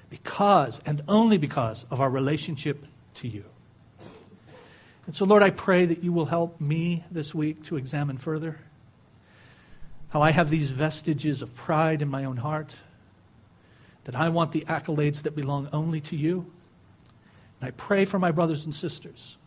because 0.09 0.79
and 0.85 1.01
only 1.07 1.37
because 1.37 1.85
of 1.91 2.01
our 2.01 2.09
relationship 2.09 2.85
to 3.15 3.27
you. 3.27 3.45
And 5.05 5.15
so, 5.15 5.25
Lord, 5.25 5.41
I 5.41 5.49
pray 5.49 5.85
that 5.85 6.03
you 6.03 6.11
will 6.11 6.25
help 6.25 6.61
me 6.61 7.03
this 7.09 7.33
week 7.33 7.63
to 7.63 7.77
examine 7.77 8.17
further 8.17 8.59
how 10.09 10.21
I 10.21 10.31
have 10.31 10.49
these 10.49 10.71
vestiges 10.71 11.41
of 11.41 11.55
pride 11.55 12.01
in 12.01 12.09
my 12.09 12.25
own 12.25 12.37
heart, 12.37 12.75
that 14.05 14.15
I 14.15 14.29
want 14.29 14.51
the 14.51 14.61
accolades 14.61 15.21
that 15.23 15.35
belong 15.35 15.69
only 15.71 16.01
to 16.01 16.15
you. 16.15 16.51
And 17.59 17.67
I 17.67 17.71
pray 17.71 18.05
for 18.05 18.17
my 18.17 18.31
brothers 18.31 18.65
and 18.65 18.73
sisters 18.73 19.37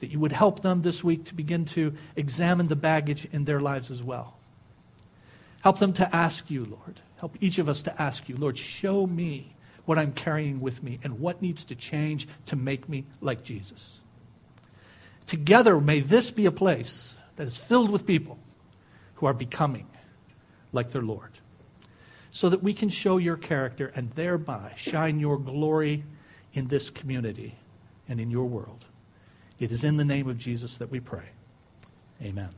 that 0.00 0.10
you 0.10 0.20
would 0.20 0.32
help 0.32 0.62
them 0.62 0.82
this 0.82 1.02
week 1.02 1.24
to 1.24 1.34
begin 1.34 1.64
to 1.64 1.92
examine 2.14 2.68
the 2.68 2.76
baggage 2.76 3.26
in 3.32 3.44
their 3.44 3.60
lives 3.60 3.90
as 3.90 4.02
well. 4.02 4.36
Help 5.62 5.78
them 5.78 5.92
to 5.94 6.14
ask 6.14 6.50
you, 6.50 6.64
Lord. 6.64 7.00
Help 7.18 7.36
each 7.40 7.58
of 7.58 7.68
us 7.68 7.82
to 7.82 8.02
ask 8.02 8.28
you, 8.28 8.36
Lord, 8.36 8.56
show 8.56 9.06
me 9.06 9.54
what 9.88 9.96
I'm 9.96 10.12
carrying 10.12 10.60
with 10.60 10.82
me 10.82 10.98
and 11.02 11.18
what 11.18 11.40
needs 11.40 11.64
to 11.64 11.74
change 11.74 12.28
to 12.44 12.56
make 12.56 12.90
me 12.90 13.06
like 13.22 13.42
Jesus. 13.42 14.00
Together, 15.24 15.80
may 15.80 16.00
this 16.00 16.30
be 16.30 16.44
a 16.44 16.52
place 16.52 17.14
that 17.36 17.46
is 17.46 17.56
filled 17.56 17.90
with 17.90 18.06
people 18.06 18.38
who 19.14 19.26
are 19.26 19.32
becoming 19.32 19.86
like 20.72 20.90
their 20.90 21.00
Lord, 21.02 21.38
so 22.30 22.50
that 22.50 22.62
we 22.62 22.74
can 22.74 22.90
show 22.90 23.16
your 23.16 23.38
character 23.38 23.90
and 23.94 24.10
thereby 24.10 24.74
shine 24.76 25.18
your 25.18 25.38
glory 25.38 26.04
in 26.52 26.68
this 26.68 26.90
community 26.90 27.54
and 28.06 28.20
in 28.20 28.30
your 28.30 28.44
world. 28.44 28.84
It 29.58 29.72
is 29.72 29.84
in 29.84 29.96
the 29.96 30.04
name 30.04 30.28
of 30.28 30.36
Jesus 30.36 30.76
that 30.76 30.90
we 30.90 31.00
pray. 31.00 31.30
Amen. 32.22 32.50